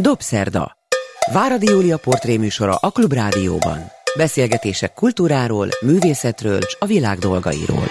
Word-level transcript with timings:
Dobszerda. 0.00 0.76
Váradi 1.32 1.66
Júlia 1.66 1.96
portréműsora 1.96 2.74
a 2.74 2.90
Klubrádióban. 2.90 3.78
Beszélgetések 4.16 4.94
kultúráról, 4.94 5.68
művészetről 5.80 6.58
és 6.58 6.76
a 6.78 6.86
világ 6.86 7.18
dolgairól. 7.18 7.88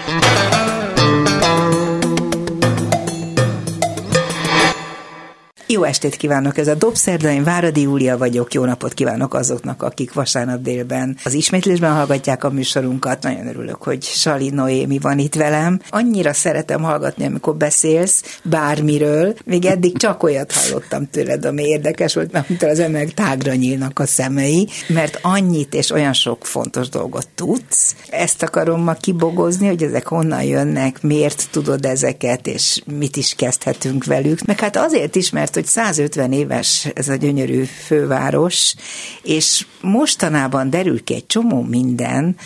Jó 5.78 5.84
estét 5.84 6.16
kívánok, 6.16 6.58
ez 6.58 6.68
a 6.68 6.74
Dobszerda, 6.74 7.30
én 7.30 7.44
Váradi 7.44 7.80
Júlia 7.80 8.18
vagyok, 8.18 8.54
jó 8.54 8.64
napot 8.64 8.94
kívánok 8.94 9.34
azoknak, 9.34 9.82
akik 9.82 10.12
vasárnap 10.12 10.62
délben 10.62 11.16
az 11.24 11.32
ismétlésben 11.32 11.92
hallgatják 11.92 12.44
a 12.44 12.50
műsorunkat. 12.50 13.22
Nagyon 13.22 13.46
örülök, 13.46 13.82
hogy 13.82 14.02
Sali 14.02 14.50
Noémi 14.50 14.98
van 14.98 15.18
itt 15.18 15.34
velem. 15.34 15.80
Annyira 15.90 16.32
szeretem 16.32 16.82
hallgatni, 16.82 17.24
amikor 17.24 17.56
beszélsz 17.56 18.38
bármiről. 18.42 19.34
Még 19.44 19.64
eddig 19.64 19.96
csak 19.96 20.22
olyat 20.22 20.52
hallottam 20.52 21.10
tőled, 21.10 21.44
ami 21.44 21.62
érdekes 21.62 22.14
volt, 22.14 22.32
mert 22.32 22.48
mint 22.48 22.62
az 22.62 22.78
emberek 22.78 23.14
tágra 23.14 23.54
nyílnak 23.54 23.98
a 23.98 24.06
szemei, 24.06 24.68
mert 24.88 25.18
annyit 25.22 25.74
és 25.74 25.90
olyan 25.90 26.12
sok 26.12 26.46
fontos 26.46 26.88
dolgot 26.88 27.28
tudsz. 27.34 27.94
Ezt 28.10 28.42
akarom 28.42 28.82
ma 28.82 28.94
kibogozni, 28.94 29.66
hogy 29.66 29.82
ezek 29.82 30.06
honnan 30.06 30.42
jönnek, 30.42 31.02
miért 31.02 31.48
tudod 31.50 31.84
ezeket, 31.84 32.46
és 32.46 32.82
mit 32.98 33.16
is 33.16 33.34
kezdhetünk 33.36 34.04
velük. 34.04 34.44
Meg 34.44 34.60
hát 34.60 34.76
azért 34.76 35.16
is, 35.16 35.30
mert 35.30 35.54
hogy 35.54 35.66
150 35.68 36.32
éves 36.32 36.86
ez 36.94 37.08
a 37.08 37.14
gyönyörű 37.14 37.64
főváros, 37.64 38.74
és 39.22 39.66
mostanában 39.80 40.70
derül 40.70 41.04
ki 41.04 41.14
egy 41.14 41.26
csomó 41.26 41.62
minden, 41.62 42.36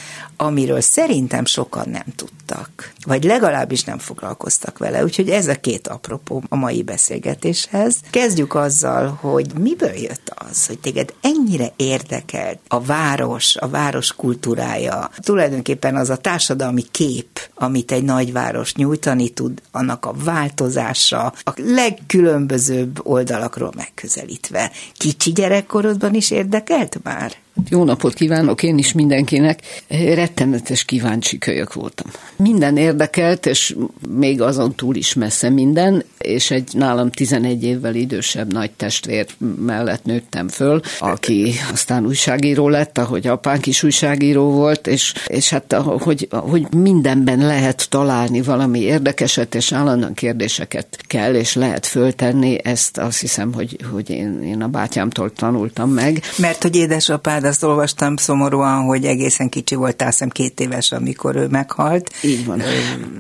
amiről 0.43 0.81
szerintem 0.81 1.45
sokan 1.45 1.89
nem 1.89 2.05
tudtak, 2.17 2.93
vagy 3.07 3.25
legalábbis 3.25 3.85
nem 3.85 3.99
foglalkoztak 3.99 4.79
vele. 4.79 5.03
Úgyhogy 5.03 5.29
ez 5.29 5.49
a 5.49 5.55
két 5.55 5.89
apropó 5.89 6.43
a 6.49 6.57
mai 6.57 6.83
beszélgetéshez. 6.83 7.97
Kezdjük 8.11 8.55
azzal, 8.55 9.19
hogy 9.21 9.47
miből 9.59 9.95
jött 9.95 10.35
az, 10.51 10.67
hogy 10.67 10.79
téged 10.79 11.15
ennyire 11.21 11.73
érdekelt 11.77 12.59
a 12.69 12.81
város, 12.81 13.57
a 13.57 13.69
város 13.69 14.13
kultúrája, 14.13 15.11
tulajdonképpen 15.17 15.97
az 15.97 16.11
a 16.11 16.17
társadalmi 16.17 16.85
kép, 16.91 17.41
amit 17.55 17.93
egy 17.93 18.05
nagyváros 18.05 18.75
nyújtani 18.75 19.29
tud, 19.29 19.63
annak 19.71 20.07
a 20.07 20.15
változása, 20.25 21.33
a 21.45 21.53
legkülönbözőbb 21.57 23.07
oldalakról 23.13 23.73
megközelítve. 23.77 24.71
Kicsi 24.97 25.33
gyerekkorodban 25.33 26.15
is 26.15 26.31
érdekelt 26.31 27.03
már? 27.03 27.42
Jó 27.69 27.85
napot 27.85 28.15
kívánok 28.15 28.63
én 28.63 28.79
is 28.79 28.93
mindenkinek. 28.93 29.61
Rettenetes 29.89 30.85
kíváncsi 30.85 31.39
kölyök 31.39 31.73
voltam. 31.73 32.11
Minden 32.37 32.77
érdekelt, 32.77 33.47
és 33.47 33.77
még 34.09 34.41
azon 34.41 34.75
túl 34.75 34.97
is 34.97 35.15
messze 35.15 35.49
minden, 35.49 36.05
és 36.19 36.51
egy 36.51 36.69
nálam 36.73 37.11
11 37.11 37.65
évvel 37.65 37.95
idősebb 37.95 38.53
nagy 38.53 38.71
testvér 38.71 39.27
mellett 39.59 40.05
nőttem 40.05 40.49
föl, 40.49 40.81
aki 40.99 41.53
aztán 41.73 42.07
újságíró 42.07 42.69
lett, 42.69 42.99
ahogy 42.99 43.27
apánk 43.27 43.67
is 43.67 43.83
újságíró 43.83 44.51
volt, 44.51 44.87
és, 44.87 45.15
és 45.27 45.51
hát 45.51 45.73
hogy, 45.73 46.29
hogy 46.31 46.67
mindenben 46.75 47.39
lehet 47.39 47.87
találni 47.89 48.43
valami 48.43 48.81
érdekeset, 48.81 49.55
és 49.55 49.73
állandóan 49.73 50.15
kérdéseket 50.15 50.87
kell 51.07 51.35
és 51.35 51.55
lehet 51.55 51.87
föltenni, 51.87 52.59
ezt 52.65 52.99
azt 52.99 53.21
hiszem, 53.21 53.53
hogy, 53.53 53.77
hogy 53.93 54.11
én, 54.11 54.43
én 54.43 54.63
a 54.63 54.69
bátyámtól 54.69 55.33
tanultam 55.33 55.91
meg. 55.91 56.23
Mert 56.37 56.63
hogy 56.63 56.77
édesapád, 56.77 57.42
azt 57.45 57.63
olvastam 57.63 58.17
szomorúan, 58.17 58.85
hogy 58.85 59.05
egészen 59.05 59.49
kicsi 59.49 59.75
voltál, 59.75 60.11
szem 60.11 60.29
két 60.29 60.61
éves, 60.61 60.93
amikor 60.93 61.37
ő 61.37 61.47
meghalt. 61.47 62.11
Így 62.23 62.47
van. 62.47 62.63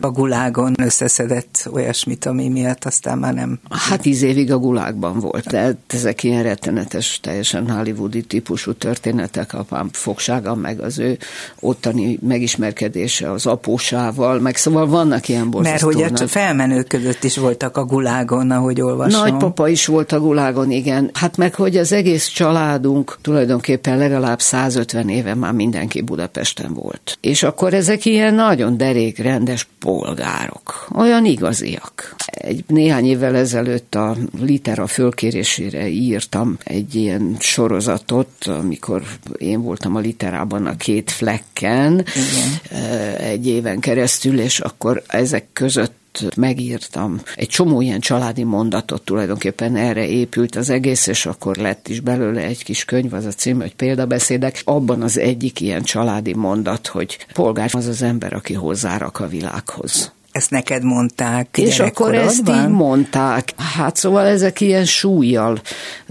A 0.01 0.11
gulágon 0.11 0.75
összeszedett 0.83 1.69
olyasmit, 1.73 2.27
ami 2.27 2.49
miatt 2.49 2.85
aztán 2.85 3.19
már 3.19 3.35
nem... 3.35 3.59
Hát 3.71 4.01
tíz 4.01 4.23
évig 4.23 4.53
a 4.53 4.59
gulágban 4.59 5.19
volt, 5.19 5.47
de 5.47 5.77
ezek 5.87 6.23
ilyen 6.23 6.43
rettenetes, 6.43 7.21
teljesen 7.23 7.71
hollywoodi 7.71 8.23
típusú 8.23 8.73
történetek, 8.73 9.55
apám 9.55 9.89
fogsága, 9.93 10.55
meg 10.55 10.81
az 10.81 10.99
ő 10.99 11.19
ottani 11.61 12.19
megismerkedése 12.27 13.31
az 13.31 13.47
apósával, 13.47 14.39
meg 14.39 14.57
szóval 14.57 14.87
vannak 14.87 15.29
ilyen 15.29 15.51
borzasztó. 15.51 15.87
Mert 15.89 16.11
hogy 16.11 16.23
a 16.23 16.29
felmenők 16.29 16.89
között 16.89 17.25
is 17.25 17.37
voltak 17.37 17.77
a 17.77 17.85
gulágon, 17.85 18.51
ahogy 18.51 18.81
olvasom. 18.81 19.21
Nagypapa 19.21 19.69
is 19.69 19.87
volt 19.87 20.13
a 20.13 20.21
gulágon, 20.21 20.71
igen. 20.71 21.11
Hát 21.13 21.37
meg, 21.37 21.55
hogy 21.55 21.77
az 21.77 21.93
egész 21.93 22.27
családunk 22.27 23.19
tulajdonképpen 23.21 23.99
legalább 23.99 24.12
150 24.41 25.09
éve 25.09 25.35
már 25.35 25.53
mindenki 25.53 26.01
Budapesten 26.01 26.75
volt. 26.75 27.19
És 27.21 27.43
akkor 27.43 27.75
ezek 27.75 28.05
ilyen 28.05 28.35
nagyon 28.35 28.77
derék, 28.77 29.19
rendes 29.19 29.67
polgárok. 29.79 30.89
Olyan 30.95 31.25
igaziak. 31.25 32.15
Egy 32.27 32.65
néhány 32.67 33.05
évvel 33.05 33.37
ezelőtt 33.37 33.95
a 33.95 34.17
Litera 34.41 34.87
fölkérésére 34.87 35.89
írtam 35.89 36.59
egy 36.65 36.95
ilyen 36.95 37.37
sorozatot, 37.39 38.45
amikor 38.47 39.03
én 39.37 39.63
voltam 39.63 39.97
a 39.97 40.01
Literában 40.01 40.67
a 40.67 40.77
két 40.77 41.11
flekken 41.11 41.93
Igen. 41.93 43.17
egy 43.17 43.47
éven 43.47 43.81
keresztül, 43.81 44.41
és 44.41 44.61
akkor 44.61 45.03
ezek 45.07 45.47
között 45.53 46.01
megírtam. 46.37 47.21
Egy 47.37 47.49
csomó 47.49 47.81
ilyen 47.81 48.01
családi 48.01 48.43
mondatot 48.43 49.03
tulajdonképpen 49.03 49.77
erre 49.77 50.07
épült 50.07 50.57
az 50.57 50.71
egész, 50.71 51.07
és 51.07 51.27
akkor 51.27 51.57
lett 51.57 51.89
is 51.89 52.01
belőle 52.01 52.41
egy 52.41 52.65
kis 52.65 52.85
könyv, 52.85 53.15
az 53.15 53.25
a 53.25 53.31
cím, 53.31 53.61
hogy 53.61 53.75
példabeszédek. 53.75 54.61
Abban 54.65 55.03
az 55.03 55.19
egyik 55.19 55.61
ilyen 55.61 55.83
családi 55.83 56.35
mondat, 56.35 56.87
hogy 56.87 57.27
polgár 57.33 57.71
az 57.73 57.87
az 57.87 58.03
ember, 58.03 58.33
aki 58.33 58.55
hozzárak 58.55 59.21
a 59.21 59.29
világhoz. 59.29 60.13
Ezt 60.33 60.51
neked 60.51 60.83
mondták 60.83 61.59
És 61.59 61.81
akkor 61.81 62.15
ezt 62.15 62.49
így 62.49 62.69
mondták. 62.69 63.53
Hát 63.57 63.97
szóval 63.97 64.27
ezek 64.27 64.61
ilyen 64.61 64.85
súlyjal 64.85 65.61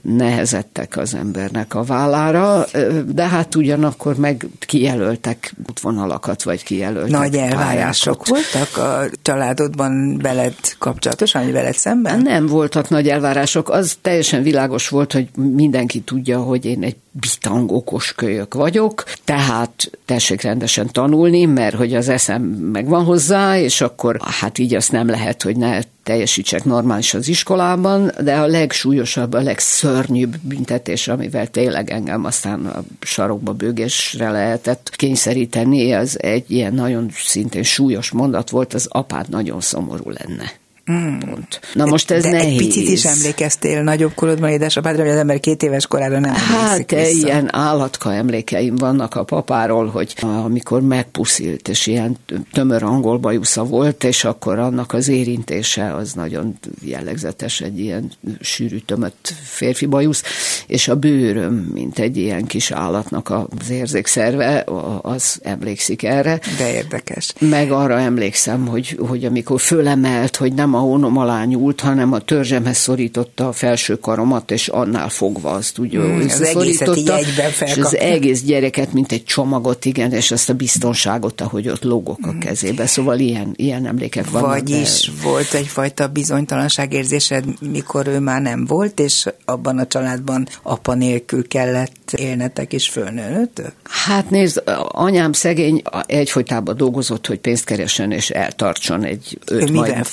nehezettek 0.02 0.98
az 0.98 1.14
embernek 1.14 1.76
a 1.76 1.84
vállára, 1.84 2.66
de 3.14 3.28
hát 3.28 3.56
ugyanakkor 3.56 4.16
meg 4.16 4.48
kijelöltek 4.60 5.54
útvonalakat, 5.70 6.44
vagy 6.44 6.64
kijelöltek 6.64 7.12
Nagy 7.12 7.36
elvárások 7.36 8.28
voltak 8.28 8.78
a 8.78 9.10
családodban 9.22 10.18
veled 10.18 10.56
kapcsolatosan, 10.78 11.44
vagy 11.44 11.52
veled 11.52 11.76
szemben? 11.76 12.22
Nem 12.22 12.46
voltak 12.46 12.90
nagy 12.90 13.08
elvárások. 13.08 13.70
Az 13.70 13.98
teljesen 14.02 14.44
világos 14.44 14.88
volt, 14.88 15.14
hogy 15.14 15.28
mindenki 15.36 16.00
tudja, 16.00 16.40
hogy 16.40 16.66
én 16.66 16.84
egy 16.84 16.96
bitang 17.12 17.72
okos 17.72 18.14
kölyök 18.14 18.54
vagyok, 18.54 19.04
tehát 19.24 19.92
tessék 20.06 20.42
rendesen 20.42 20.88
tanulni, 20.92 21.46
mert 21.46 21.76
hogy 21.76 21.94
az 21.94 22.10
eszem 22.10 22.42
megvan 22.72 23.04
hozzá, 23.04 23.58
és 23.58 23.82
akkor 23.82 24.18
hát 24.40 24.58
így 24.58 24.76
azt 24.76 24.92
nem 24.92 25.08
lehet, 25.08 25.44
hogy 25.44 25.58
ne 25.58 25.80
teljesítsek 26.04 26.64
normális 26.64 27.14
az 27.14 27.28
iskolában, 27.28 28.12
de 28.22 28.36
a 28.36 28.46
legsúlyosabb, 28.46 29.34
a 29.34 29.42
legszörnyűbb 29.42 30.38
büntetés, 30.42 31.08
amivel 31.08 31.48
tényleg 31.48 31.90
engem 31.90 32.26
aztán 32.26 32.66
a 32.66 32.84
sarokba 33.02 33.54
bőgésre 33.54 34.32
lehetett 34.32 34.90
kényszeríteni, 34.96 35.94
az 35.94 36.22
egy 36.22 36.52
ilyen 36.52 36.74
nagyon 36.74 37.10
szintén 37.14 37.64
súlyos 37.64 38.12
mondat 38.12 38.50
volt, 38.50 38.74
az 38.74 38.88
apád 38.90 39.30
nagyon 39.30 39.62
szomorú 39.62 40.10
lenne. 40.10 40.61
Mm. 40.92 41.20
Pont. 41.20 41.60
Na 41.74 41.86
most 41.86 42.12
ez 42.12 42.24
De 42.24 42.30
nehéz. 42.30 42.52
egy 42.52 42.58
picit 42.58 42.90
is 42.90 43.06
emlékeztél 43.06 43.84
nagyobb 43.84 44.14
korodban 44.14 44.50
édesapádra, 44.50 45.02
hogy 45.02 45.12
az 45.12 45.18
ember 45.18 45.40
két 45.40 45.64
éves 45.64 45.88
korára 45.88 46.20
nem 46.20 46.34
Hát 46.34 46.92
ilyen 46.92 47.56
állatka 47.56 48.14
emlékeim 48.14 48.76
vannak 48.76 49.16
a 49.16 49.24
papáról, 49.24 49.88
hogy 49.88 50.16
amikor 50.20 50.82
megpuszilt, 50.82 51.68
és 51.68 51.88
ilyen 51.88 52.18
tömör 52.52 52.84
angol 52.84 53.18
bajusza 53.18 53.64
volt, 53.64 54.04
és 54.04 54.24
akkor 54.24 54.60
annak 54.60 54.94
az 54.94 55.08
érintése 55.08 55.94
az 55.94 56.14
nagyon 56.14 56.58
jellegzetes, 56.82 57.62
egy 57.62 57.80
ilyen 57.80 58.12
sűrű 58.40 58.78
tömött 58.78 59.34
férfi 59.44 59.86
bajusz, 59.86 60.24
és 60.68 60.88
a 60.88 60.96
bőröm, 60.96 61.54
mint 61.54 62.00
egy 62.00 62.18
ilyen 62.18 62.46
kis 62.46 62.72
állatnak 62.72 63.30
az 63.30 63.70
érzékszerve, 63.70 64.66
az 65.02 65.40
emlékszik 65.44 66.04
erre. 66.04 66.40
De 66.58 66.74
érdekes. 66.74 67.34
Meg 67.40 67.72
arra 67.72 68.00
emlékszem, 68.00 68.68
hogy, 68.68 68.98
hogy 69.08 69.26
amikor 69.26 69.60
fölemelt, 69.60 70.36
hogy 70.36 70.54
nem 70.54 70.71
a 70.76 70.80
hónom 70.80 71.18
alá 71.18 71.46
nyúlt, 71.46 71.80
hanem 71.82 72.14
a 72.14 72.20
törzsemhez 72.20 72.78
szorította 72.78 73.48
a 73.48 73.52
felső 73.52 73.96
karomat, 73.96 74.52
és 74.52 74.68
annál 74.68 75.10
fogva 75.10 75.52
azt 75.52 75.80
úgy 75.80 75.98
mm, 75.98 76.20
összeszorította, 76.20 77.20
és 77.66 77.78
az 77.78 77.96
egész 77.96 78.42
gyereket, 78.42 78.94
mint 78.94 79.12
egy 79.12 79.24
csomagot, 79.24 79.86
igen, 79.86 80.12
és 80.12 80.32
azt 80.32 80.50
a 80.50 80.54
biztonságot, 80.54 81.42
ahogy 81.42 81.70
ott 81.70 81.84
lógok 81.84 82.20
a 82.22 82.32
mm. 82.32 82.40
kezébe. 82.40 82.86
Szóval 82.86 83.20
ilyen, 83.20 83.54
ilyen 83.56 83.86
emlékek 83.86 84.30
vannak. 84.30 84.50
Vagyis 84.50 85.12
de... 85.16 85.28
volt 85.30 85.54
egyfajta 85.54 86.08
bizonytalanságérzésed, 86.08 87.46
mikor 87.72 88.08
ő 88.08 88.20
már 88.20 88.42
nem 88.42 88.66
volt, 88.66 89.00
és 89.00 89.28
abban 89.46 89.78
a 89.78 89.88
családban 89.88 90.48
apa 90.64 90.94
nélkül 90.94 91.48
kellett 91.48 92.12
élnetek 92.18 92.74
és 92.74 92.90
fölnőnötök? 92.90 93.72
Hát 93.84 94.30
nézd, 94.30 94.64
anyám 94.88 95.34
szegény 95.34 95.82
egyfolytában 96.06 96.78
dolgozott, 96.78 97.28
hogy 97.28 97.40
pénzt 97.40 97.66
keressen 97.66 98.12
és 98.12 98.30
eltartson 98.30 99.04
egy 99.04 99.40
öt 99.46 99.70
ő 99.70 99.74
majd, 99.74 100.06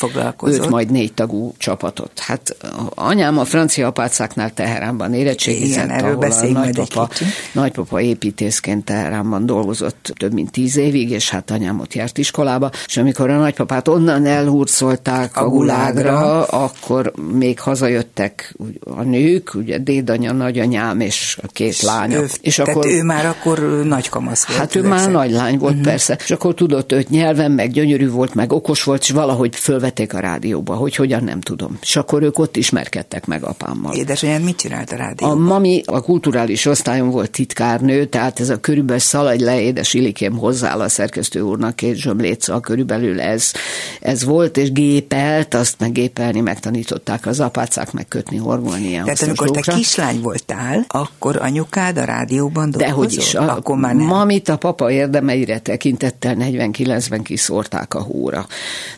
öt 0.48 0.68
majd 0.68 0.90
négy 0.90 1.12
tagú 1.12 1.54
csapatot. 1.58 2.18
Hát 2.18 2.56
anyám 2.94 3.38
a 3.38 3.44
francia 3.44 3.86
apácáknál 3.86 4.50
Teheránban 4.54 5.14
érettségizett, 5.14 5.84
Igen, 5.84 6.04
ahol 6.04 6.24
a 6.30 6.46
nagypapa, 6.52 7.08
nagypapa 7.52 8.00
építészként 8.00 8.84
Teheránban 8.84 9.46
dolgozott 9.46 10.12
több 10.16 10.32
mint 10.32 10.50
tíz 10.50 10.76
évig, 10.76 11.10
és 11.10 11.30
hát 11.30 11.50
anyám 11.50 11.80
ott 11.80 11.94
járt 11.94 12.18
iskolába, 12.18 12.70
és 12.86 12.96
amikor 12.96 13.30
a 13.30 13.38
nagypapát 13.38 13.88
onnan 13.88 14.26
elhurcolták 14.26 15.36
a, 15.36 15.44
a 15.44 15.48
gulágra, 15.48 16.44
akkor 16.44 17.12
még 17.32 17.60
hazajöttek 17.60 18.56
a 18.84 19.02
nők, 19.02 19.54
ugye 19.54 19.78
dédanya, 19.78 20.32
nagyanyám 20.32 21.00
és 21.00 21.38
a 21.42 21.46
két 21.46 21.82
lánya. 21.82 22.20
Ő, 22.20 22.26
és 22.40 22.54
tehát 22.54 22.70
akkor, 22.70 22.86
ő 22.86 23.02
már 23.02 23.26
akkor 23.26 23.82
nagy 23.84 24.08
kamasz 24.08 24.46
volt. 24.46 24.60
Hát 24.60 24.74
ő 24.74 24.82
már 24.82 25.10
nagy 25.10 25.30
lány 25.30 25.58
volt, 25.58 25.72
uh-huh. 25.72 25.88
persze. 25.88 26.18
És 26.24 26.30
akkor 26.30 26.54
tudott 26.54 26.92
öt 26.92 27.08
nyelven, 27.08 27.50
meg 27.50 27.70
gyönyörű 27.70 28.10
volt, 28.10 28.34
meg 28.34 28.52
okos 28.52 28.82
volt, 28.82 29.00
és 29.00 29.10
valahogy 29.10 29.56
fölvették 29.56 30.14
a 30.14 30.20
rádióba, 30.38 30.74
hogy 30.74 30.94
hogyan 30.94 31.24
nem 31.24 31.40
tudom. 31.40 31.78
És 31.82 31.96
akkor 31.96 32.22
ők 32.22 32.38
ott 32.38 32.56
ismerkedtek 32.56 33.26
meg 33.26 33.42
apámmal. 33.42 33.94
Édesanyád 33.94 34.42
mit 34.42 34.56
csinált 34.56 34.92
a 34.92 34.96
rádióban? 34.96 35.36
A 35.36 35.40
mami 35.40 35.82
a 35.84 36.00
kulturális 36.00 36.66
osztályon 36.66 37.10
volt 37.10 37.30
titkárnő, 37.30 38.04
tehát 38.04 38.40
ez 38.40 38.48
a 38.48 38.60
körülbelül 38.60 39.00
szaladj 39.00 39.44
le, 39.44 39.60
édes 39.60 39.94
Ilikém 39.94 40.36
hozzááll 40.36 40.80
a 40.80 40.88
szerkesztő 40.88 41.40
úrnak 41.40 41.76
két 41.76 41.96
zsömléca, 41.96 42.60
körülbelül 42.60 43.20
ez, 43.20 43.52
ez 44.00 44.24
volt, 44.24 44.56
és 44.56 44.72
gépelt, 44.72 45.54
azt 45.54 45.74
meg 45.78 45.92
gépelni 45.92 46.40
megtanították 46.40 47.26
az 47.26 47.40
apácák, 47.40 47.92
megkötni, 47.92 48.36
horgolni. 48.36 48.90
Tehát 48.90 49.22
amikor 49.22 49.50
te 49.50 49.72
kislány 49.72 50.20
voltál, 50.20 50.84
akkor 50.88 51.36
anyukád 51.36 51.96
a 51.96 52.04
rádióban 52.04 52.70
dolgozott? 52.70 52.88
Dehogy 52.88 53.12
is. 53.12 53.34
A, 53.34 53.56
akkor 53.56 53.76
már 53.76 53.94
nem. 53.94 54.06
Mamit 54.06 54.48
a 54.48 54.56
papa 54.56 54.90
érdemeire 54.90 55.58
tekintettel 55.58 56.36
49-ben 56.38 57.22
kiszórták 57.22 57.94
a 57.94 58.00
hóra. 58.00 58.46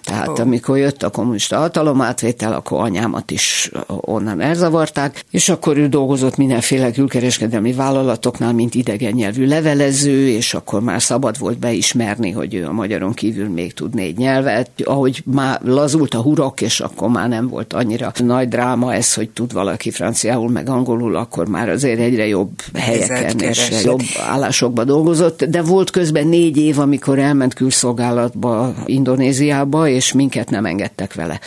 Tehát 0.04 0.28
oh. 0.28 0.40
amikor 0.40 0.78
jött 0.78 1.02
a 1.02 1.10
kommunista 1.30 1.58
hatalomátvétel, 1.58 2.52
akkor 2.52 2.80
anyámat 2.80 3.30
is 3.30 3.70
onnan 3.86 4.40
elzavarták, 4.40 5.24
és 5.30 5.48
akkor 5.48 5.76
ő 5.76 5.88
dolgozott 5.88 6.36
mindenféle 6.36 6.90
külkereskedelmi 6.90 7.72
vállalatoknál, 7.72 8.52
mint 8.52 8.74
idegen 8.74 9.12
nyelvű 9.12 9.46
levelező, 9.46 10.28
és 10.28 10.54
akkor 10.54 10.80
már 10.80 11.02
szabad 11.02 11.38
volt 11.38 11.58
beismerni, 11.58 12.30
hogy 12.30 12.54
ő 12.54 12.66
a 12.66 12.72
magyaron 12.72 13.12
kívül 13.12 13.48
még 13.48 13.74
tud 13.74 13.94
négy 13.94 14.16
nyelvet. 14.16 14.70
Ahogy 14.84 15.22
már 15.24 15.60
lazult 15.62 16.14
a 16.14 16.20
hurok, 16.20 16.60
és 16.60 16.80
akkor 16.80 17.08
már 17.08 17.28
nem 17.28 17.48
volt 17.48 17.72
annyira 17.72 18.12
nagy 18.24 18.48
dráma 18.48 18.94
ez, 18.94 19.14
hogy 19.14 19.30
tud 19.30 19.52
valaki 19.52 19.90
franciául, 19.90 20.50
meg 20.50 20.68
angolul, 20.68 21.16
akkor 21.16 21.48
már 21.48 21.68
azért 21.68 22.00
egyre 22.00 22.26
jobb 22.26 22.50
helyeken 22.74 23.38
és 23.38 23.70
jobb 23.84 24.00
állásokba 24.28 24.84
dolgozott, 24.84 25.44
de 25.44 25.62
volt 25.62 25.90
közben 25.90 26.26
négy 26.26 26.56
év, 26.56 26.78
amikor 26.78 27.18
elment 27.18 27.54
külszolgálatba 27.54 28.74
Indonéziába, 28.86 29.88
és 29.88 30.12
minket 30.12 30.50
nem 30.50 30.64
engedtek 30.64 31.14
vele. 31.20 31.40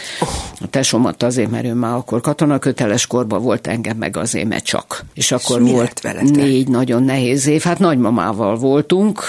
A 0.61 0.67
tesómat 0.69 1.23
azért, 1.23 1.51
mert 1.51 1.65
ő 1.65 1.73
már 1.73 1.95
akkor 1.95 2.21
katonaköteles 2.21 3.07
korban 3.07 3.41
volt 3.41 3.67
engem 3.67 3.97
meg 3.97 4.17
azért, 4.17 4.47
mert 4.47 4.63
csak. 4.63 5.05
És 5.13 5.31
akkor 5.31 5.61
és 5.61 5.71
volt 5.71 6.01
négy 6.21 6.67
nagyon 6.67 7.03
nehéz 7.03 7.47
év. 7.47 7.61
Hát 7.61 7.79
nagymamával 7.79 8.57
voltunk, 8.57 9.21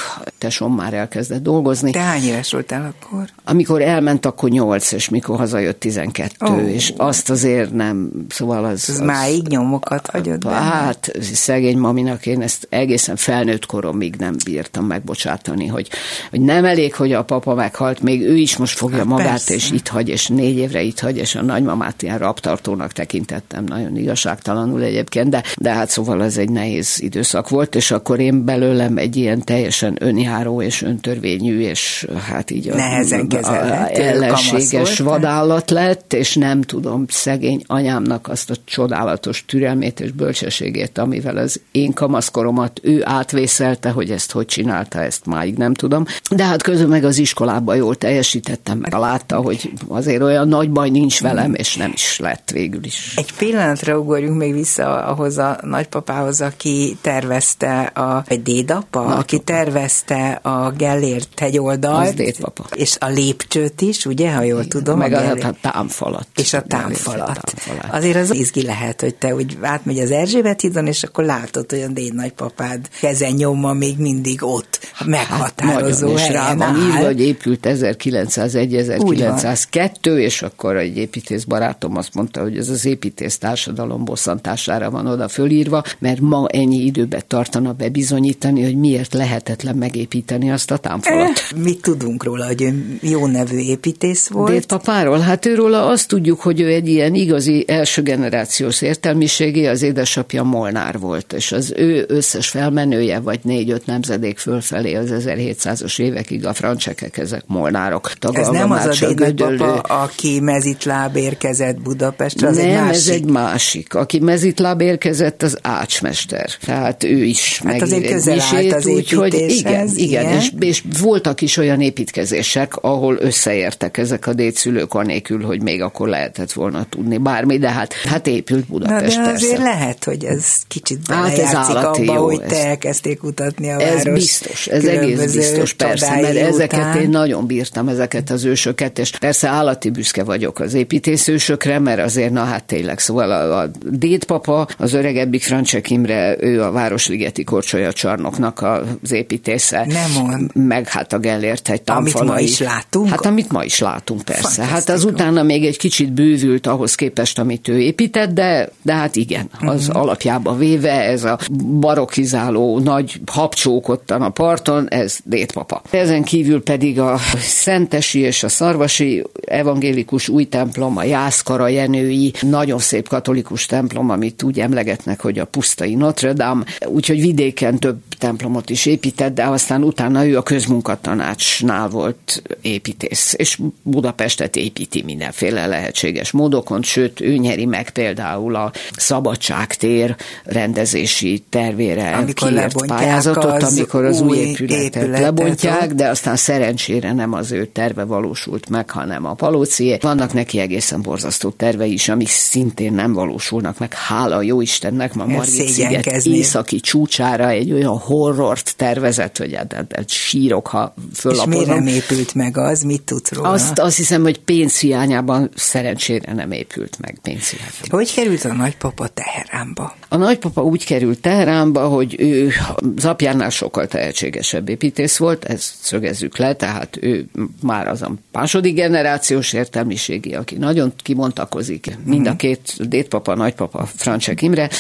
tesom 0.45 0.75
már 0.75 0.95
elkezdett 0.95 1.43
dolgozni. 1.43 1.91
Te 1.91 1.99
hány 1.99 2.23
éves 2.23 2.53
voltál 2.53 2.95
akkor? 3.01 3.25
Amikor 3.45 3.83
elment, 3.83 4.27
akkor 4.27 4.51
nyolc, 4.51 4.93
és 4.93 5.09
mikor 5.09 5.39
hazajött 5.39 5.81
tizenkettő, 5.81 6.53
oh. 6.53 6.73
és 6.73 6.93
azt 6.97 7.31
azért 7.31 7.73
nem, 7.73 8.11
szóval 8.29 8.65
az... 8.65 8.89
Ez 8.89 8.95
az 8.95 9.01
máig 9.01 9.49
nyomokat 9.49 10.07
hagyott 10.07 10.45
benne? 10.45 10.57
Hát, 10.57 11.11
szegény 11.23 11.79
maminak 11.79 12.27
én 12.27 12.43
ezt 12.43 12.67
egészen 12.71 13.17
felnőtt 13.17 13.67
koromig 13.67 14.15
nem 14.17 14.37
bírtam 14.45 14.87
megbocsátani, 14.87 15.67
hogy, 15.67 15.89
hogy 16.31 16.41
nem 16.41 16.65
elég, 16.65 16.95
hogy 16.95 17.13
a 17.13 17.25
papa 17.25 17.55
meghalt, 17.55 18.01
még 18.01 18.23
ő 18.23 18.37
is 18.37 18.57
most 18.57 18.77
fogja 18.77 18.97
hát 18.97 19.07
magát, 19.07 19.29
persze. 19.29 19.55
és 19.55 19.71
itt 19.71 19.89
hagy, 19.89 20.09
és 20.09 20.27
négy 20.27 20.57
évre 20.57 20.83
itt 20.83 21.01
hagy, 21.01 21.17
és 21.17 21.35
a 21.35 21.43
nagymamát 21.43 22.03
ilyen 22.03 22.19
raptartónak 22.19 22.93
tekintettem, 22.93 23.65
nagyon 23.65 23.97
igazságtalanul 23.97 24.83
egyébként, 24.83 25.29
de, 25.29 25.43
de 25.57 25.73
hát 25.73 25.89
szóval 25.89 26.23
ez 26.25 26.37
egy 26.37 26.51
nehéz 26.51 27.01
időszak 27.01 27.49
volt, 27.49 27.75
és 27.75 27.91
akkor 27.91 28.21
én 28.21 28.45
belőlem 28.45 28.97
egy 28.97 29.17
ilyen 29.17 29.45
teljesen 29.45 29.97
önjáró 30.01 30.33
és 30.43 30.83
öntörvényű, 30.83 31.61
és 31.61 32.07
hát 32.29 32.51
így 32.51 32.67
Nehezen 32.75 33.27
a, 33.27 33.49
a 33.49 33.99
ellenséges 33.99 34.99
vadállat 34.99 35.71
lett, 35.71 36.13
és 36.13 36.35
nem 36.35 36.63
tudom, 36.63 37.05
szegény 37.09 37.63
anyámnak 37.67 38.29
azt 38.29 38.51
a 38.51 38.55
csodálatos 38.65 39.45
türelmét 39.47 40.01
és 40.01 40.11
bölcsességét, 40.11 40.99
amivel 40.99 41.37
az 41.37 41.61
én 41.71 41.93
kamaszkoromat 41.93 42.81
ő 42.83 43.03
átvészelte, 43.05 43.91
hogy 43.91 44.11
ezt 44.11 44.33
hogy 44.33 44.47
csinálta, 44.47 45.03
ezt 45.03 45.27
máig 45.27 45.57
nem 45.57 45.75
tudom. 45.75 46.05
De 46.31 46.45
hát 46.45 46.63
közben 46.63 46.89
meg 46.89 47.05
az 47.05 47.19
iskolában 47.19 47.77
jól 47.77 47.95
teljesítettem, 47.95 48.79
meg 48.79 48.93
látta, 48.93 49.37
hogy 49.37 49.73
azért 49.89 50.23
olyan 50.23 50.49
nagy 50.49 50.71
baj 50.71 50.91
nincs 50.91 51.21
velem, 51.21 51.55
és 51.55 51.77
nem 51.77 51.91
is 51.95 52.19
lett 52.19 52.51
végül 52.51 52.85
is. 52.85 53.13
Egy 53.17 53.33
pillanatra 53.39 53.99
ugorjunk 53.99 54.39
még 54.39 54.53
vissza 54.53 55.05
ahhoz 55.05 55.39
a 55.39 55.59
nagypapához, 55.63 56.41
aki 56.41 56.97
tervezte 57.01 57.81
a, 57.83 58.25
vagy 58.29 58.43
dédapa, 58.43 58.95
Nagypapa. 58.99 59.19
aki 59.19 59.39
tervezte 59.39 60.24
a 60.33 60.73
Gellért 60.77 61.39
hegyoldalt. 61.39 62.09
Az 62.09 62.15
dédpapa. 62.15 62.65
És 62.75 62.97
a 63.01 63.07
lépcsőt 63.07 63.81
is, 63.81 64.07
ugye, 64.07 64.33
ha 64.33 64.43
jól 64.43 64.67
tudom. 64.67 64.99
Meg 64.99 65.13
a, 65.13 65.31
a, 65.31 65.37
a 65.47 65.55
támfalat. 65.61 66.27
És 66.37 66.53
a 66.53 66.63
támfalat. 66.63 67.55
Azért 67.91 68.17
az 68.17 68.35
izgi 68.35 68.63
lehet, 68.63 69.01
hogy 69.01 69.15
te 69.15 69.35
úgy 69.35 69.59
átmegy 69.61 69.99
az 69.99 70.11
Erzsébet 70.11 70.61
hídon, 70.61 70.87
és 70.87 71.03
akkor 71.03 71.25
látod, 71.25 71.71
hogy 71.71 71.81
a 71.81 71.89
déd 71.89 72.15
nagypapád 72.15 72.89
keze 73.01 73.31
nyoma 73.31 73.73
még 73.73 73.99
mindig 73.99 74.43
ott, 74.43 74.79
meghatározó 75.05 76.17
hát, 76.17 76.27
helyen 76.27 76.59
van 76.59 76.77
írva, 76.77 77.05
hogy 77.05 77.21
épült 77.21 77.67
1901-1902, 77.69 80.17
és 80.17 80.43
akkor 80.43 80.77
egy 80.77 80.97
építész 80.97 81.45
barátom 81.45 81.97
azt 81.97 82.15
mondta, 82.15 82.43
hogy 82.43 82.57
ez 82.57 82.69
az 82.69 82.87
építész 82.87 83.39
társadalom 83.39 84.05
bosszantására 84.05 84.91
van 84.91 85.07
oda 85.07 85.29
fölírva, 85.29 85.83
mert 85.99 86.21
ma 86.21 86.47
ennyi 86.49 86.85
időbe 86.85 87.21
tartana 87.21 87.73
bebizonyítani, 87.73 88.63
hogy 88.63 88.77
miért 88.77 89.15
lehetetlen 89.15 89.77
megépíteni 89.77 90.04
azt 90.51 90.71
a 90.71 90.77
támfalat. 90.77 91.29
Eh, 91.29 91.63
mit 91.63 91.83
tudunk 91.83 92.25
róla, 92.25 92.47
hogy 92.47 92.63
ő 92.63 92.99
jó 93.01 93.27
nevű 93.27 93.59
építész 93.59 94.27
volt? 94.27 94.51
Dédpapáról? 94.51 95.19
Hát 95.19 95.47
őróla 95.47 95.87
azt 95.87 96.09
tudjuk, 96.09 96.41
hogy 96.41 96.61
ő 96.61 96.69
egy 96.69 96.89
ilyen 96.89 97.15
igazi 97.15 97.65
első 97.67 98.03
generációs 98.03 98.83
értelmiségi, 98.83 99.67
az 99.67 99.83
édesapja 99.83 100.43
Molnár 100.43 100.99
volt, 100.99 101.33
és 101.33 101.53
az 101.53 101.73
ő 101.77 102.05
összes 102.09 102.49
felmenője, 102.49 103.21
vagy 103.21 103.41
négy-öt 103.43 103.87
nemzedék 103.87 104.39
fölfelé 104.39 104.95
az 104.95 105.09
1700-as 105.11 106.01
évekig 106.01 106.47
a 106.47 106.53
francsekek, 106.53 107.19
ezek 107.19 107.43
Molnárok. 107.47 108.11
Ez 108.33 108.49
nem 108.49 108.71
az 108.71 109.03
a 109.03 109.13
dédpapa, 109.13 109.75
aki 109.75 110.41
mezitláb 110.41 111.17
érkezett 111.17 111.81
Budapestre, 111.81 112.49
az 112.49 112.57
nem, 112.57 112.67
egy 112.67 112.75
másik. 112.75 112.95
ez 112.95 113.09
egy 113.09 113.25
másik. 113.25 113.95
Aki 113.95 114.19
mezitláb 114.19 114.81
érkezett, 114.81 115.43
az 115.43 115.59
ácsmester. 115.63 116.51
Tehát 116.65 117.05
ő 117.05 117.25
is 117.25 117.61
hát 117.65 117.83
azért 117.83 118.07
közel 118.07 118.41
állt 118.41 118.73
az 118.73 118.87
úgy, 118.87 119.11
hogy 119.11 119.35
igen, 119.35 119.89
igen, 119.97 120.25
igen. 120.25 120.37
És, 120.37 120.51
és, 120.59 120.83
voltak 121.01 121.41
is 121.41 121.57
olyan 121.57 121.81
építkezések, 121.81 122.77
ahol 122.77 123.17
összeértek 123.21 123.97
ezek 123.97 124.27
a 124.27 124.33
dédszülők 124.33 124.95
anélkül, 124.95 125.43
hogy 125.43 125.63
még 125.63 125.83
akkor 125.83 126.09
lehetett 126.09 126.53
volna 126.53 126.87
tudni 126.89 127.19
bármi, 127.19 127.59
de 127.59 127.71
hát, 127.71 127.93
hát 127.93 128.27
épült 128.27 128.67
Budapest. 128.67 129.17
Na, 129.17 129.25
de 129.25 129.31
azért 129.31 129.57
persze. 129.57 129.65
lehet, 129.65 130.05
hogy 130.05 130.25
ez 130.25 130.47
kicsit 130.69 130.99
hát 131.09 131.39
ez 131.39 131.55
abba, 131.55 131.97
jó, 132.03 132.25
hogy 132.25 132.41
te 132.41 132.67
elkezdték 132.67 133.19
kutatni 133.19 133.71
a 133.71 133.77
város. 133.77 134.05
Ez 134.05 134.13
biztos, 134.13 134.67
ez 134.67 134.85
egész 134.85 135.33
biztos, 135.33 135.73
persze, 135.73 136.21
mert 136.21 136.35
után. 136.35 136.47
ezeket 136.47 136.95
én 137.01 137.09
nagyon 137.09 137.47
bírtam, 137.47 137.89
ezeket 137.89 138.31
az 138.31 138.45
ősöket, 138.45 138.99
és 138.99 139.11
persze 139.11 139.49
állati 139.49 139.91
büszke 139.91 140.25
vagyok 140.25 140.61
az 140.61 140.75
építészősökre, 140.75 141.79
mert 141.79 142.01
azért, 142.01 142.31
na 142.31 142.45
hát 142.45 142.65
tényleg, 142.65 142.99
szóval 142.99 143.31
a, 143.31 143.59
a 143.59 143.71
dédpapa, 143.91 144.69
az 144.79 144.93
öregebbik 144.93 145.43
Francsek 145.43 145.91
Imre, 145.91 146.37
ő 146.41 146.63
a 146.63 146.71
Városligeti 146.71 147.45
Korcsolya 147.45 147.93
csarnoknak 147.93 148.63
az 149.03 149.13
építésze. 149.13 149.84
Nem 149.87 150.23
mond. 150.23 150.55
Meg 150.55 150.89
hát 150.89 151.13
a 151.13 151.19
Gellért 151.19 151.69
egy 151.69 151.81
Amit 151.87 152.25
ma 152.25 152.41
is 152.41 152.59
látunk? 152.59 153.09
Hát 153.09 153.27
amit 153.27 153.53
ma 153.53 153.65
is 153.65 153.79
látunk, 153.79 154.23
persze. 154.23 154.65
Hát 154.65 154.89
az 154.89 155.05
utána 155.05 155.43
még 155.43 155.65
egy 155.65 155.77
kicsit 155.77 156.13
bővült 156.13 156.67
ahhoz 156.67 156.95
képest, 156.95 157.39
amit 157.39 157.69
ő 157.69 157.81
épített, 157.81 158.31
de, 158.31 158.69
de 158.83 158.95
hát 158.95 159.17
igen, 159.17 159.51
az 159.61 159.89
uh-huh. 159.89 160.03
alapjába 160.03 160.57
véve 160.57 161.03
ez 161.03 161.25
a 161.25 161.39
barokizáló 161.81 162.79
nagy 162.79 163.21
habcsókottan 163.27 164.23
a 164.23 164.29
parton, 164.29 164.89
ez 164.89 165.19
dédpapa. 165.25 165.83
Ezen 165.91 166.23
kívül 166.23 166.63
pedig 166.63 167.01
a 167.01 167.19
Szentesi 167.39 168.19
és 168.19 168.43
a 168.43 168.49
Szarvasi 168.49 169.25
evangélikus 169.47 170.29
új 170.29 170.45
templom, 170.45 170.97
a 170.97 171.05
Jászkara 171.05 171.69
Jenői, 171.69 172.33
nagyon 172.41 172.79
szép 172.79 173.09
katolikus 173.09 173.67
templom, 173.67 174.11
amit 174.11 174.43
úgy 174.43 174.61
emlegetnek, 174.61 175.21
hogy 175.21 175.39
a 175.39 175.45
pusztai 175.45 175.95
Notre 175.95 176.33
Dame, 176.33 176.65
úgyhogy 176.87 177.21
vidéken 177.21 177.79
több 177.79 177.99
templomot 178.19 178.71
is 178.71 178.87
épített, 178.87 179.35
de 179.35 179.45
aztán 179.45 179.74
aztán 179.75 179.89
utána 179.89 180.27
ő 180.27 180.37
a 180.37 180.43
közmunkatanácsnál 180.43 181.89
volt 181.89 182.43
építész, 182.61 183.35
és 183.37 183.59
Budapestet 183.83 184.57
építi 184.57 185.03
mindenféle 185.03 185.67
lehetséges 185.67 186.31
módokon, 186.31 186.83
sőt, 186.83 187.21
ő 187.21 187.37
nyeri 187.37 187.65
meg 187.65 187.91
például 187.91 188.55
a 188.55 188.73
Szabadságtér 188.97 190.17
rendezési 190.45 191.45
tervére 191.49 192.17
amikor 192.17 192.49
kiírt 192.49 192.87
pályázatot, 192.87 193.63
az 193.63 193.73
amikor 193.73 194.05
az 194.05 194.21
új 194.21 194.37
épületet, 194.37 194.85
épületet 194.85 195.21
lebontják, 195.21 195.93
de 195.93 196.09
aztán 196.09 196.37
szerencsére 196.37 197.13
nem 197.13 197.33
az 197.33 197.53
ő 197.53 197.67
terve 197.67 198.05
valósult 198.05 198.69
meg, 198.69 198.91
hanem 198.91 199.27
a 199.27 199.35
palócié. 199.35 199.99
Vannak 200.01 200.33
neki 200.33 200.59
egészen 200.59 201.03
borzasztó 201.03 201.51
tervei 201.51 201.93
is, 201.93 202.09
amik 202.09 202.29
szintén 202.29 202.93
nem 202.93 203.13
valósulnak 203.13 203.79
meg. 203.79 203.95
Hála 203.95 204.43
jó 204.43 204.61
Istennek, 204.61 205.15
ma 205.15 205.27
Margit 205.27 205.69
sziget 205.69 206.07
északi 206.25 206.81
csúcsára 206.81 207.49
egy 207.49 207.73
olyan 207.73 207.99
horrort 207.99 208.75
tervezett, 208.77 209.39
hogy 209.39 209.55
hát, 209.71 209.73
hát, 209.73 209.97
hát 209.97 210.09
sírok, 210.09 210.67
ha 210.67 210.95
föllapozom. 211.15 211.51
És 211.51 211.57
miért 211.57 211.79
nem 211.79 211.87
épült 211.87 212.35
meg 212.35 212.57
az? 212.57 212.83
Mit 212.83 213.03
tudsz 213.03 213.33
róla? 213.33 213.49
Azt, 213.49 213.79
azt 213.79 213.97
hiszem, 213.97 214.23
hogy 214.23 214.41
pénzhiányában 214.41 215.51
szerencsére 215.55 216.33
nem 216.33 216.53
épült 216.53 216.99
meg 217.01 217.19
pénzhiányában. 217.23 217.89
Hogy 217.89 218.15
került 218.15 218.45
a 218.45 218.53
nagypapa 218.53 219.09
Teheránba? 219.09 219.95
A 220.09 220.17
nagypapa 220.17 220.63
úgy 220.63 220.85
került 220.85 221.21
Teheránba, 221.21 221.89
hogy 221.89 222.15
ő 222.19 222.53
az 222.97 223.05
apjánál 223.05 223.51
sokkal 223.51 223.87
tehetségesebb 223.87 224.69
építész 224.69 225.17
volt, 225.17 225.45
ezt 225.45 225.75
szögezzük 225.81 226.37
le, 226.37 226.55
tehát 226.55 226.99
ő 227.01 227.27
már 227.63 227.89
az 227.89 228.03
a 228.03 228.15
második 228.33 228.75
generációs 228.75 229.53
értelmiségi, 229.53 230.35
aki 230.35 230.57
nagyon 230.57 230.93
kibontakozik. 230.97 231.99
Mind 232.05 232.27
a 232.27 232.29
mhm. 232.29 232.39
két 232.39 232.89
dédpapa, 232.89 233.35
nagypapa, 233.35 233.87
Francsek 233.97 234.43
Imre, 234.43 234.71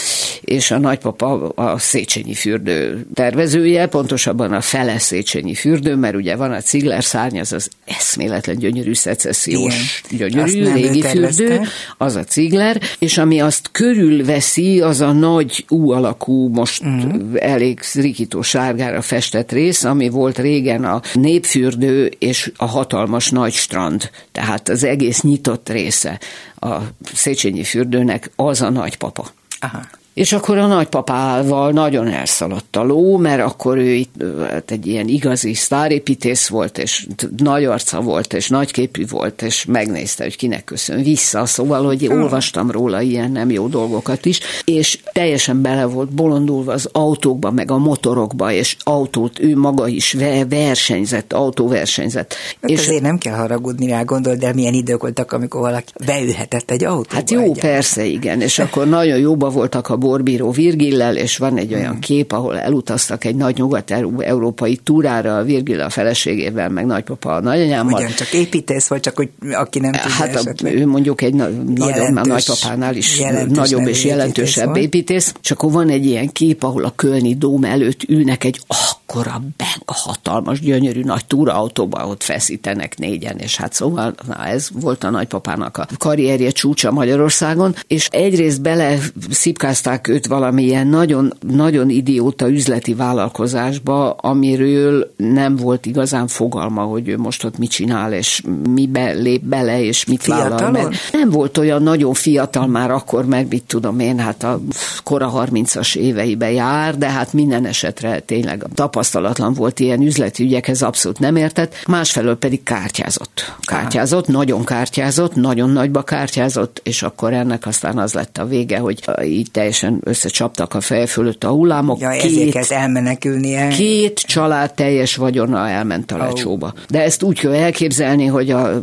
és 0.40 0.70
a 0.70 0.78
nagypapa 0.78 1.48
a 1.48 1.78
Széchenyi 1.78 2.34
fürdő 2.34 3.06
tervezője, 3.14 3.86
pontosabban 3.86 4.52
a 4.52 4.60
fele 4.74 4.98
Széchenyi 4.98 5.54
fürdő, 5.54 5.94
mert 5.94 6.14
ugye 6.14 6.36
van 6.36 6.52
a 6.52 6.60
Cigler 6.60 7.04
szárny, 7.04 7.38
az 7.38 7.52
az 7.52 7.68
eszméletlen 7.84 8.58
gyönyörű 8.58 8.94
szecessziós, 8.94 10.02
gyönyörű 10.10 10.72
régi 10.72 11.02
fürdő, 11.02 11.60
az 11.98 12.16
a 12.16 12.24
Cigler, 12.24 12.80
és 12.98 13.18
ami 13.18 13.40
azt 13.40 13.68
körülveszi, 13.72 14.80
az 14.80 15.00
a 15.00 15.12
nagy 15.12 15.64
U 15.68 15.90
alakú, 15.90 16.48
most 16.48 16.84
uh-huh. 16.84 17.22
elég 17.34 17.80
rikító 17.92 18.42
sárgára 18.42 19.02
festett 19.02 19.52
rész, 19.52 19.84
ami 19.84 20.08
volt 20.08 20.38
régen 20.38 20.84
a 20.84 21.00
népfürdő 21.12 22.12
és 22.18 22.52
a 22.56 22.66
hatalmas 22.66 23.30
nagy 23.30 23.52
strand, 23.52 24.10
tehát 24.32 24.68
az 24.68 24.84
egész 24.84 25.20
nyitott 25.20 25.68
része 25.68 26.20
a 26.58 26.76
Széchenyi 27.14 27.64
fürdőnek 27.64 28.30
az 28.36 28.62
a 28.62 28.70
nagypapa. 28.70 29.26
Aha. 29.60 29.82
És 30.14 30.32
akkor 30.32 30.58
a 30.58 30.66
nagypapával 30.66 31.70
nagyon 31.72 32.08
elszaladt 32.08 32.76
a 32.76 32.82
ló, 32.82 33.16
mert 33.16 33.42
akkor 33.42 33.76
ő 33.76 33.92
itt 33.92 34.14
hát 34.50 34.70
egy 34.70 34.86
ilyen 34.86 35.08
igazi 35.08 35.54
sztárépítész 35.54 36.48
volt, 36.48 36.78
és 36.78 37.06
nagy 37.36 37.64
arca 37.64 38.00
volt, 38.00 38.32
és 38.34 38.48
nagyképű 38.48 39.06
volt, 39.06 39.42
és 39.42 39.64
megnézte, 39.64 40.22
hogy 40.22 40.36
kinek 40.36 40.64
köszön 40.64 41.02
vissza, 41.02 41.46
szóval, 41.46 41.84
hogy 41.84 42.02
én 42.02 42.10
olvastam 42.10 42.70
róla 42.70 43.00
ilyen 43.00 43.30
nem 43.30 43.50
jó 43.50 43.66
dolgokat 43.66 44.26
is, 44.26 44.40
és 44.64 44.98
teljesen 45.12 45.62
bele 45.62 45.84
volt 45.84 46.08
bolondulva 46.08 46.72
az 46.72 46.88
autókba, 46.92 47.50
meg 47.50 47.70
a 47.70 47.78
motorokba, 47.78 48.52
és 48.52 48.76
autót 48.78 49.40
ő 49.40 49.56
maga 49.56 49.88
is 49.88 50.16
versenyzett, 50.48 51.32
autóversenyzett. 51.32 52.34
Hát 52.60 52.70
és 52.70 52.78
azért 52.78 53.02
nem 53.02 53.18
kell 53.18 53.36
haragudni 53.36 53.86
rá, 53.86 54.02
gondold 54.02 54.38
de 54.38 54.52
milyen 54.52 54.74
idők 54.74 55.00
voltak, 55.00 55.32
amikor 55.32 55.60
valaki 55.60 55.92
beülhetett 56.06 56.70
egy 56.70 56.84
autóba. 56.84 57.14
Hát 57.14 57.30
jó, 57.30 57.40
egyáltalán. 57.40 57.74
persze, 57.74 58.04
igen, 58.04 58.40
és 58.40 58.58
akkor 58.58 58.88
nagyon 58.88 59.18
jóba 59.18 59.50
voltak 59.50 59.88
a 59.88 59.96
borbíró 60.04 60.50
Virgillel, 60.50 61.16
és 61.16 61.36
van 61.36 61.58
egy 61.58 61.74
olyan 61.74 61.90
hmm. 61.90 62.00
kép, 62.00 62.32
ahol 62.32 62.58
elutaztak 62.58 63.24
egy 63.24 63.36
nagy 63.36 63.56
nyugat-európai 63.56 64.76
túrára 64.76 65.36
a 65.36 65.42
Virgil 65.42 65.80
a 65.80 65.90
feleségével, 65.90 66.68
meg 66.68 66.86
nagypapa 66.86 67.34
a 67.34 67.40
nagyanyámmal. 67.40 68.00
Ugyan 68.00 68.14
csak 68.14 68.32
építész 68.32 68.86
vagy, 68.86 69.00
csak 69.00 69.16
hogy 69.16 69.28
aki 69.52 69.78
nem 69.78 69.92
tudja 69.92 70.10
Hát 70.10 70.36
a, 70.36 70.68
ő 70.68 70.86
mondjuk 70.86 71.22
egy 71.22 71.34
na, 71.34 71.48
nagyon, 71.74 72.12
már 72.12 72.24
nagypapánál 72.24 72.96
is 72.96 73.22
nagyobb 73.48 73.86
és 73.86 74.04
jelentősebb 74.04 74.76
építész, 74.76 75.34
és 75.42 75.50
akkor 75.50 75.72
van 75.72 75.88
egy 75.88 76.06
ilyen 76.06 76.32
kép, 76.32 76.62
ahol 76.62 76.84
a 76.84 76.92
Kölni 76.96 77.34
dóm 77.34 77.64
előtt 77.64 78.02
ülnek 78.02 78.44
egy 78.44 78.60
akkora 78.66 79.42
beng, 79.56 79.82
hatalmas, 79.86 80.60
gyönyörű 80.60 81.02
nagy 81.02 81.24
túraautóba, 81.24 82.06
ott 82.06 82.22
feszítenek 82.22 82.98
négyen, 82.98 83.38
és 83.38 83.56
hát 83.56 83.72
szóval 83.72 84.14
na, 84.26 84.46
ez 84.46 84.68
volt 84.72 85.04
a 85.04 85.10
nagypapának 85.10 85.76
a 85.76 85.86
karrierje 85.98 86.50
csúcsa 86.50 86.90
Magyarországon, 86.90 87.74
és 87.86 88.08
egyrészt 88.10 88.62
bele 88.62 88.98
szipkázták 89.30 89.93
bevettek 89.94 90.08
őt 90.08 90.26
valamilyen 90.26 90.86
nagyon, 90.86 91.32
nagyon 91.40 91.90
idióta 91.90 92.48
üzleti 92.48 92.94
vállalkozásba, 92.94 94.10
amiről 94.10 95.12
nem 95.16 95.56
volt 95.56 95.86
igazán 95.86 96.26
fogalma, 96.26 96.82
hogy 96.82 97.08
ő 97.08 97.18
most 97.18 97.44
ott 97.44 97.58
mit 97.58 97.70
csinál, 97.70 98.12
és 98.12 98.42
mibe 98.68 99.12
lép 99.12 99.42
bele, 99.42 99.82
és 99.82 100.04
mit 100.04 100.26
vállal 100.26 100.70
meg. 100.70 100.86
Nem 101.12 101.30
volt 101.30 101.58
olyan 101.58 101.82
nagyon 101.82 102.14
fiatal 102.14 102.66
már 102.66 102.90
akkor, 102.90 103.26
meg 103.26 103.46
mit 103.48 103.62
tudom 103.66 103.98
én, 103.98 104.18
hát 104.18 104.42
a 104.42 104.60
kora 105.04 105.32
30-as 105.34 105.96
éveibe 105.96 106.52
jár, 106.52 106.98
de 106.98 107.10
hát 107.10 107.32
minden 107.32 107.66
esetre 107.66 108.20
tényleg 108.20 108.66
tapasztalatlan 108.74 109.52
volt 109.54 109.80
ilyen 109.80 110.02
üzleti 110.02 110.42
ügyekhez, 110.42 110.82
abszolút 110.82 111.18
nem 111.18 111.36
értett, 111.36 111.74
másfelől 111.86 112.36
pedig 112.36 112.62
kártyázott. 112.62 113.54
Kártyázott, 113.66 114.26
nagyon 114.26 114.64
kártyázott, 114.64 115.34
nagyon 115.34 115.70
nagyba 115.70 116.02
kártyázott, 116.02 116.80
és 116.84 117.02
akkor 117.02 117.32
ennek 117.32 117.66
aztán 117.66 117.98
az 117.98 118.12
lett 118.12 118.38
a 118.38 118.46
vége, 118.46 118.78
hogy 118.78 119.04
így 119.24 119.50
teljesen 119.50 119.83
teljesen 119.84 120.00
összecsaptak 120.04 120.74
a 120.74 120.80
fej 120.80 121.06
fölött 121.06 121.44
a 121.44 121.48
hullámok. 121.48 122.00
Ja, 122.00 122.10
két, 122.10 122.54
ezért 122.54 122.70
elmenekülnie. 122.70 123.68
Két 123.68 124.20
család 124.20 124.74
teljes 124.74 125.16
vagyona 125.16 125.68
elment 125.68 126.12
a 126.12 126.16
lecsóba. 126.16 126.66
Oh. 126.66 126.82
De 126.88 127.02
ezt 127.02 127.22
úgy 127.22 127.38
kell 127.38 127.54
elképzelni, 127.54 128.26
hogy 128.26 128.50
a, 128.50 128.82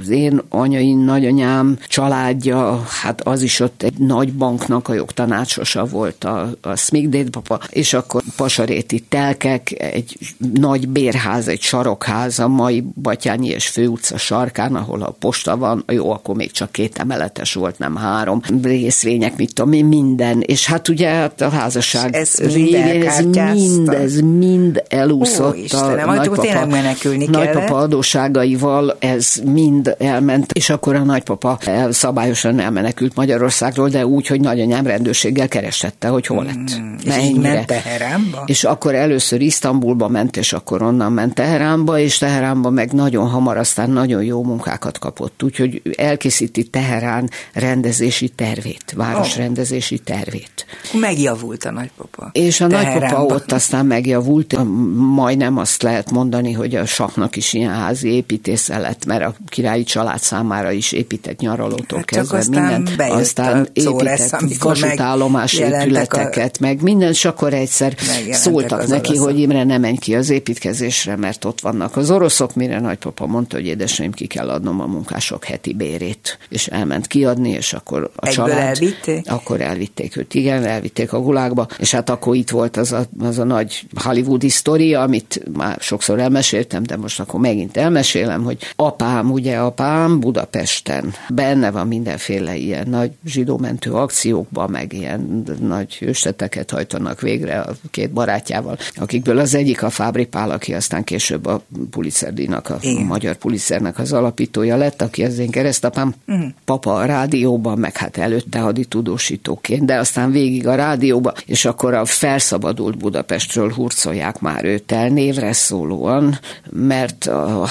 az 0.00 0.08
én 0.08 0.40
anyai 0.48 0.92
nagyanyám 0.92 1.78
családja, 1.88 2.84
hát 3.02 3.20
az 3.20 3.42
is 3.42 3.60
ott 3.60 3.82
egy 3.82 3.98
nagy 3.98 4.32
banknak 4.32 4.88
a 4.88 4.94
jogtanácsosa 4.94 5.84
volt, 5.84 6.24
a, 6.24 6.50
a 6.60 6.76
Smigdét 6.76 7.30
papa, 7.30 7.60
és 7.70 7.92
akkor 7.92 8.22
Pasaréti 8.36 9.00
telkek, 9.08 9.74
egy 9.78 10.16
nagy 10.54 10.88
bérház, 10.88 11.48
egy 11.48 11.60
sarokház 11.60 12.38
a 12.38 12.48
mai 12.48 12.84
Batyányi 13.02 13.48
és 13.48 13.68
Főutca 13.68 14.16
sarkán, 14.16 14.74
ahol 14.74 15.02
a 15.02 15.10
posta 15.18 15.56
van, 15.56 15.84
jó, 15.92 16.10
akkor 16.10 16.34
még 16.34 16.50
csak 16.50 16.72
két 16.72 16.98
emeletes 16.98 17.54
volt, 17.54 17.78
nem 17.78 17.96
három 17.96 18.40
részvények, 18.62 19.36
mit 19.36 19.54
tudom 19.54 19.72
én, 19.72 19.84
minden 19.84 20.33
és 20.40 20.66
hát 20.66 20.88
ugye 20.88 21.08
hát 21.08 21.40
a 21.40 21.48
házasság 21.48 22.14
ez 22.14 22.34
régen 22.34 23.06
ez 23.06 23.24
mind, 23.24 23.88
ez 23.88 24.20
mind 24.20 24.82
elúszott 24.88 25.54
Ó, 25.54 25.58
Istenem, 25.58 26.08
a 26.08 26.14
nagypapa, 26.14 26.66
menekülni 26.66 27.26
nagypapa 27.26 27.76
adóságaival, 27.76 28.96
ez 28.98 29.34
mind 29.44 29.96
elment, 29.98 30.52
és 30.52 30.70
akkor 30.70 30.94
a 30.94 31.02
nagypapa 31.02 31.58
szabályosan 31.90 32.60
elmenekült 32.60 33.14
Magyarországról, 33.14 33.88
de 33.88 34.06
úgy, 34.06 34.26
hogy 34.26 34.40
nagyanyám 34.40 34.86
rendőrséggel 34.86 35.48
kerestette, 35.48 36.08
hogy 36.08 36.26
hol 36.26 36.44
lett. 36.44 36.70
Hmm, 36.70 36.96
és 37.04 37.16
így 37.16 37.38
ment 37.38 37.66
Teheránba? 37.66 38.42
És 38.46 38.64
akkor 38.64 38.94
először 38.94 39.40
Isztambulba 39.40 40.08
ment, 40.08 40.36
és 40.36 40.52
akkor 40.52 40.82
onnan 40.82 41.12
ment 41.12 41.34
Teheránba, 41.34 41.98
és 41.98 42.18
Teheránba 42.18 42.70
meg 42.70 42.92
nagyon 42.92 43.28
hamar 43.28 43.56
aztán 43.56 43.90
nagyon 43.90 44.22
jó 44.22 44.42
munkákat 44.42 44.98
kapott, 44.98 45.42
úgyhogy 45.42 45.82
elkészíti 45.96 46.64
Teherán 46.64 47.30
rendezési 47.52 48.28
tervét, 48.28 48.92
városrendezési 48.96 49.98
tervét 49.98 50.23
tervét. 50.24 50.66
Megjavult 50.92 51.64
a 51.64 51.70
nagypapa. 51.70 52.30
És 52.32 52.60
a 52.60 52.66
Teheránban. 52.66 53.00
nagypapa 53.00 53.34
ott 53.34 53.52
aztán 53.52 53.86
megjavult, 53.86 54.56
majdnem 54.94 55.58
azt 55.58 55.82
lehet 55.82 56.10
mondani, 56.10 56.52
hogy 56.52 56.74
a 56.74 56.86
saknak 56.86 57.36
is 57.36 57.52
ilyen 57.52 57.74
házi 57.74 58.08
építésze 58.08 58.78
lett, 58.78 59.04
mert 59.06 59.24
a 59.24 59.34
királyi 59.48 59.84
család 59.84 60.20
számára 60.20 60.70
is 60.70 60.92
épített 60.92 61.38
nyaralótól 61.38 61.98
hát 61.98 62.06
kezdve 62.06 62.38
aztán 62.38 62.82
mindent. 62.82 63.12
Aztán 63.12 63.68
épített 63.72 64.54
vasútállomás 64.60 65.52
épületeket, 65.52 66.58
meg 66.58 66.82
minden, 66.82 67.08
és 67.08 67.24
akkor 67.24 67.54
egyszer 67.54 67.94
szóltak 68.30 68.86
neki, 68.86 69.16
hogy 69.16 69.38
Imre 69.38 69.64
ne 69.64 69.78
menj 69.78 69.96
ki 69.96 70.14
az 70.14 70.30
építkezésre, 70.30 71.16
mert 71.16 71.44
ott 71.44 71.60
vannak 71.60 71.96
az 71.96 72.10
oroszok, 72.10 72.54
mire 72.54 72.80
nagypapa 72.80 73.26
mondta, 73.26 73.56
hogy 73.56 73.66
édeseim, 73.66 74.12
ki 74.12 74.26
kell 74.26 74.50
adnom 74.50 74.80
a 74.80 74.86
munkások 74.86 75.44
heti 75.44 75.74
bérét. 75.74 76.38
És 76.48 76.66
elment 76.66 77.06
kiadni, 77.06 77.50
és 77.50 77.72
akkor 77.72 78.10
a 78.16 78.26
Egyből 78.26 78.46
család... 78.46 78.66
elvitték? 78.66 79.30
Akkor 79.30 79.60
elvitték 79.60 80.13
őt, 80.16 80.34
igen, 80.34 80.64
elvitték 80.64 81.12
a 81.12 81.20
gulákba, 81.20 81.66
és 81.78 81.90
hát 81.90 82.10
akkor 82.10 82.36
itt 82.36 82.50
volt 82.50 82.76
az 82.76 82.92
a, 82.92 83.06
az 83.20 83.38
a 83.38 83.44
nagy 83.44 83.86
hollywoodi 83.94 84.48
sztori, 84.48 84.94
amit 84.94 85.42
már 85.52 85.76
sokszor 85.80 86.18
elmeséltem, 86.18 86.82
de 86.82 86.96
most 86.96 87.20
akkor 87.20 87.40
megint 87.40 87.76
elmesélem, 87.76 88.42
hogy 88.42 88.58
apám, 88.76 89.30
ugye 89.30 89.56
apám 89.56 90.20
Budapesten 90.20 91.14
benne 91.28 91.70
van 91.70 91.86
mindenféle 91.86 92.56
ilyen 92.56 92.88
nagy 92.88 93.10
zsidómentő 93.24 93.92
akciókban, 93.92 94.70
meg 94.70 94.92
ilyen 94.92 95.44
nagy 95.60 95.98
ősteteket 96.00 96.70
hajtanak 96.70 97.20
végre 97.20 97.60
a 97.60 97.72
két 97.90 98.10
barátjával, 98.10 98.78
akikből 98.96 99.38
az 99.38 99.54
egyik 99.54 99.82
a 99.82 99.90
Fábri 99.90 100.26
Pál, 100.26 100.50
aki 100.50 100.74
aztán 100.74 101.04
később 101.04 101.46
a 101.46 101.60
Pulitzerdíjnak, 101.90 102.70
a, 102.70 102.78
a 102.82 103.00
magyar 103.00 103.36
Pulitzernek 103.36 103.98
az 103.98 104.12
alapítója 104.12 104.76
lett, 104.76 105.02
aki 105.02 105.24
az 105.24 105.38
én 105.38 105.50
keresztapám, 105.50 106.14
uh-huh. 106.26 106.44
papa 106.64 106.94
a 106.94 107.04
rádióban, 107.04 107.78
meg 107.78 107.96
hát 107.96 108.16
előtte 108.16 108.58
haditudósítóként, 108.58 109.84
de 109.84 109.93
tévébe, 109.94 109.98
aztán 109.98 110.30
végig 110.30 110.66
a 110.66 110.74
rádióba, 110.74 111.32
és 111.46 111.64
akkor 111.64 111.94
a 111.94 112.04
felszabadult 112.04 112.96
Budapestről 112.96 113.72
hurcolják 113.72 114.40
már 114.40 114.64
őt 114.64 114.92
el 114.92 115.08
névre 115.08 115.52
szólóan, 115.52 116.38
mert 116.70 117.30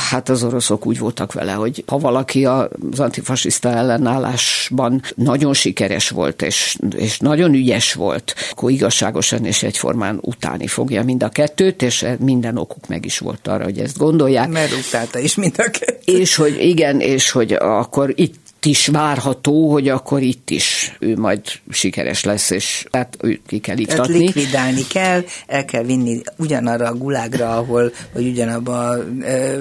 hát 0.09 0.29
az 0.29 0.43
oroszok 0.43 0.85
úgy 0.85 0.99
voltak 0.99 1.33
vele, 1.33 1.51
hogy 1.51 1.83
ha 1.87 1.97
valaki 1.97 2.45
az 2.45 2.99
antifasiszta 2.99 3.69
ellenállásban 3.69 5.01
nagyon 5.15 5.53
sikeres 5.53 6.09
volt, 6.09 6.41
és, 6.41 6.77
és 6.95 7.19
nagyon 7.19 7.53
ügyes 7.53 7.93
volt, 7.93 8.33
akkor 8.51 8.71
igazságosan 8.71 9.45
és 9.45 9.63
egyformán 9.63 10.17
utáni 10.21 10.67
fogja 10.67 11.03
mind 11.03 11.23
a 11.23 11.29
kettőt, 11.29 11.81
és 11.81 12.05
minden 12.19 12.57
okuk 12.57 12.87
meg 12.87 13.05
is 13.05 13.19
volt 13.19 13.47
arra, 13.47 13.63
hogy 13.63 13.79
ezt 13.79 13.97
gondolják. 13.97 14.49
Mert 14.49 14.71
utálta 14.71 15.19
is 15.19 15.35
mind 15.35 15.55
a 15.57 15.69
kettőt. 15.69 16.01
És 16.05 16.35
hogy 16.35 16.57
igen, 16.59 16.99
és 16.99 17.31
hogy 17.31 17.53
akkor 17.53 18.13
itt 18.15 18.42
is 18.65 18.87
várható, 18.87 19.71
hogy 19.71 19.89
akkor 19.89 20.21
itt 20.21 20.49
is 20.49 20.95
ő 20.99 21.17
majd 21.17 21.41
sikeres 21.69 22.23
lesz, 22.23 22.49
és 22.49 22.85
hát 22.91 23.17
őt 23.21 23.41
ki 23.47 23.59
kell 23.59 23.77
iktatni. 23.77 24.13
Tehát 24.13 24.21
likvidálni 24.21 24.87
kell, 24.87 25.23
el 25.47 25.65
kell 25.65 25.83
vinni 25.83 26.21
ugyanarra 26.37 26.87
a 26.87 26.93
gulágra, 26.93 27.57
ahol, 27.57 27.91
vagy 28.13 28.27
ugyanabba 28.27 28.89
a 28.89 28.97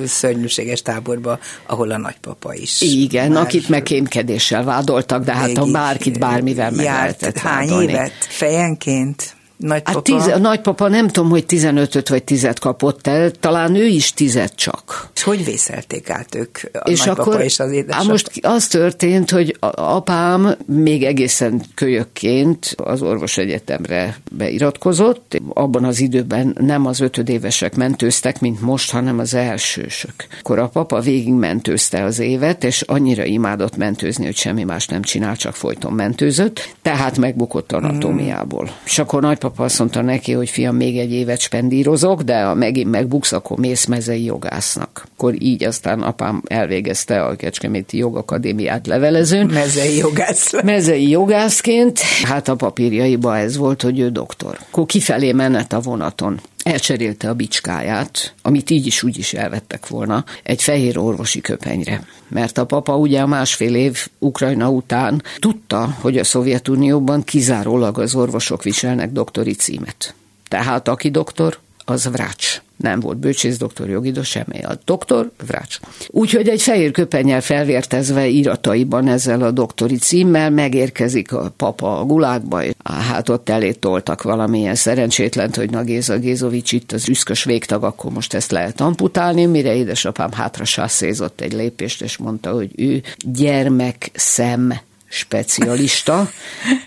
szörnyűséges 0.07 0.83
táborba, 0.83 1.39
ahol 1.67 1.91
a 1.91 1.99
nagypapa 1.99 2.55
is. 2.55 2.81
Igen, 2.81 3.31
már 3.31 3.43
akit 3.43 3.69
meg 3.69 3.83
kémkedéssel 3.83 4.65
vádoltak, 4.65 5.25
de 5.25 5.33
hát 5.33 5.59
ha 5.59 5.67
bárkit 5.67 6.19
bármivel 6.19 6.71
meg 6.71 6.85
járt, 6.85 7.21
lehetett 7.21 7.39
Hány 7.39 7.69
vádolni. 7.69 7.93
évet? 7.93 8.13
Fejenként? 8.29 9.37
Nagypapa? 9.63 9.93
Hát 9.93 10.03
tíz, 10.03 10.35
a 10.35 10.39
nagypapa 10.39 10.89
nem 10.89 11.09
tudom, 11.09 11.31
hogy 11.31 11.47
15 11.47 12.09
vagy 12.09 12.25
10 12.25 12.49
kapott 12.61 13.07
el, 13.07 13.31
talán 13.31 13.75
ő 13.75 13.87
is 13.87 14.13
tizet 14.13 14.55
csak. 14.55 15.09
És 15.15 15.23
hogy 15.23 15.45
vészelték 15.45 16.11
át 16.11 16.35
ők, 16.35 16.59
a 16.73 16.89
és 16.89 16.99
nagypapa 16.99 17.31
akkor, 17.31 17.45
és 17.45 17.59
az 17.59 17.71
édesapja? 17.71 18.11
most 18.11 18.31
az 18.43 18.67
történt, 18.67 19.31
hogy 19.31 19.57
apám 19.75 20.57
még 20.67 21.05
egészen 21.05 21.63
kölyökként 21.75 22.75
az 22.77 23.03
orvos 23.03 23.39
egyetemre 23.39 24.17
beiratkozott. 24.31 25.41
Abban 25.49 25.85
az 25.85 26.01
időben 26.01 26.57
nem 26.61 26.87
az 26.87 27.01
ötödévesek 27.01 27.75
mentőztek, 27.75 28.41
mint 28.41 28.61
most, 28.61 28.91
hanem 28.91 29.19
az 29.19 29.35
elsősök. 29.35 30.15
Akkor 30.39 30.59
a 30.59 30.69
papa 30.69 31.01
végig 31.01 31.33
mentőzte 31.33 32.03
az 32.03 32.19
évet, 32.19 32.65
és 32.65 32.81
annyira 32.81 33.25
imádott 33.25 33.77
mentőzni, 33.77 34.25
hogy 34.25 34.37
semmi 34.37 34.65
más 34.65 34.87
nem 34.87 35.03
csinál, 35.03 35.37
csak 35.37 35.55
folyton 35.55 35.93
mentőzött, 35.93 36.75
tehát 36.83 37.19
megbukott 37.19 37.73
anatómiából. 37.73 38.65
Hmm. 38.65 38.75
És 38.85 38.99
akkor 38.99 39.23
nagypapa 39.23 39.52
nagypapa 39.53 39.65
azt 39.65 39.79
mondta 39.79 40.03
neki, 40.03 40.33
hogy 40.33 40.51
fiam, 40.51 40.77
még 40.77 40.99
egy 40.99 41.13
évet 41.13 41.41
spendírozok, 41.41 42.23
de 42.23 42.43
ha 42.43 42.55
megint 42.55 42.91
megbuksz, 42.91 43.33
akkor 43.33 43.59
mész 43.59 43.85
mezei 43.85 44.25
jogásznak. 44.25 45.07
Akkor 45.13 45.43
így 45.43 45.65
aztán 45.65 46.03
apám 46.03 46.43
elvégezte 46.47 47.23
a 47.23 47.37
Kecskeméti 47.37 47.97
Jogakadémiát 47.97 48.87
levelezőn. 48.87 49.47
Mezei 49.47 49.97
jogász. 49.97 50.63
Mezei 50.63 51.09
jogászként, 51.09 52.01
hát 52.01 52.49
a 52.49 52.55
papírjaiba 52.55 53.37
ez 53.39 53.57
volt, 53.57 53.83
hogy 53.83 53.99
ő 53.99 54.11
doktor. 54.11 54.59
Akkor 54.71 54.87
kifelé 54.87 55.33
menet 55.33 55.73
a 55.73 55.81
vonaton 55.81 56.41
elcserélte 56.63 57.29
a 57.29 57.35
bicskáját, 57.35 58.35
amit 58.43 58.71
így 58.71 58.87
is 58.87 59.03
úgy 59.03 59.19
is 59.19 59.33
elvettek 59.33 59.89
volna, 59.89 60.25
egy 60.43 60.63
fehér 60.63 60.99
orvosi 60.99 61.41
köpenyre. 61.41 62.07
Mert 62.29 62.59
a 62.59 62.67
papa 62.67 62.97
ugye 62.97 63.21
a 63.21 63.27
másfél 63.27 63.75
év 63.75 64.09
Ukrajna 64.19 64.71
után 64.71 65.23
tudta, 65.39 65.97
hogy 66.01 66.19
a 66.19 66.25
Szovjetunióban 66.25 67.25
kizárólag 67.25 67.99
az 67.99 68.15
orvosok 68.15 68.63
viselnek 68.63 69.13
doktori 69.13 69.53
címet. 69.53 70.15
Tehát 70.49 70.89
aki 70.89 71.11
doktor, 71.11 71.59
az 71.85 72.09
vrács 72.13 72.63
nem 72.83 73.01
volt 73.01 73.19
bölcsész 73.19 73.57
doktor, 73.57 73.89
jogidó, 73.89 74.23
semmi. 74.23 74.63
A 74.63 74.79
doktor, 74.85 75.31
vrács. 75.47 75.79
Úgyhogy 76.09 76.49
egy 76.49 76.63
fehér 76.63 76.91
köpenyel 76.91 77.41
felvértezve 77.41 78.29
írataiban 78.29 79.09
ezzel 79.09 79.43
a 79.43 79.51
doktori 79.51 79.97
címmel 79.97 80.51
megérkezik 80.51 81.33
a 81.33 81.53
papa 81.57 81.99
a 81.99 82.05
gulákba, 82.05 82.63
hát 82.85 83.29
ott 83.29 83.49
elé 83.49 83.73
toltak 83.73 84.23
valamilyen 84.23 84.75
szerencsétlent, 84.75 85.57
hogy 85.57 85.71
na 85.71 85.83
Géza 85.83 86.19
Gézovics 86.19 86.73
itt 86.73 86.93
az 86.93 87.09
üszkös 87.09 87.45
végtag, 87.45 87.85
akkor 87.85 88.13
most 88.13 88.35
ezt 88.35 88.51
lehet 88.51 88.81
amputálni, 88.81 89.47
mire 89.47 89.75
édesapám 89.75 90.33
hátra 90.33 90.65
sászézott 90.65 91.41
egy 91.41 91.53
lépést, 91.53 92.03
és 92.03 92.17
mondta, 92.17 92.51
hogy 92.53 92.71
ő 92.77 93.03
gyermek 93.19 94.11
szem 94.15 94.75
specialista, 95.09 96.31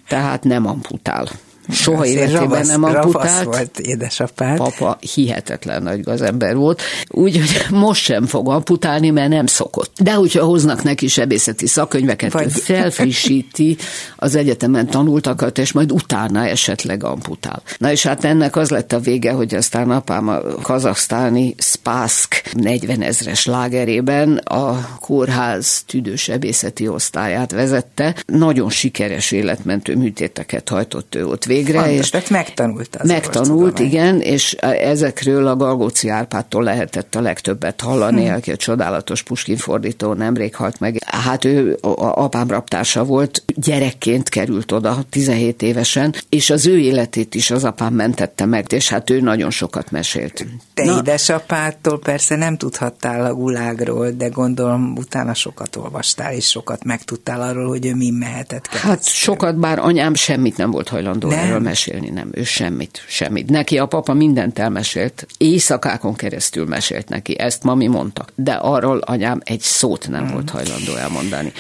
tehát 0.08 0.44
nem 0.44 0.68
amputál. 0.68 1.28
Soha 1.69 2.01
Azért 2.01 2.17
életében 2.17 2.50
ravasz, 2.50 2.67
nem 2.67 2.84
amputált. 2.84 3.43
volt 3.43 3.79
édesapád. 3.79 4.57
Papa 4.57 4.98
hihetetlen 5.13 5.84
nagy 5.84 6.01
gazember 6.01 6.55
volt, 6.55 6.81
úgyhogy 7.10 7.65
most 7.86 8.03
sem 8.03 8.25
fog 8.25 8.50
amputálni, 8.50 9.10
mert 9.10 9.29
nem 9.29 9.45
szokott. 9.45 9.91
De 10.01 10.13
hogyha 10.13 10.45
hoznak 10.45 10.84
neki 10.84 11.07
sebészeti 11.07 11.67
szakkönyveket, 11.67 12.31
Vagy... 12.31 12.51
felfrissíti 12.51 13.77
az 14.15 14.36
egyetemen 14.36 14.88
tanultakat, 14.88 15.57
és 15.57 15.72
majd 15.72 15.91
utána 15.91 16.48
esetleg 16.48 17.03
amputál. 17.03 17.62
Na 17.77 17.91
és 17.91 18.03
hát 18.03 18.24
ennek 18.24 18.55
az 18.55 18.69
lett 18.69 18.93
a 18.93 19.00
vége, 19.00 19.31
hogy 19.31 19.55
aztán 19.55 19.91
apám 19.91 20.27
a 20.27 20.41
kazaksztáni 20.62 21.55
Spászk 21.57 22.43
40 22.53 23.01
ezres 23.01 23.45
lágerében 23.45 24.38
a 24.38 24.98
kórház 25.00 25.84
tüdősebészeti 25.88 26.88
osztályát 26.88 27.51
vezette. 27.51 28.15
Nagyon 28.25 28.69
sikeres 28.69 29.31
életmentő 29.31 29.95
műtéteket 29.95 30.69
hajtott 30.69 31.15
ő 31.15 31.27
ott 31.27 31.45
végre. 31.56 31.80
Fontos, 31.80 32.00
és 32.00 32.10
tehát 32.10 32.30
megtanult 32.30 32.96
az 32.96 33.08
Megtanult, 33.08 33.80
igen, 33.80 34.22
és 34.22 34.54
ezekről 34.54 35.48
a 35.48 35.56
Galgóci 35.56 36.10
Árpádtól 36.10 36.63
lehetett 36.63 37.15
a 37.15 37.22
legtöbbet 37.22 37.82
hallani, 37.82 38.28
hm. 38.28 38.34
aki 38.34 38.52
a 38.52 38.56
csodálatos 38.56 39.24
Puskin 39.24 39.58
fordító 39.58 40.13
nemrég 40.13 40.56
halt 40.56 40.80
meg. 40.80 40.98
Hát 41.06 41.46
ő 41.46 41.78
a 41.82 42.24
apám 42.24 42.48
raptársa 42.48 43.04
volt, 43.04 43.44
gyerekként 43.56 44.30
került 44.30 44.72
oda, 44.72 45.04
17 45.10 45.62
évesen, 45.62 46.15
és 46.30 46.50
az 46.50 46.68
ő 46.68 46.80
életét 46.80 47.36
is 47.36 47.52
az 47.52 47.63
apám 47.63 47.94
mentette 47.94 48.46
meg, 48.46 48.65
és 48.72 48.89
hát 48.89 49.10
ő 49.10 49.20
nagyon 49.20 49.50
sokat 49.50 49.91
mesélt. 49.91 50.46
Te 50.74 50.86
Na, 50.86 50.98
édesapától 50.98 52.00
persze 52.00 52.36
nem 52.36 52.58
tudhattál 52.58 53.26
a 53.26 53.34
gulágról, 53.34 54.10
de 54.10 54.28
gondolom 54.28 54.96
utána 54.98 55.34
sokat 55.34 55.76
olvastál, 55.76 56.34
és 56.34 56.50
sokat 56.50 56.84
megtudtál 56.84 57.41
arról, 57.41 57.68
hogy 57.68 57.86
ő 57.86 57.96
mi 57.96 58.10
mehetett. 58.10 58.68
Hát 58.68 59.04
sokat, 59.04 59.60
bár 59.60 59.80
anyám 59.80 60.13
semmit 60.13 60.58
nem 60.58 60.72
volt 60.72 60.89
hajlandó 60.89 61.30
nem. 61.30 61.44
Erről 61.45 61.60
mesélni, 61.60 62.10
nem, 62.10 62.29
ő 62.31 62.43
semmit, 62.43 63.03
semmit. 63.08 63.49
Neki 63.49 63.77
a 63.77 63.86
papa 63.86 64.13
mindent 64.13 64.60
elmesélt, 64.60 65.27
éjszakákon 65.38 66.15
keresztül 66.15 66.65
mesélt 66.65 67.10
neki, 67.10 67.39
ezt 67.39 67.63
mami 67.63 67.88
mondta, 67.88 68.25
de 68.36 68.51
arról 68.51 68.97
anyám 68.97 69.41
egy 69.43 69.60
szót 69.62 70.08
nem 70.10 70.23
mm. 70.23 70.31
volt 70.31 70.49
hajlandó 70.49 70.95
elmondani. 70.95 71.51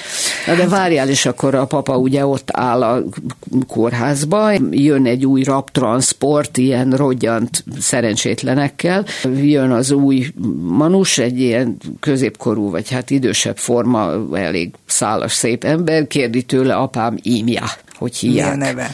Na 0.47 0.55
de 0.55 0.67
várjál, 0.67 1.09
és 1.09 1.25
akkor 1.25 1.55
a 1.55 1.65
papa 1.65 1.97
ugye 1.97 2.25
ott 2.25 2.49
áll 2.51 2.83
a 2.83 3.03
kórházba, 3.67 4.51
jön 4.71 5.05
egy 5.05 5.25
új 5.25 5.43
raptransport, 5.43 6.57
ilyen 6.57 6.91
rodjant 6.91 7.63
szerencsétlenekkel, 7.79 9.05
jön 9.35 9.71
az 9.71 9.91
új 9.91 10.27
manus, 10.61 11.17
egy 11.17 11.39
ilyen 11.39 11.77
középkorú, 11.99 12.69
vagy 12.69 12.91
hát 12.91 13.09
idősebb 13.09 13.57
forma, 13.57 14.11
elég 14.33 14.73
szálas, 14.85 15.33
szép 15.33 15.63
ember, 15.63 16.07
kérdi 16.07 16.43
tőle 16.43 16.75
apám 16.75 17.17
ímja 17.21 17.63
hogy 17.97 18.41
a 18.43 18.55
neve? 18.55 18.93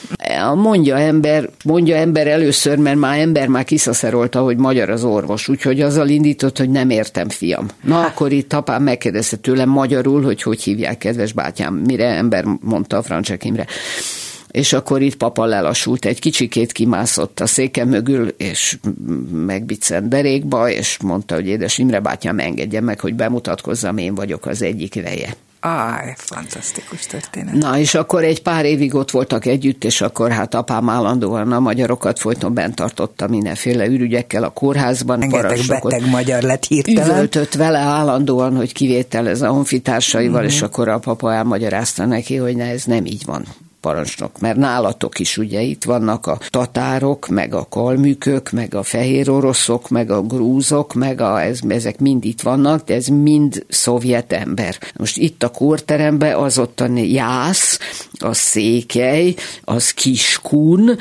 Mondja 0.56 0.98
ember, 0.98 1.50
mondja 1.64 1.96
ember 1.96 2.28
először, 2.28 2.78
mert 2.78 2.98
már 2.98 3.20
ember 3.20 3.48
már 3.48 3.64
kiszaszerolta, 3.64 4.42
hogy 4.42 4.58
magyar 4.58 4.90
az 4.90 5.04
orvos, 5.04 5.48
úgyhogy 5.48 5.82
azzal 5.82 6.10
indított, 6.10 6.58
hogy 6.58 6.70
nem 6.70 6.90
értem, 6.90 7.30
fiam. 7.30 7.68
Na, 7.84 7.96
ha. 7.96 8.02
akkor 8.02 8.32
itt 8.32 8.54
apám 8.54 8.84
megkérdezte 8.84 9.36
tőlem 9.36 9.70
magyarul, 9.70 10.24
hogy 10.24 10.42
hogy 10.42 10.62
hívják, 10.62 10.98
kedves 10.98 11.34
bátyám, 11.34 11.74
mire 11.74 12.08
ember 12.08 12.46
mondta 12.62 12.98
a 12.98 13.02
Francsek 13.02 13.44
és 14.52 14.74
akkor 14.74 15.02
itt 15.02 15.16
papa 15.16 15.46
lelassult, 15.46 16.06
egy 16.06 16.20
kicsikét 16.20 16.72
kimászott 16.72 17.40
a 17.40 17.46
széke 17.46 17.86
mögül, 17.86 18.28
és 18.38 18.78
megbiccent 19.32 20.08
derékba, 20.08 20.70
és 20.70 20.98
mondta, 21.04 21.36
hogy 21.36 21.48
édes 21.48 21.78
Imre 21.78 22.00
bátyám, 22.00 22.40
engedje 22.40 22.82
meg, 22.82 23.00
hogy 23.00 23.14
bemutatkozzam, 23.14 23.98
én 23.98 24.16
vagyok 24.16 24.46
az 24.46 24.62
egyik 24.62 24.94
veje. 24.94 25.36
Áj, 25.64 26.14
fantasztikus 26.18 27.06
történet. 27.06 27.54
Na, 27.54 27.78
és 27.78 27.94
akkor 27.94 28.24
egy 28.24 28.42
pár 28.42 28.66
évig 28.66 28.96
ott 28.96 29.12
voltak 29.12 29.46
együtt, 29.46 29.84
és 29.84 30.02
akkor 30.02 30.32
hát 30.32 30.54
apám 30.54 30.90
állandóan 30.90 31.52
a 31.52 31.60
magyarokat 31.60 32.20
folyton 32.20 32.54
bent 32.54 32.76
tartotta 32.76 33.28
mindenféle 33.28 33.86
ürügyekkel 33.86 34.44
a 34.44 34.50
kórházban. 34.50 35.20
Rengeteg 35.20 35.60
beteg 35.68 36.10
magyar 36.10 36.42
lett 36.42 36.66
hirtelen. 36.66 37.10
Üvöltött 37.10 37.54
vele 37.54 37.80
állandóan, 37.80 38.56
hogy 38.56 38.74
kivételez 38.74 39.42
a 39.42 39.48
honfitársaival, 39.48 40.40
mm-hmm. 40.40 40.50
és 40.50 40.62
akkor 40.62 40.88
a 40.88 41.00
papa 41.00 41.34
elmagyarázta 41.34 42.06
neki, 42.06 42.36
hogy 42.36 42.56
ne, 42.56 42.66
ez 42.66 42.84
nem 42.84 43.06
így 43.06 43.26
van 43.26 43.46
parancsnok, 43.82 44.40
mert 44.40 44.58
nálatok 44.58 45.20
is 45.20 45.38
ugye 45.38 45.62
itt 45.62 45.84
vannak 45.84 46.28
a 46.28 46.40
tatárok, 46.50 47.28
meg 47.28 47.54
a 47.54 47.66
kalmükök, 47.70 48.52
meg 48.52 48.76
a 48.76 48.84
fehér 48.84 49.30
oroszok, 49.30 49.90
meg 49.90 50.12
a 50.12 50.22
grúzok, 50.22 50.94
meg 50.94 51.22
a, 51.22 51.42
ez, 51.42 51.60
ezek 51.68 52.00
mind 52.00 52.26
itt 52.26 52.42
vannak, 52.42 52.86
de 52.86 52.94
ez 52.94 53.08
mind 53.08 53.66
szovjet 53.70 54.32
ember. 54.32 54.78
Most 54.98 55.18
itt 55.18 55.44
a 55.44 55.50
kórteremben 55.50 56.36
az 56.36 56.58
ott 56.58 56.80
a 56.80 56.88
jász, 56.96 57.80
a 58.20 58.34
székely, 58.34 59.36
az 59.64 59.92
kiskun, 59.92 60.98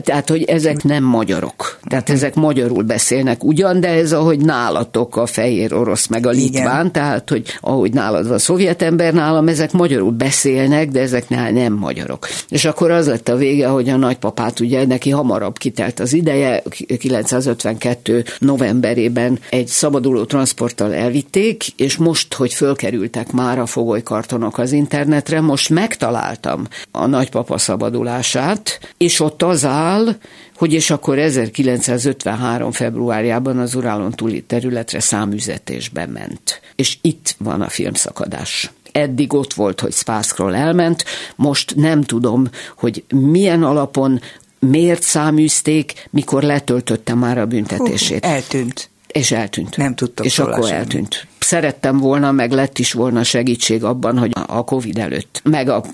Tehát, 0.00 0.28
hogy 0.28 0.42
ezek 0.42 0.82
nem 0.82 1.04
magyarok. 1.04 1.78
Tehát 1.88 2.10
ezek 2.10 2.34
magyarul 2.34 2.82
beszélnek 2.82 3.44
ugyan, 3.44 3.80
de 3.80 3.88
ez 3.88 4.12
ahogy 4.12 4.38
nálatok 4.38 5.16
a 5.16 5.26
fehér 5.26 5.74
orosz 5.74 6.06
meg 6.06 6.26
a 6.26 6.30
litván, 6.30 6.80
Igen. 6.80 6.92
tehát, 6.92 7.30
hogy 7.30 7.58
ahogy 7.60 7.92
nálad 7.92 8.26
van 8.26 8.34
a 8.34 8.38
szovjet 8.38 8.82
ember, 8.82 9.12
nálam 9.12 9.48
ezek 9.48 9.72
magyarul 9.72 10.10
beszélnek, 10.10 10.88
de 10.88 11.00
ezek 11.00 11.28
nem 11.28 11.72
magyarok. 11.72 12.28
És 12.48 12.64
akkor 12.64 12.90
az 12.90 13.06
lett 13.06 13.28
a 13.28 13.36
vége, 13.36 13.66
hogy 13.66 13.88
a 13.88 13.96
nagypapát 13.96 14.60
ugye 14.60 14.86
neki 14.86 15.10
hamarabb 15.10 15.58
kitelt 15.58 16.00
az 16.00 16.12
ideje, 16.12 16.62
952 16.98 18.24
novemberében 18.38 19.38
egy 19.50 19.66
szabaduló 19.66 20.24
transporttal 20.24 20.94
elvitték, 20.94 21.68
és 21.76 21.96
most, 21.96 22.34
hogy 22.34 22.54
fölkerültek 22.54 23.32
már 23.32 23.58
a 23.58 23.66
fogolykartonok 23.66 24.58
az 24.58 24.72
internetre, 24.72 25.40
most 25.40 25.70
megtaláltam 25.70 26.66
a 26.90 27.06
nagypapa 27.06 27.58
szabadulását, 27.58 28.78
és 28.96 29.20
ott 29.20 29.42
az 29.42 29.55
áll, 29.64 30.16
hogy 30.56 30.72
és 30.72 30.90
akkor 30.90 31.18
1953. 31.18 32.72
februárjában 32.72 33.58
az 33.58 33.74
Urálon 33.74 34.10
túli 34.10 34.42
területre 34.42 35.00
számüzetésbe 35.00 36.06
ment. 36.06 36.60
És 36.74 36.98
itt 37.00 37.34
van 37.38 37.60
a 37.60 37.68
filmszakadás 37.68 38.70
eddig 38.92 39.32
ott 39.32 39.52
volt, 39.52 39.80
hogy 39.80 39.92
Spászkról 39.92 40.54
elment, 40.54 41.04
most 41.36 41.74
nem 41.74 42.02
tudom, 42.02 42.48
hogy 42.76 43.04
milyen 43.08 43.62
alapon, 43.62 44.20
miért 44.58 45.02
száműzték, 45.02 46.08
mikor 46.10 46.42
letöltötte 46.42 47.14
már 47.14 47.38
a 47.38 47.46
büntetését. 47.46 48.24
Hú, 48.24 48.30
eltűnt. 48.30 48.90
És 49.06 49.30
eltűnt. 49.30 49.76
Nem 49.76 49.94
tudtam 49.94 50.26
És 50.26 50.38
akkor 50.38 50.70
eltűnt 50.70 51.26
szerettem 51.46 51.98
volna, 51.98 52.32
meg 52.32 52.50
lett 52.52 52.78
is 52.78 52.92
volna 52.92 53.22
segítség 53.22 53.84
abban, 53.84 54.18
hogy 54.18 54.32
a 54.46 54.64
Covid 54.64 54.98
előtt, 54.98 55.40
meg 55.44 55.68
a 55.68 55.84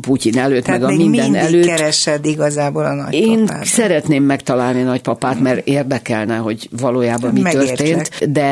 Putyin 0.00 0.38
előtt, 0.38 0.64
Tehát 0.64 0.80
meg 0.80 0.90
a 0.90 0.94
minden 0.94 1.34
előtt. 1.34 1.64
keresed 1.64 2.26
igazából 2.26 2.84
a 2.84 2.94
nagypapát. 2.94 3.12
Én 3.12 3.48
szeretném 3.62 4.22
megtalálni 4.22 4.82
nagypapát, 4.82 5.40
mert 5.40 5.66
érdekelne, 5.66 6.36
hogy 6.36 6.68
valójában 6.80 7.32
mi 7.32 7.40
Megértlek. 7.40 7.76
történt, 7.76 8.32
de 8.32 8.48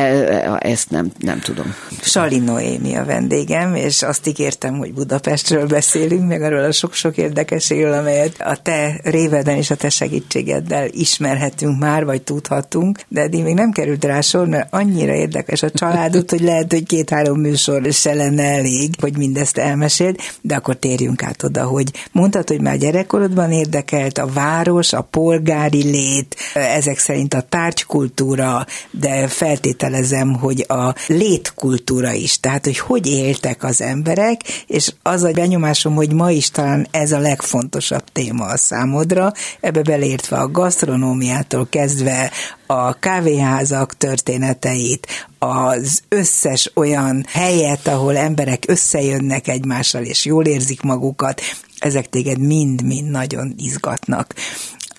ezt 0.59 0.91
nem, 0.91 1.11
nem 1.19 1.41
tudom. 1.41 1.75
Sali 2.01 2.39
Noémi 2.39 2.95
a 2.97 3.05
vendégem, 3.05 3.75
és 3.75 4.03
azt 4.03 4.27
ígértem, 4.27 4.79
hogy 4.79 4.93
Budapestről 4.95 5.67
beszélünk, 5.67 6.29
meg 6.29 6.43
arról 6.43 6.65
a 6.65 6.73
sok-sok 6.73 7.17
érdekességről, 7.17 7.93
amelyet 7.93 8.35
a 8.39 8.57
te 8.63 9.01
réveden 9.05 9.57
és 9.57 9.71
a 9.71 9.75
te 9.75 9.89
segítségeddel 9.89 10.89
ismerhetünk 10.91 11.79
már, 11.79 12.05
vagy 12.05 12.23
tudhatunk, 12.23 13.01
de 13.09 13.21
eddig 13.21 13.43
még 13.43 13.55
nem 13.55 13.71
került 13.71 14.05
rá 14.05 14.21
sor, 14.21 14.47
mert 14.47 14.69
annyira 14.71 15.13
érdekes 15.13 15.63
a 15.63 15.71
család, 15.71 16.17
tudod, 16.25 16.31
hogy 16.31 16.49
lehet, 16.49 16.73
hogy 16.73 16.87
két-három 16.87 17.41
műsor 17.41 17.93
se 17.93 18.15
lenne 18.15 18.43
elég, 18.43 18.95
hogy 19.01 19.17
mindezt 19.17 19.59
elmeséld, 19.59 20.17
de 20.41 20.55
akkor 20.55 20.77
térjünk 20.77 21.23
át 21.23 21.43
oda, 21.43 21.65
hogy 21.65 21.91
mondtad, 22.13 22.49
hogy 22.49 22.61
már 22.61 22.77
gyerekkorodban 22.77 23.53
érdekelt 23.53 24.19
a 24.19 24.27
város, 24.27 24.93
a 24.93 25.01
polgári 25.01 25.83
lét, 25.83 26.37
ezek 26.55 26.99
szerint 26.99 27.35
a 27.35 27.41
tárgykultúra, 27.41 28.67
de 28.91 29.29
feltételezem, 29.29 30.35
hogy 30.35 30.65
a 30.69 30.95
létkultúra 31.07 32.13
is, 32.13 32.41
tehát, 32.41 32.65
hogy 32.65 32.79
hogy 32.79 33.07
éltek 33.07 33.65
az 33.65 33.81
emberek, 33.81 34.41
és 34.67 34.93
az 35.03 35.23
a 35.23 35.31
benyomásom, 35.31 35.95
hogy 35.95 36.13
ma 36.13 36.31
is 36.31 36.51
talán 36.51 36.87
ez 36.91 37.13
a 37.13 37.19
legfontosabb 37.19 38.05
téma 38.13 38.45
a 38.45 38.57
számodra, 38.57 39.33
ebbe 39.61 39.83
beleértve 39.83 40.37
a 40.37 40.51
gasztronómiától 40.51 41.67
kezdve 41.71 42.31
a 42.67 42.99
kávéházak 42.99 43.97
történeteit, 43.97 45.07
az 45.39 46.03
összes 46.09 46.71
olyan 46.75 47.25
helyet, 47.29 47.87
ahol 47.87 48.17
emberek 48.17 48.65
összejönnek 48.69 49.49
egymással, 49.49 50.05
és 50.05 50.25
jól 50.25 50.45
érzik 50.45 50.81
magukat, 50.83 51.41
ezek 51.79 52.09
téged 52.09 52.39
mind-mind 52.39 53.11
nagyon 53.11 53.55
izgatnak. 53.57 54.35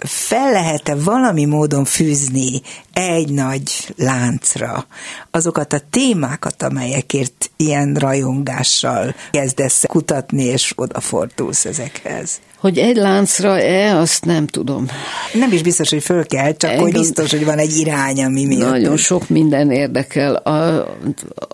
Fel 0.03 0.51
lehet-e 0.51 0.95
valami 0.95 1.45
módon 1.45 1.85
fűzni 1.85 2.61
egy 2.93 3.29
nagy 3.29 3.93
láncra 3.97 4.85
azokat 5.31 5.73
a 5.73 5.81
témákat, 5.89 6.63
amelyekért 6.63 7.51
ilyen 7.57 7.93
rajongással 7.93 9.15
kezdesz 9.31 9.83
kutatni, 9.87 10.43
és 10.43 10.73
odafordulsz 10.75 11.65
ezekhez? 11.65 12.39
Hogy 12.59 12.77
egy 12.77 12.95
láncra-e, 12.95 13.97
azt 13.97 14.25
nem 14.25 14.47
tudom. 14.47 14.85
Nem 15.33 15.51
is 15.51 15.61
biztos, 15.61 15.89
hogy 15.89 16.03
föl 16.03 16.25
kell, 16.25 16.53
csak 16.53 16.69
Engem... 16.69 16.85
hogy 16.85 16.93
biztos, 16.93 17.31
hogy 17.31 17.45
van 17.45 17.57
egy 17.57 17.77
irány, 17.77 18.23
ami 18.23 18.45
miatt. 18.45 18.69
Nagyon 18.69 18.97
sok 18.97 19.29
minden 19.29 19.71
érdekel. 19.71 20.35
A, 20.35 20.87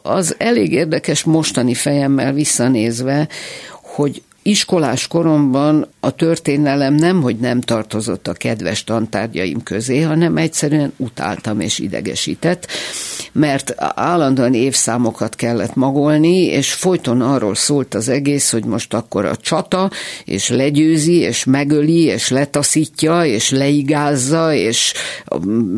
az 0.01 0.35
elég 0.37 0.71
érdekes 0.71 1.23
mostani 1.23 1.73
fejemmel 1.73 2.33
visszanézve, 2.33 3.27
hogy 3.81 4.23
iskolás 4.47 5.07
koromban 5.07 5.87
a 5.99 6.11
történelem 6.11 6.93
nem, 6.93 7.21
hogy 7.21 7.35
nem 7.35 7.61
tartozott 7.61 8.27
a 8.27 8.33
kedves 8.33 8.83
tantárgyaim 8.83 9.63
közé, 9.63 10.01
hanem 10.01 10.37
egyszerűen 10.37 10.93
utáltam 10.97 11.59
és 11.59 11.79
idegesített, 11.79 12.67
mert 13.31 13.73
állandóan 13.95 14.53
évszámokat 14.53 15.35
kellett 15.35 15.75
magolni, 15.75 16.37
és 16.37 16.73
folyton 16.73 17.21
arról 17.21 17.55
szólt 17.55 17.93
az 17.93 18.09
egész, 18.09 18.51
hogy 18.51 18.65
most 18.65 18.93
akkor 18.93 19.25
a 19.25 19.35
csata, 19.35 19.89
és 20.25 20.49
legyőzi, 20.49 21.15
és 21.15 21.43
megöli, 21.43 22.03
és 22.03 22.29
letaszítja, 22.29 23.25
és 23.25 23.49
leigázza, 23.49 24.53
és 24.53 24.93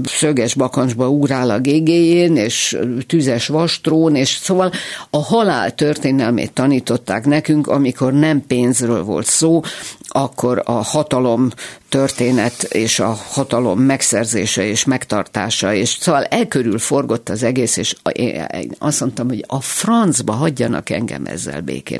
szöges 0.03 0.53
bakancsba 0.53 1.10
úrál 1.10 1.49
a 1.49 1.60
gégéjén, 1.60 2.36
és 2.36 2.77
tüzes 3.08 3.47
vastrón, 3.47 4.15
és 4.15 4.39
szóval 4.41 4.71
a 5.10 5.23
halál 5.23 5.75
történelmét 5.75 6.51
tanították 6.51 7.25
nekünk, 7.25 7.67
amikor 7.67 8.13
nem 8.13 8.45
pénzről 8.57 9.03
volt 9.03 9.25
szó, 9.25 9.61
akkor 10.07 10.61
a 10.65 10.71
hatalom 10.71 11.49
történet 11.89 12.63
és 12.63 12.99
a 12.99 13.17
hatalom 13.31 13.79
megszerzése 13.79 14.65
és 14.65 14.85
megtartása, 14.85 15.73
és 15.73 15.97
szóval 15.99 16.23
elkörül 16.23 16.79
forgott 16.79 17.29
az 17.29 17.43
egész, 17.43 17.77
és 17.77 17.95
én 18.11 18.75
azt 18.79 18.99
mondtam, 18.99 19.27
hogy 19.27 19.43
a 19.47 19.61
francba 19.61 20.33
hagyjanak 20.33 20.89
engem 20.89 21.25
ezzel 21.25 21.61
békén 21.61 21.99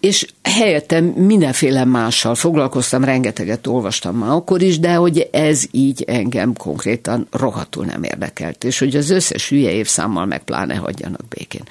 és 0.00 0.26
helyettem 0.42 1.04
mindenféle 1.04 1.84
mással 1.84 2.34
foglalkoztam, 2.34 3.04
rengeteget 3.04 3.66
olvastam 3.66 4.16
már 4.16 4.30
akkor 4.30 4.62
is, 4.62 4.78
de 4.78 4.94
hogy 4.94 5.28
ez 5.32 5.64
így 5.70 6.04
engem 6.06 6.52
konkrétan 6.52 7.26
rohadtul 7.30 7.84
nem 7.84 8.02
érdekelt, 8.02 8.64
és 8.64 8.78
hogy 8.78 8.96
az 8.96 9.10
összes 9.10 9.48
hülye 9.48 9.70
évszámmal 9.70 10.26
meg 10.26 10.44
pláne 10.44 10.74
hagyjanak 10.74 11.28
békén. 11.28 11.62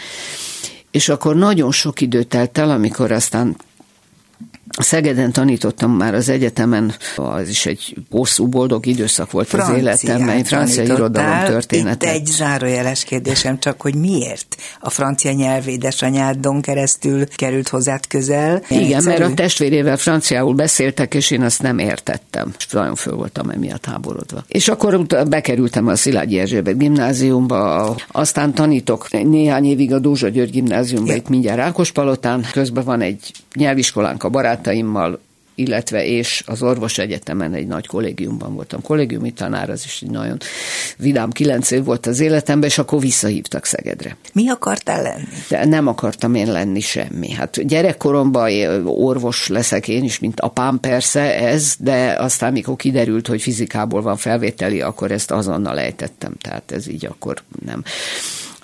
És 0.92 1.10
akkor 1.10 1.36
nagyon 1.36 1.72
sok 1.72 2.02
idő 2.02 2.24
telt 2.24 2.58
el, 2.58 2.70
amikor 2.70 3.12
aztán 3.12 3.56
Szegeden 4.82 5.32
tanítottam 5.32 5.92
már 5.92 6.14
az 6.14 6.30
egyetemen, 6.30 6.94
az 7.16 7.50
is 7.50 7.66
egy 7.66 7.96
hosszú, 8.12 8.48
boldog 8.48 8.86
időszak 8.86 9.32
volt 9.32 9.54
az 9.54 9.70
életemben, 9.78 10.44
francia 10.44 10.84
irodalom 10.84 11.44
története. 11.46 12.08
Itt 12.08 12.14
egy 12.14 12.26
zárójeles 12.26 13.04
kérdésem 13.04 13.60
csak, 13.60 13.82
hogy 13.82 13.96
miért 13.96 14.56
a 14.80 14.90
francia 14.90 15.32
nyelv 15.32 15.68
édesanyádon 15.68 16.62
keresztül 16.62 17.28
került 17.36 17.68
hozzád 17.68 18.08
közel? 18.08 18.62
Igen, 18.68 18.84
egyszerű? 18.84 19.18
mert 19.18 19.32
a 19.32 19.34
testvérével 19.34 19.98
franciául 19.98 20.54
beszéltek, 20.54 21.14
és 21.14 21.32
én 21.32 21.42
azt 21.42 21.62
nem 21.62 21.78
értettem. 21.78 22.54
És 22.58 22.68
nagyon 22.68 22.96
föl 22.96 23.16
voltam 23.16 23.50
emiatt 23.50 23.86
háborodva. 23.86 24.44
És 24.48 24.68
akkor 24.68 25.06
bekerültem 25.28 25.88
a 25.88 25.96
Szilágyi 25.96 26.40
Erzsébet 26.40 26.78
gimnáziumba, 26.78 27.96
aztán 28.12 28.54
tanítok 28.54 29.12
néhány 29.12 29.66
évig 29.66 29.94
a 29.94 30.00
Dózsa 30.00 30.28
György 30.28 30.52
gimnáziumba, 30.52 31.12
ja. 31.12 31.18
itt 31.18 31.30
mindjárt 31.30 31.58
Rákospalotán, 31.58 32.46
közben 32.52 32.84
van 32.84 33.02
egy 33.02 33.32
nyelviskolánk 33.56 34.24
a 34.24 34.30
barát 34.30 34.68
barátaimmal, 34.70 35.20
illetve 35.56 36.06
és 36.06 36.44
az 36.46 36.62
orvos 36.62 36.98
egyetemen 36.98 37.54
egy 37.54 37.68
nagy 37.68 37.88
kollégiumban 37.88 38.56
voltam. 38.56 38.82
Kollégiumi 38.82 39.32
tanár, 39.32 39.70
az 39.70 39.84
is 39.84 40.02
egy 40.02 40.10
nagyon 40.10 40.38
vidám 40.98 41.30
kilenc 41.30 41.72
év 41.72 41.84
volt 41.84 42.06
az 42.06 42.20
életemben, 42.20 42.70
és 42.70 42.78
akkor 42.78 43.00
visszahívtak 43.00 43.66
Szegedre. 43.66 44.18
Mi 44.34 44.50
akartál 44.50 45.02
lenni? 45.02 45.26
De 45.50 45.66
nem 45.66 45.88
akartam 45.88 46.36
én 46.36 46.52
lenni 46.52 46.80
semmi. 46.80 47.32
Hát 47.32 47.68
gyerekkoromban 47.68 48.52
orvos 48.86 49.48
leszek 49.48 49.88
én 49.88 50.04
is, 50.04 50.20
mint 50.20 50.40
apám 50.40 50.80
persze 50.80 51.40
ez, 51.40 51.76
de 51.80 52.16
aztán 52.20 52.52
mikor 52.52 52.76
kiderült, 52.76 53.28
hogy 53.28 53.42
fizikából 53.42 54.02
van 54.02 54.18
felvételi, 54.18 54.82
akkor 54.82 55.12
ezt 55.12 55.32
azonnal 55.32 55.80
ejtettem, 55.80 56.34
tehát 56.42 56.72
ez 56.72 56.88
így 56.88 57.06
akkor 57.06 57.42
nem 57.66 57.84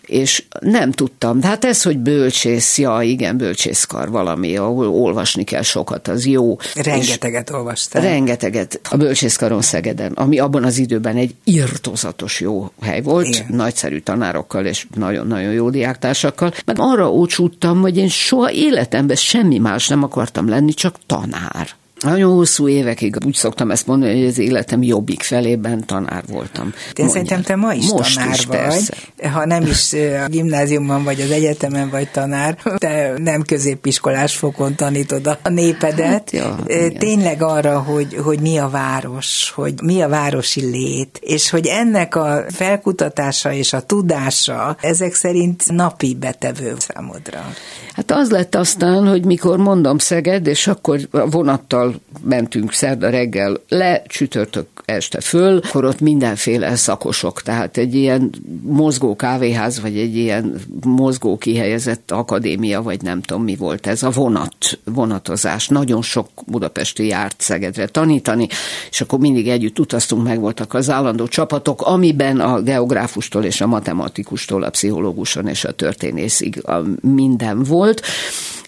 és 0.05 0.43
nem 0.59 0.91
tudtam. 0.91 1.41
Hát 1.41 1.65
ez, 1.65 1.83
hogy 1.83 1.97
bölcsész, 1.97 2.77
ja 2.77 3.01
igen, 3.01 3.37
bölcsészkar 3.37 4.09
valami, 4.09 4.57
ahol 4.57 4.87
olvasni 4.87 5.43
kell 5.43 5.61
sokat, 5.61 6.07
az 6.07 6.25
jó. 6.25 6.57
Rengeteget 6.75 7.49
olvastál. 7.49 8.01
Rengeteget. 8.01 8.79
A 8.89 8.97
bölcsészkaron 8.97 9.61
Szegeden, 9.61 10.11
ami 10.11 10.39
abban 10.39 10.63
az 10.63 10.77
időben 10.77 11.15
egy 11.15 11.35
irtozatos 11.43 12.39
jó 12.39 12.71
hely 12.81 13.01
volt, 13.01 13.27
igen. 13.27 13.45
nagyszerű 13.49 13.99
tanárokkal 13.99 14.65
és 14.65 14.87
nagyon-nagyon 14.95 15.51
jó 15.51 15.69
diáktársakkal, 15.69 16.53
mert 16.65 16.79
arra 16.81 17.11
ócsúttam, 17.11 17.81
hogy 17.81 17.97
én 17.97 18.09
soha 18.09 18.51
életemben 18.51 19.15
semmi 19.15 19.57
más 19.57 19.87
nem 19.87 20.03
akartam 20.03 20.49
lenni, 20.49 20.73
csak 20.73 20.95
tanár. 21.05 21.67
Nagyon 21.99 22.33
hosszú 22.33 22.67
évekig 22.67 23.15
úgy 23.25 23.33
szoktam 23.33 23.71
ezt 23.71 23.87
mondani, 23.87 24.19
hogy 24.19 24.27
az 24.27 24.37
életem 24.37 24.83
jobbik 24.83 25.21
felében 25.21 25.85
tanár 25.85 26.23
voltam. 26.27 26.73
Én 26.95 27.09
szerintem 27.09 27.41
te 27.41 27.55
ma 27.55 27.73
is 27.73 27.89
Most 27.89 28.15
tanár 28.15 28.33
is, 28.33 28.45
vagy. 28.45 28.57
Persze. 28.57 28.93
Ha 29.33 29.45
nem 29.45 29.61
is 29.61 29.93
a 29.93 30.27
gimnáziumban 30.27 31.03
vagy 31.03 31.21
az 31.21 31.31
egyetemen 31.31 31.89
vagy 31.89 32.11
tanár, 32.11 32.57
te 32.77 33.13
nem 33.17 33.41
középiskolás 33.41 34.35
fokon 34.35 34.75
tanítod 34.75 35.37
a 35.41 35.49
népedet. 35.49 36.07
Hát, 36.07 36.31
ja, 36.31 36.57
Tényleg 36.97 37.41
arra, 37.41 37.79
hogy, 37.79 38.15
hogy 38.23 38.39
mi 38.39 38.57
a 38.57 38.69
város, 38.69 39.51
hogy 39.55 39.73
mi 39.83 40.01
a 40.01 40.07
városi 40.07 40.61
lét, 40.61 41.19
és 41.21 41.49
hogy 41.49 41.65
ennek 41.65 42.15
a 42.15 42.43
felkutatása 42.49 43.51
és 43.51 43.73
a 43.73 43.81
tudása 43.81 44.77
ezek 44.81 45.13
szerint 45.13 45.71
napi 45.71 46.15
betevő 46.19 46.75
számodra. 46.77 47.53
Hát 47.93 48.11
az 48.11 48.29
lett 48.29 48.55
aztán, 48.55 49.07
hogy 49.07 49.25
mikor 49.25 49.57
mondom 49.57 49.97
Szeged, 49.97 50.47
és 50.47 50.67
akkor 50.67 50.99
vonattal 51.11 51.84
mentünk 52.23 52.71
szerda 52.71 53.09
reggel 53.09 53.61
le, 53.69 54.01
csütörtök 54.07 54.67
este 54.85 55.21
föl, 55.21 55.57
akkor 55.57 55.85
ott 55.85 55.99
mindenféle 55.99 56.75
szakosok, 56.75 57.41
tehát 57.41 57.77
egy 57.77 57.95
ilyen 57.95 58.29
mozgó 58.61 59.15
kávéház, 59.15 59.81
vagy 59.81 59.97
egy 59.97 60.15
ilyen 60.15 60.55
mozgó 60.85 61.37
kihelyezett 61.37 62.11
akadémia, 62.11 62.81
vagy 62.81 63.01
nem 63.01 63.21
tudom 63.21 63.43
mi 63.43 63.55
volt 63.55 63.87
ez, 63.87 64.03
a 64.03 64.09
vonat, 64.09 64.79
vonatozás. 64.83 65.67
Nagyon 65.67 66.01
sok 66.01 66.29
budapesti 66.45 67.07
járt 67.07 67.41
Szegedre 67.41 67.87
tanítani, 67.87 68.47
és 68.89 69.01
akkor 69.01 69.19
mindig 69.19 69.47
együtt 69.47 69.79
utaztunk, 69.79 70.23
meg 70.23 70.39
voltak 70.39 70.73
az 70.73 70.89
állandó 70.89 71.27
csapatok, 71.27 71.81
amiben 71.81 72.39
a 72.39 72.61
geográfustól 72.61 73.43
és 73.43 73.61
a 73.61 73.67
matematikustól, 73.67 74.63
a 74.63 74.69
pszichológuson 74.69 75.47
és 75.47 75.65
a 75.65 75.71
történészig 75.71 76.67
a 76.67 76.81
minden 77.01 77.63
volt 77.63 78.01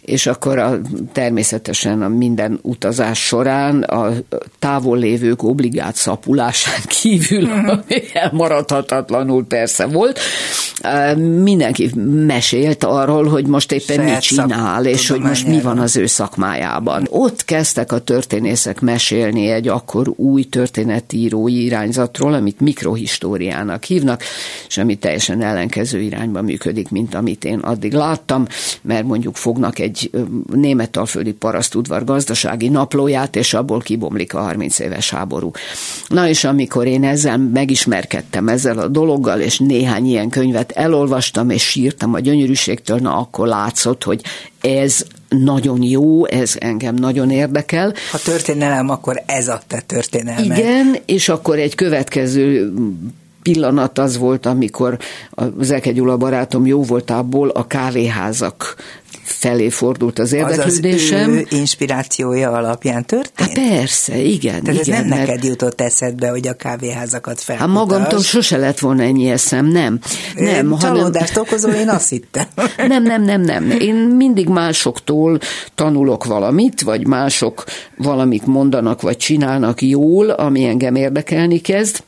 és 0.08 0.26
akkor 0.28 0.58
a, 0.58 0.80
természetesen 1.12 2.02
a 2.02 2.08
minden 2.08 2.60
utazás 2.62 3.26
során 3.26 3.82
a 3.84 4.12
távol 4.60 4.98
lévők 4.98 5.44
obligát 5.44 5.96
szapulásán 5.96 6.82
kívül, 7.02 7.48
mhm. 7.48 7.68
ami 7.68 8.02
elmaradhatatlanul 8.14 9.46
persze 9.46 9.86
volt, 9.86 10.20
mindenki 11.42 11.92
mesélt 12.26 12.84
arról, 12.84 13.26
hogy 13.26 13.48
most 13.48 13.72
éppen 13.72 14.04
mit 14.04 14.20
csinál, 14.20 14.86
és 14.86 15.08
hogy 15.08 15.20
most 15.20 15.48
mi 15.48 15.62
van 15.62 15.80
az 15.80 15.96
ő 15.96 16.06
szakmájában. 16.06 17.08
Ott 17.10 17.46
kezdtek 17.46 17.92
a 17.92 18.00
történészek 18.00 18.82
mesélni 18.82 19.50
egy 19.50 19.68
akkor 19.68 20.14
új 20.16 20.44
történetírói 20.44 21.64
irányzatról, 21.64 22.34
amit 22.34 22.60
mikrohistóriának 22.60 23.84
hívnak, 23.84 24.24
és 24.68 24.78
ami 24.78 24.96
teljesen 24.96 25.42
ellenkező 25.42 26.00
irányba 26.00 26.42
működik, 26.42 26.90
mint 26.90 27.16
amit 27.16 27.44
én 27.44 27.60
addig 27.60 27.94
láttam, 27.94 28.48
mert 28.82 29.04
mondjuk 29.04 29.36
fognak 29.36 29.80
egy 29.80 29.97
német 30.54 30.98
alföldi 30.98 31.32
parasztudvar 31.32 32.04
gazdasági 32.04 32.70
naplóját, 32.70 33.36
és 33.36 33.54
abból 33.54 33.80
kibomlik 33.80 34.34
a 34.34 34.40
30 34.40 34.80
éves 34.80 35.10
háború. 35.10 35.52
Na 36.08 36.28
és 36.28 36.44
amikor 36.44 36.86
én 36.86 37.04
ezzel 37.04 37.38
megismerkedtem 37.38 38.48
ezzel 38.48 38.78
a 38.78 38.88
dologgal, 38.88 39.40
és 39.40 39.60
néhány 39.60 40.06
ilyen 40.06 40.30
könyvet 40.30 40.72
elolvastam, 40.72 41.50
és 41.50 41.64
sírtam 41.64 42.14
a 42.14 42.20
gyönyörűségtől, 42.20 42.98
na 42.98 43.18
akkor 43.18 43.48
látszott, 43.48 44.04
hogy 44.04 44.22
ez 44.62 45.06
nagyon 45.30 45.84
jó, 45.84 46.26
ez 46.26 46.56
engem 46.60 46.96
nagyon 46.96 47.30
érdekel. 47.30 47.94
Ha 48.12 48.18
történelem, 48.18 48.90
akkor 48.90 49.22
ez 49.26 49.48
a 49.48 49.62
te 49.68 49.80
történelme. 49.86 50.58
Igen, 50.58 50.96
és 51.06 51.30
akkor 51.30 51.60
egy 51.60 51.76
következő 51.76 52.74
pillanat 53.42 54.00
az 54.00 54.18
volt, 54.18 54.46
amikor 54.46 54.98
a 55.32 55.44
Zeke 55.60 55.92
Gyula 55.92 56.18
barátom 56.18 56.66
jó 56.66 56.84
voltából 56.84 57.50
a 57.50 57.68
kávéházak 57.68 58.76
felé 59.28 59.70
fordult 59.70 60.20
az 60.20 60.34
érdeklődésem. 60.34 61.32
Az, 61.32 61.38
az 61.38 61.44
ő 61.52 61.58
inspirációja 61.58 62.52
alapján 62.52 63.06
történt? 63.06 63.58
Hát 63.58 63.70
persze, 63.70 64.18
igen. 64.18 64.64
Tehát 64.64 64.86
igen, 64.86 64.96
ez 64.96 65.02
nem 65.02 65.18
mert... 65.18 65.28
neked 65.28 65.44
jutott 65.44 65.82
eszedbe, 65.82 66.30
hogy 66.30 66.48
a 66.48 66.54
kávéházakat 66.54 67.42
fel. 67.42 67.56
Hát 67.56 67.68
magamtól 67.68 68.22
sose 68.22 68.58
lett 68.58 68.80
volna 68.80 69.04
ennyi 69.04 69.30
eszem, 69.30 69.66
nem. 69.66 70.00
nem 70.36 70.78
Csalódást 70.78 71.34
hanem... 71.34 71.50
okozó, 71.50 71.70
én 71.70 71.90
azt 71.90 72.10
hittem. 72.10 72.46
nem, 72.88 73.04
nem, 73.04 73.24
nem, 73.24 73.42
nem. 73.42 73.70
Én 73.80 73.96
mindig 73.96 74.48
másoktól 74.48 75.40
tanulok 75.76 76.26
valamit, 76.26 76.82
vagy 76.82 77.08
mások 77.08 77.64
valamit 77.98 78.46
mondanak, 78.46 79.02
vagy 79.02 79.18
csinálnak 79.18 79.82
jól, 79.82 80.30
ami 80.30 80.66
engem 80.66 80.96
érdekelni 80.96 81.62
kezd, 81.62 82.04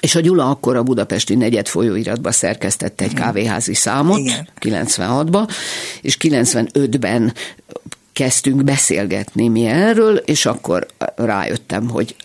és 0.00 0.14
a 0.14 0.20
Gyula 0.20 0.50
akkor 0.50 0.76
a 0.76 0.82
budapesti 0.82 1.34
negyed 1.34 1.66
folyóiratba 1.66 2.32
szerkesztette 2.32 3.04
egy 3.04 3.14
kávéházi 3.14 3.74
számot, 3.74 4.18
Igen. 4.18 4.48
96-ba, 4.60 5.48
és 6.00 6.16
95-ben 6.20 7.32
kezdtünk 8.12 8.64
beszélgetni 8.64 9.48
mi 9.48 9.66
erről, 9.66 10.16
és 10.16 10.46
akkor 10.46 10.86
rájöttem, 11.16 11.88
hogy 11.88 12.16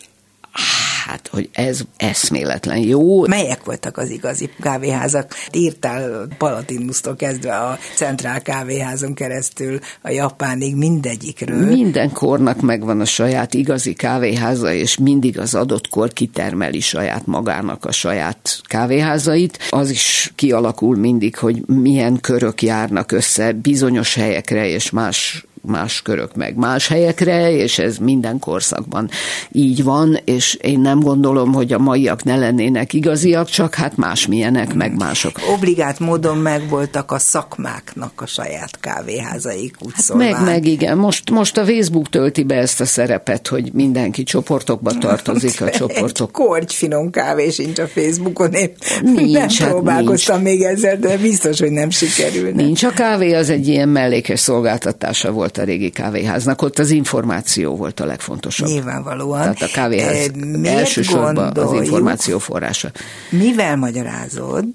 hát, 1.05 1.27
hogy 1.31 1.49
ez 1.53 1.81
eszméletlen 1.97 2.77
jó. 2.77 3.27
Melyek 3.27 3.63
voltak 3.63 3.97
az 3.97 4.09
igazi 4.09 4.49
kávéházak? 4.61 5.33
Írtál 5.51 6.27
Palatinusztól 6.37 7.15
kezdve 7.15 7.55
a 7.55 7.77
Centrál 7.95 8.41
kávéházon 8.41 9.13
keresztül 9.13 9.79
a 10.01 10.09
Japánig 10.09 10.75
mindegyikről. 10.75 11.65
Minden 11.65 12.11
kornak 12.11 12.61
megvan 12.61 12.99
a 12.99 13.05
saját 13.05 13.53
igazi 13.53 13.93
kávéháza, 13.93 14.73
és 14.73 14.97
mindig 14.97 15.39
az 15.39 15.55
adott 15.55 15.89
kor 15.89 16.13
kitermeli 16.13 16.79
saját 16.79 17.25
magának 17.25 17.85
a 17.85 17.91
saját 17.91 18.61
kávéházait. 18.63 19.57
Az 19.69 19.89
is 19.89 20.31
kialakul 20.35 20.95
mindig, 20.95 21.35
hogy 21.35 21.67
milyen 21.67 22.19
körök 22.19 22.61
járnak 22.61 23.11
össze 23.11 23.51
bizonyos 23.51 24.15
helyekre 24.15 24.67
és 24.67 24.89
más 24.89 25.45
más 25.67 26.01
körök 26.01 26.35
meg 26.35 26.55
más 26.55 26.87
helyekre, 26.87 27.51
és 27.51 27.79
ez 27.79 27.97
minden 27.97 28.39
korszakban 28.39 29.09
így 29.51 29.83
van, 29.83 30.19
és 30.25 30.53
én 30.53 30.79
nem 30.79 30.99
gondolom, 30.99 31.53
hogy 31.53 31.73
a 31.73 31.77
maiak 31.77 32.23
ne 32.23 32.35
lennének 32.35 32.93
igaziak, 32.93 33.49
csak 33.49 33.75
hát 33.75 33.97
másmilyenek, 33.97 34.73
meg 34.73 34.95
mások. 34.95 35.39
Obligát 35.53 35.99
módon 35.99 36.37
megvoltak 36.37 37.11
a 37.11 37.19
szakmáknak 37.19 38.21
a 38.21 38.25
saját 38.25 38.79
kávéházaik, 38.79 39.75
úgy 39.79 39.93
hát 39.95 40.13
Meg, 40.13 40.43
meg 40.43 40.65
igen. 40.65 40.97
Most, 40.97 41.29
most 41.29 41.57
a 41.57 41.65
Facebook 41.65 42.09
tölti 42.09 42.43
be 42.43 42.55
ezt 42.55 42.81
a 42.81 42.85
szerepet, 42.85 43.47
hogy 43.47 43.69
mindenki 43.73 44.23
csoportokba 44.23 44.91
tartozik 45.07 45.61
a 45.61 45.69
csoportok. 45.69 46.27
Egy 46.27 46.33
korty 46.33 46.73
finom 46.73 47.09
kávé 47.09 47.49
sincs 47.49 47.79
a 47.79 47.87
Facebookon, 47.87 48.51
én 48.51 48.73
nincs, 49.01 49.31
nem 49.31 49.49
hát 49.49 49.69
próbálkoztam 49.69 50.41
nincs. 50.41 50.59
még 50.59 50.61
ezzel, 50.61 50.97
de 50.97 51.17
biztos, 51.17 51.59
hogy 51.59 51.71
nem 51.71 51.89
sikerülne. 51.89 52.63
Nincs, 52.63 52.83
a 52.83 52.89
kávé 52.89 53.33
az 53.33 53.49
egy 53.49 53.67
ilyen 53.67 53.89
mellékes 53.89 54.39
szolgáltatása 54.39 55.31
volt 55.31 55.52
volt 55.53 55.69
a 55.69 55.71
régi 55.71 55.89
kávéháznak, 55.89 56.61
ott 56.61 56.79
az 56.79 56.89
információ 56.89 57.75
volt 57.75 57.99
a 57.99 58.05
legfontosabb. 58.05 58.67
Nyilvánvalóan. 58.67 59.41
Tehát 59.41 59.61
a 59.61 59.67
kávéház 59.73 60.31
e, 60.63 60.69
elsősorban 60.69 61.57
az 61.57 61.73
információ 61.73 62.39
forrása. 62.39 62.91
Mivel 63.29 63.77
magyarázod, 63.77 64.65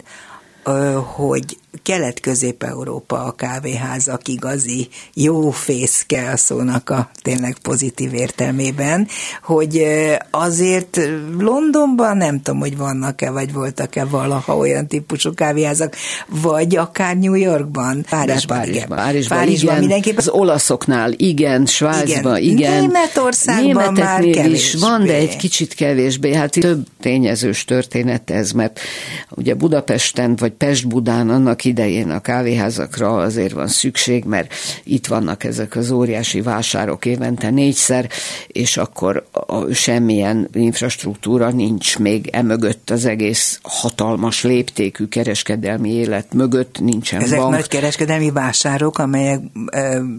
hogy 1.17 1.59
Kelet-Közép-Európa 1.83 3.25
a 3.25 3.33
kávéházak 3.33 4.29
igazi 4.29 4.89
jó 5.15 5.51
fészke 5.51 6.31
a 6.31 6.37
szónak 6.37 6.91
a 6.91 7.11
tényleg 7.23 7.57
pozitív 7.63 8.15
értelmében, 8.15 9.09
hogy 9.43 9.85
azért 10.31 11.01
Londonban 11.39 12.17
nem 12.17 12.43
tudom, 12.43 12.61
hogy 12.61 12.77
vannak-e, 12.77 13.31
vagy 13.31 13.53
voltak-e 13.53 14.05
valaha 14.05 14.57
olyan 14.57 14.87
típusú 14.87 15.35
kávéházak, 15.35 15.97
vagy 16.29 16.77
akár 16.77 17.17
New 17.17 17.35
Yorkban, 17.35 18.05
Párizsban, 18.11 18.57
Párizsban, 18.57 18.69
igen. 18.69 18.89
Párizsban, 18.89 19.39
Párizsban 19.39 19.71
igen. 19.71 19.81
mindenképpen. 19.81 20.19
Az 20.19 20.29
olaszoknál 20.29 21.13
igen, 21.17 21.67
Svájcban 21.67 22.37
igen. 22.37 22.57
igen. 22.57 22.81
Németországban 22.81 23.93
már 23.93 24.21
kevésbé. 24.21 24.51
is 24.51 24.75
van, 24.75 25.05
de 25.05 25.15
egy 25.15 25.37
kicsit 25.37 25.75
kevésbé. 25.75 26.35
Hát 26.35 26.51
több 26.51 26.87
tényezős 27.01 27.65
történet 27.65 28.31
ez, 28.31 28.53
mert 28.53 28.81
ugye 29.31 29.55
Budapesten, 29.55 30.37
vagy 30.37 30.53
Pest-Budán 30.53 31.31
annak 31.31 31.65
idején 31.69 32.11
a 32.11 32.21
kávéházakra 32.21 33.17
azért 33.17 33.53
van 33.53 33.69
szükség, 33.69 34.25
mert 34.25 34.55
itt 34.85 35.07
vannak 35.07 35.45
ezek 35.45 35.77
az 35.77 35.91
óriási 35.91 36.41
vásárok 36.41 37.05
évente 37.05 37.51
négyszer, 37.51 38.09
és 38.47 38.77
akkor 38.77 39.27
a, 39.33 39.73
semmilyen 39.73 40.49
infrastruktúra 40.53 41.51
nincs 41.51 41.99
még 41.99 42.29
emögött 42.33 42.91
az 42.91 43.05
egész 43.05 43.61
hatalmas 43.63 44.43
léptékű 44.43 45.07
kereskedelmi 45.07 45.93
élet 45.93 46.35
mögött, 46.35 46.81
nincsen 46.81 47.21
Ezek 47.21 47.39
bank. 47.39 47.51
nagy 47.51 47.69
kereskedelmi 47.69 48.31
vásárok, 48.31 48.99
amelyek 48.99 49.41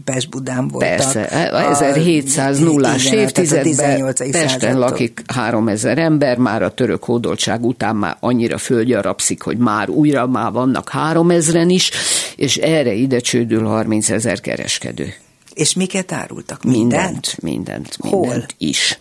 Pest-Budán 0.04 0.68
voltak. 0.68 0.90
Persze, 0.90 1.30
1700 1.52 2.60
nullás 2.60 3.12
évtizedben 3.12 4.16
Pesten 4.32 4.80
lakik 4.80 5.22
3000 5.28 5.98
ember, 5.98 6.38
már 6.38 6.64
a 6.64 6.74
török 6.74 7.04
hódoltság 7.04 7.66
után 7.66 7.96
már 7.96 8.18
annyira 8.20 8.58
földgyarapszik, 8.58 9.42
hogy 9.42 9.58
már 9.58 9.90
újra 9.90 10.28
már 10.28 10.52
vannak 10.52 10.90
3000-en 11.40 11.68
is, 11.68 11.92
és 12.36 12.58
erre 12.58 12.94
ide 12.94 13.20
csődül 13.20 13.66
30 13.66 14.10
ezer 14.10 14.40
kereskedő. 14.40 15.14
És 15.54 15.74
miket 15.74 16.12
árultak? 16.12 16.64
Mindent? 16.64 16.92
Mindent, 16.92 17.42
mindent, 17.42 18.04
mindent 18.04 18.34
Hol? 18.34 18.46
is. 18.58 19.00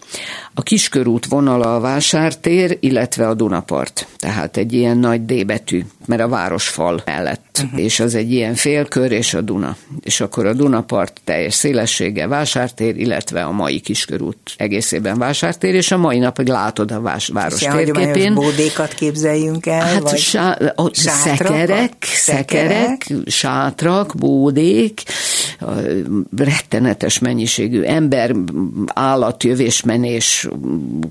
A 0.59 0.62
kiskörút 0.62 1.27
vonala 1.27 1.75
a 1.75 1.81
vásártér, 1.81 2.77
illetve 2.81 3.29
a 3.29 3.35
Dunapart. 3.35 4.07
Tehát 4.16 4.57
egy 4.57 4.73
ilyen 4.73 4.99
nagy 4.99 5.25
D 5.25 5.47
betű, 5.47 5.85
mert 6.07 6.23
a 6.23 6.29
városfal 6.29 7.03
mellett. 7.05 7.61
Uh-huh. 7.64 7.81
És 7.81 8.01
az 8.01 8.14
egy 8.14 8.33
ilyen 8.33 8.55
félkör 8.55 9.12
és 9.12 9.35
a 9.35 9.40
Duna. 9.40 9.77
És 10.01 10.21
akkor 10.21 10.47
a 10.47 10.53
Dunapart 10.53 11.21
teljes 11.25 11.55
szélessége 11.55 12.27
vásártér, 12.27 12.97
illetve 12.97 13.42
a 13.42 13.51
mai 13.51 13.81
kiskörút 13.81 14.38
egészében 14.57 15.18
vásártér, 15.18 15.75
és 15.75 15.90
a 15.90 15.97
mai 15.97 16.18
napig 16.18 16.47
látod 16.47 16.90
a 16.90 17.01
vás, 17.01 17.29
város 17.29 17.62
és 17.62 17.68
térképén. 17.73 18.35
bódékat 18.35 18.94
képzeljünk 18.94 19.66
el? 19.66 19.81
Hát 19.81 20.11
vagy 20.11 20.18
sá- 20.18 20.73
a 20.77 20.90
szekerek, 20.92 21.94
szekerek, 22.01 23.07
sátrak, 23.27 24.14
bódék, 24.16 25.03
rettenetes 26.37 27.18
mennyiségű 27.18 27.83
ember, 27.83 28.35
állatjövésmenés, 28.87 30.48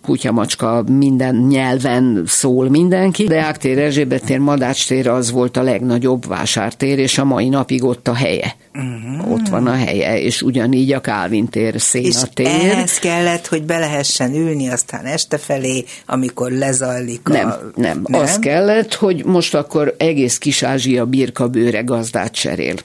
kutyamacska, 0.02 0.84
minden 0.88 1.36
nyelven 1.36 2.24
szól 2.26 2.70
mindenki. 2.70 3.24
Deák 3.24 3.58
tér, 3.58 3.80
Erzsébet 3.80 4.24
tér, 4.24 4.40
Madács 4.40 4.88
tér 4.88 5.08
az 5.08 5.32
volt 5.32 5.58
a 5.58 5.62
legnagyobb 5.62 6.28
vásártér, 6.28 7.00
és 7.00 7.18
a 7.18 7.24
mai 7.24 7.50
napig 7.50 7.84
ott 7.84 8.08
a 8.08 8.14
helye. 8.14 8.56
Uh-huh. 8.74 9.32
Ott 9.32 9.48
van 9.48 9.68
a 9.68 9.74
helye, 9.74 10.20
és 10.20 10.42
ugyanígy 10.42 10.94
a 10.94 11.02
Kálvin 11.02 11.48
tér, 11.48 11.82
Széna 11.82 12.24
tér. 12.34 12.46
És 12.46 12.52
ehhez 12.54 13.00
kellett, 13.00 13.48
hogy 13.48 13.64
be 13.64 13.78
lehessen 13.78 14.36
ülni 14.36 14.70
aztán 14.70 15.06
este 15.06 15.38
felé, 15.38 15.86
amikor 16.06 16.52
lezajlik 16.52 17.30
a... 17.30 17.32
Nem, 17.32 17.54
nem, 17.76 18.02
nem. 18.08 18.22
az 18.22 18.40
kellett, 18.40 18.94
hogy 18.94 19.26
most 19.26 19.56
akkor 19.56 19.96
egész 19.98 20.38
Kis-Ázsia 20.38 21.06
birkabőre 21.06 21.82
gazdát 21.82 22.32
cserél 22.32 22.76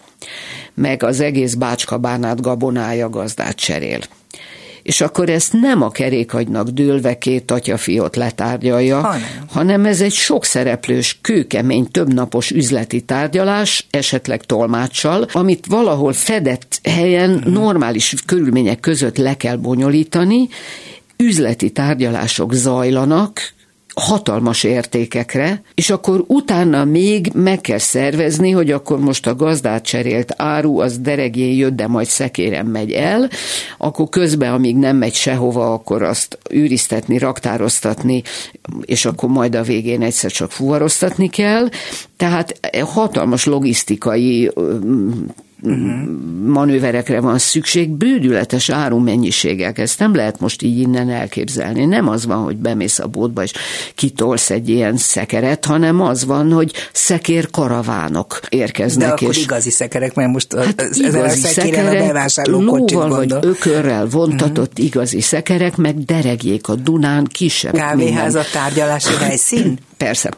meg 0.75 1.03
az 1.03 1.21
egész 1.21 1.55
bácska-bánát 1.55 2.41
gabonája 2.41 3.11
gazdát 3.11 3.57
cserél 3.57 4.01
és 4.83 5.01
akkor 5.01 5.29
ezt 5.29 5.53
nem 5.53 5.83
a 5.83 5.91
kerékagynak 5.91 6.69
dőlve 6.69 7.19
két 7.19 7.51
atyafiot 7.51 8.17
letárgyalja, 8.17 9.01
hanem. 9.01 9.23
hanem 9.49 9.85
ez 9.85 10.01
egy 10.01 10.13
sokszereplős, 10.13 11.19
kőkemény, 11.21 11.91
többnapos 11.91 12.51
üzleti 12.51 13.01
tárgyalás, 13.01 13.87
esetleg 13.91 14.43
tolmáccsal, 14.43 15.29
amit 15.33 15.67
valahol 15.67 16.13
fedett 16.13 16.81
helyen 16.83 17.31
uh-huh. 17.31 17.53
normális 17.53 18.15
körülmények 18.27 18.81
között 18.81 19.17
le 19.17 19.37
kell 19.37 19.57
bonyolítani, 19.57 20.49
üzleti 21.17 21.71
tárgyalások 21.71 22.53
zajlanak, 22.53 23.41
hatalmas 23.95 24.65
értékekre, 24.65 25.63
és 25.75 25.91
akkor 25.91 26.25
utána 26.27 26.85
még 26.85 27.31
meg 27.35 27.61
kell 27.61 27.79
szervezni, 27.79 28.51
hogy 28.51 28.71
akkor 28.71 28.99
most 28.99 29.27
a 29.27 29.35
gazdát 29.35 29.85
cserélt 29.85 30.35
áru, 30.37 30.79
az 30.79 30.99
deregjén 30.99 31.57
jött, 31.57 31.77
de 31.77 31.87
majd 31.87 32.07
szekéren 32.07 32.67
megy 32.67 32.93
el, 32.93 33.29
akkor 33.79 34.09
közben, 34.09 34.53
amíg 34.53 34.77
nem 34.77 34.97
megy 34.97 35.15
sehova, 35.15 35.73
akkor 35.73 36.03
azt 36.03 36.39
őriztetni, 36.51 37.19
raktároztatni, 37.19 38.23
és 38.81 39.05
akkor 39.05 39.29
majd 39.29 39.55
a 39.55 39.63
végén 39.63 40.03
egyszer 40.03 40.31
csak 40.31 40.51
fuvaroztatni 40.51 41.29
kell. 41.29 41.69
Tehát 42.17 42.61
hatalmas 42.85 43.45
logisztikai 43.45 44.51
uh-huh. 45.63 46.09
manőverekre 46.47 47.21
van 47.21 47.39
szükség, 47.39 47.91
bődületes 47.91 48.69
árumennyiségek, 48.69 49.79
ezt 49.79 49.99
nem 49.99 50.15
lehet 50.15 50.41
most 50.41 50.63
így 50.63 50.79
innen 50.79 51.11
elképzelni. 51.11 51.85
Nem 51.85 52.09
az 52.09 52.27
van, 52.27 52.43
hogy 52.45 52.57
bemész 52.57 52.99
a 52.99 53.07
bótba 53.07 53.43
és 53.43 53.53
kitolsz 53.95 54.51
egy 54.51 54.69
ilyen 54.69 54.97
szekeret, 54.97 55.65
hanem 55.65 56.01
az 56.01 56.25
van, 56.25 56.53
hogy 56.53 56.73
szekér 56.93 57.51
karavánok 57.51 58.41
érkeznek. 58.49 59.07
De 59.07 59.13
akkor 59.13 59.29
és... 59.29 59.43
igazi 59.43 59.71
szekerek, 59.71 60.15
mert 60.15 60.31
most 60.31 60.55
hát 60.55 60.81
az, 60.81 60.99
igazi 61.01 61.47
a 61.47 61.49
szekerek, 61.49 62.15
a 62.35 62.51
lóval 62.51 63.09
vagy 63.09 63.35
ökörrel 63.41 64.07
vontatott 64.07 64.71
uh-huh. 64.71 64.87
igazi 64.87 65.21
szekerek, 65.21 65.77
meg 65.77 66.05
deregjék 66.05 66.69
a 66.69 66.75
Dunán 66.75 67.25
kisebb. 67.25 67.75
Kávéházat 67.75 68.51
tárgyalási 68.53 69.15
helyszín? 69.15 69.79
Persze 69.97 70.31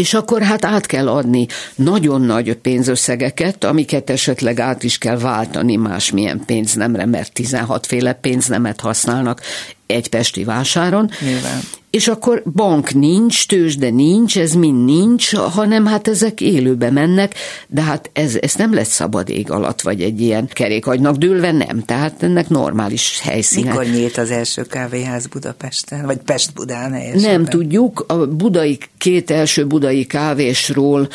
és 0.00 0.14
akkor 0.14 0.42
hát 0.42 0.64
át 0.64 0.86
kell 0.86 1.08
adni 1.08 1.46
nagyon 1.74 2.20
nagy 2.20 2.54
pénzösszegeket, 2.54 3.64
amiket 3.64 4.10
esetleg 4.10 4.60
át 4.60 4.82
is 4.82 4.98
kell 4.98 5.18
váltani 5.18 5.76
másmilyen 5.76 6.42
pénznemre, 6.46 7.06
mert 7.06 7.32
16 7.32 7.86
féle 7.86 8.12
pénznemet 8.12 8.80
használnak 8.80 9.40
egy 9.90 10.08
pesti 10.08 10.44
vásáron. 10.44 11.10
Nyilván 11.20 11.60
és 11.90 12.08
akkor 12.08 12.42
bank 12.54 12.92
nincs, 12.92 13.46
tőzsde 13.46 13.90
nincs, 13.90 14.38
ez 14.38 14.52
mind 14.52 14.84
nincs, 14.84 15.34
hanem 15.34 15.86
hát 15.86 16.08
ezek 16.08 16.40
élőbe 16.40 16.90
mennek, 16.90 17.34
de 17.68 17.80
hát 17.80 18.10
ez, 18.12 18.36
ez 18.40 18.54
nem 18.54 18.74
lesz 18.74 18.92
szabad 18.92 19.28
ég 19.28 19.50
alatt, 19.50 19.80
vagy 19.80 20.02
egy 20.02 20.20
ilyen 20.20 20.48
kerékagynak 20.52 21.16
dőlve, 21.16 21.52
nem. 21.52 21.82
Tehát 21.84 22.22
ennek 22.22 22.48
normális 22.48 23.20
helyszínek. 23.22 23.70
Mikor 23.70 23.86
nyílt 23.86 24.16
az 24.16 24.30
első 24.30 24.62
kávéház 24.62 25.26
Budapesten, 25.26 26.06
vagy 26.06 26.16
Pest-Budán 26.16 26.92
helyesebben? 26.92 27.30
Nem 27.30 27.44
tudjuk. 27.44 28.04
A 28.08 28.26
budai, 28.26 28.78
két 28.98 29.30
első 29.30 29.66
budai 29.66 30.06
kávésról 30.06 31.08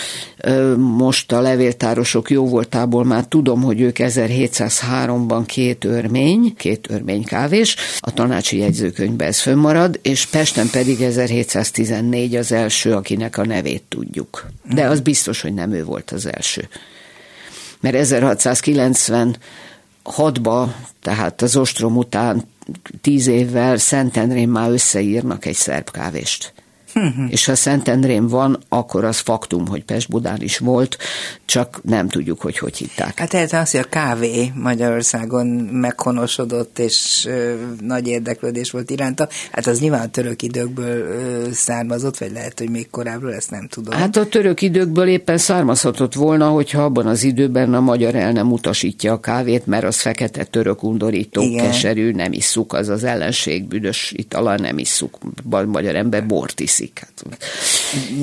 most 0.78 1.32
a 1.32 1.42
levéltárosok 1.42 2.30
jó 2.30 2.48
voltából 2.48 3.04
már 3.04 3.26
tudom, 3.26 3.62
hogy 3.62 3.82
ők 3.82 3.96
1703-ban 4.00 5.44
két 5.46 5.84
örmény, 5.84 6.54
két 6.58 6.88
örmény 6.90 7.24
kávés, 7.24 7.76
a 8.00 8.14
tanácsi 8.14 8.58
jegyzőkönyvben 8.66 9.28
ez 9.28 9.40
fönnmarad, 9.40 10.00
és 10.02 10.26
Pesten 10.26 10.70
pedig 10.70 11.02
1714 11.02 12.36
az 12.36 12.52
első, 12.52 12.94
akinek 12.94 13.38
a 13.38 13.46
nevét 13.46 13.84
tudjuk. 13.90 14.46
De 14.74 14.88
az 14.88 15.00
biztos, 15.00 15.42
hogy 15.42 15.54
nem 15.54 15.72
ő 15.72 15.84
volt 15.84 16.12
az 16.12 16.26
első. 16.26 16.70
Mert 17.80 17.96
1696-ba, 18.00 20.68
tehát 21.02 21.42
az 21.42 21.56
ostrom 21.56 21.98
után 21.98 22.44
tíz 23.02 23.28
évvel 23.28 23.78
Szentendrén 23.78 24.50
már 24.50 24.72
összeírnak 24.72 25.46
egy 25.46 25.56
szerb 25.56 25.92
kávést. 25.92 26.54
Uh-huh. 26.96 27.32
És 27.36 27.46
ha 27.46 27.56
Szentendrén 27.56 28.28
van, 28.28 28.60
akkor 28.70 29.04
az 29.04 29.18
faktum, 29.18 29.68
hogy 29.68 29.84
Pest-Budán 29.84 30.42
is 30.42 30.58
volt, 30.58 30.98
csak 31.46 31.80
nem 31.84 32.08
tudjuk, 32.08 32.42
hogy 32.42 32.58
hogy 32.58 32.78
hitták. 32.78 33.20
Hát 33.20 33.34
ez 33.34 33.54
az, 33.54 33.72
hogy 33.72 33.80
a 33.80 33.90
kávé 33.90 34.52
Magyarországon 34.56 35.48
meghonosodott, 35.72 36.80
és 36.80 37.26
ö, 37.28 37.54
nagy 37.82 38.08
érdeklődés 38.08 38.72
volt 38.72 38.90
iránta, 38.90 39.28
hát 39.52 39.68
az 39.68 39.80
nyilván 39.80 40.02
a 40.02 40.10
török 40.10 40.42
időkből 40.42 40.98
ö, 40.98 41.48
származott, 41.52 42.18
vagy 42.18 42.32
lehet, 42.32 42.60
hogy 42.60 42.70
még 42.70 42.90
korábbról, 42.90 43.34
ezt 43.34 43.52
nem 43.52 43.68
tudom. 43.68 43.94
Hát 43.94 44.16
a 44.16 44.28
török 44.28 44.62
időkből 44.62 45.08
éppen 45.08 45.38
származhatott 45.38 46.14
volna, 46.14 46.50
hogyha 46.50 46.84
abban 46.84 47.08
az 47.08 47.24
időben 47.24 47.74
a 47.74 47.80
magyar 47.80 48.16
el 48.16 48.32
nem 48.32 48.52
utasítja 48.52 49.14
a 49.14 49.20
kávét, 49.20 49.66
mert 49.66 49.84
az 49.84 50.00
fekete 50.00 50.44
török 50.44 50.84
undorító, 50.84 51.42
Igen. 51.42 51.66
keserű, 51.66 52.12
nem 52.12 52.32
isszuk, 52.32 52.74
az 52.74 52.90
az 52.90 53.04
ellenség 53.04 53.68
büdös 53.68 54.14
itala, 54.16 54.58
nem 54.58 54.78
isszuk. 54.78 55.18
Magyar 55.66 55.96
ember 55.96 56.26
bort 56.26 56.60
iszik 56.60 56.85
iszik. 56.86 57.00
Hát. 57.00 57.40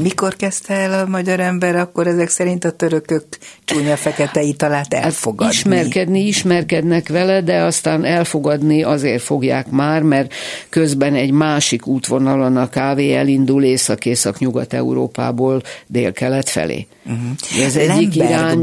Mikor 0.03 0.37
kezdte 0.37 0.75
el 0.75 1.01
a 1.01 1.07
magyar 1.07 1.41
ember, 1.41 1.77
akkor 1.77 2.07
ezek 2.07 2.29
szerint 2.29 2.65
a 2.65 2.71
törökök 2.71 3.25
csúnya 3.65 3.97
fekete 3.97 4.43
italát 4.43 4.95
elfogadni? 4.95 5.55
Ismerkedni, 5.55 6.27
ismerkednek 6.27 7.09
vele, 7.09 7.41
de 7.41 7.63
aztán 7.63 8.05
elfogadni 8.05 8.83
azért 8.83 9.23
fogják 9.23 9.71
már, 9.71 10.03
mert 10.03 10.35
közben 10.69 11.15
egy 11.15 11.31
másik 11.31 11.87
útvonalon 11.87 12.57
a 12.57 12.69
kávé 12.69 13.15
elindul 13.15 13.65
észak-észak-nyugat-európából 13.65 15.63
dél-kelet 15.87 16.49
felé. 16.49 16.87
Uh-huh. 17.05 17.65
Ez 17.67 17.77
egyik 17.77 18.17
irány... 18.17 18.61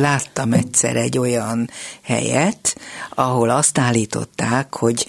láttam 0.00 0.52
egyszer 0.52 0.96
egy 0.96 1.18
olyan 1.18 1.70
helyet, 2.02 2.76
ahol 3.14 3.50
azt 3.50 3.78
állították, 3.78 4.74
hogy 4.74 5.06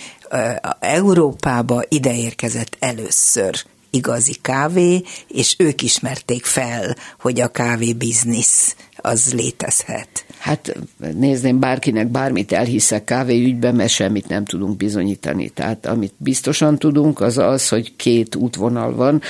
Európába 0.80 1.82
ideérkezett 1.88 2.76
először 2.80 3.64
igazi 3.90 4.34
kávé, 4.42 5.02
és 5.28 5.56
ők 5.58 5.82
ismerték 5.82 6.46
fel, 6.46 6.96
hogy 7.20 7.42
a 7.42 7.48
kávé 7.48 7.94
biznisz 7.94 8.76
az 8.98 9.34
létezhet. 9.34 10.26
Hát 10.38 10.76
nézném, 11.14 11.60
bárkinek 11.60 12.08
bármit 12.08 12.52
elhiszek 12.52 13.04
kávéügyben, 13.04 13.76
mert 13.76 13.90
semmit 13.90 14.28
nem 14.28 14.46
tudunk 14.46 14.78
bizonyítani. 14.78 15.50
Tehát 15.50 15.86
amit 15.86 16.14
biztosan 16.18 16.78
tudunk, 16.78 17.22
az 17.22 17.38
az, 17.38 17.70
hogy 17.70 17.96
két 17.96 18.36
útvonal 18.36 18.96
van. 18.96 19.22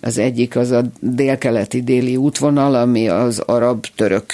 Az 0.00 0.18
egyik 0.18 0.56
az 0.56 0.70
a 0.70 0.84
délkeleti 1.00 1.82
déli 1.82 2.16
útvonal, 2.16 2.74
ami 2.74 3.08
az 3.08 3.38
arab-török 3.38 4.32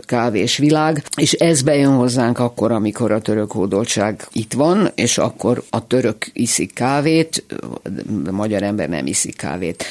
kávés 0.00 0.56
világ, 0.56 1.04
és 1.16 1.32
ez 1.32 1.62
bejön 1.62 1.94
hozzánk 1.94 2.38
akkor, 2.38 2.72
amikor 2.72 3.12
a 3.12 3.20
török 3.20 3.52
hódoltság 3.52 4.26
itt 4.32 4.52
van, 4.52 4.90
és 4.94 5.18
akkor 5.18 5.62
a 5.70 5.86
török 5.86 6.26
iszik 6.32 6.74
kávét, 6.74 7.44
a 8.26 8.30
magyar 8.30 8.62
ember 8.62 8.88
nem 8.88 9.06
iszik 9.06 9.36
kávét. 9.36 9.84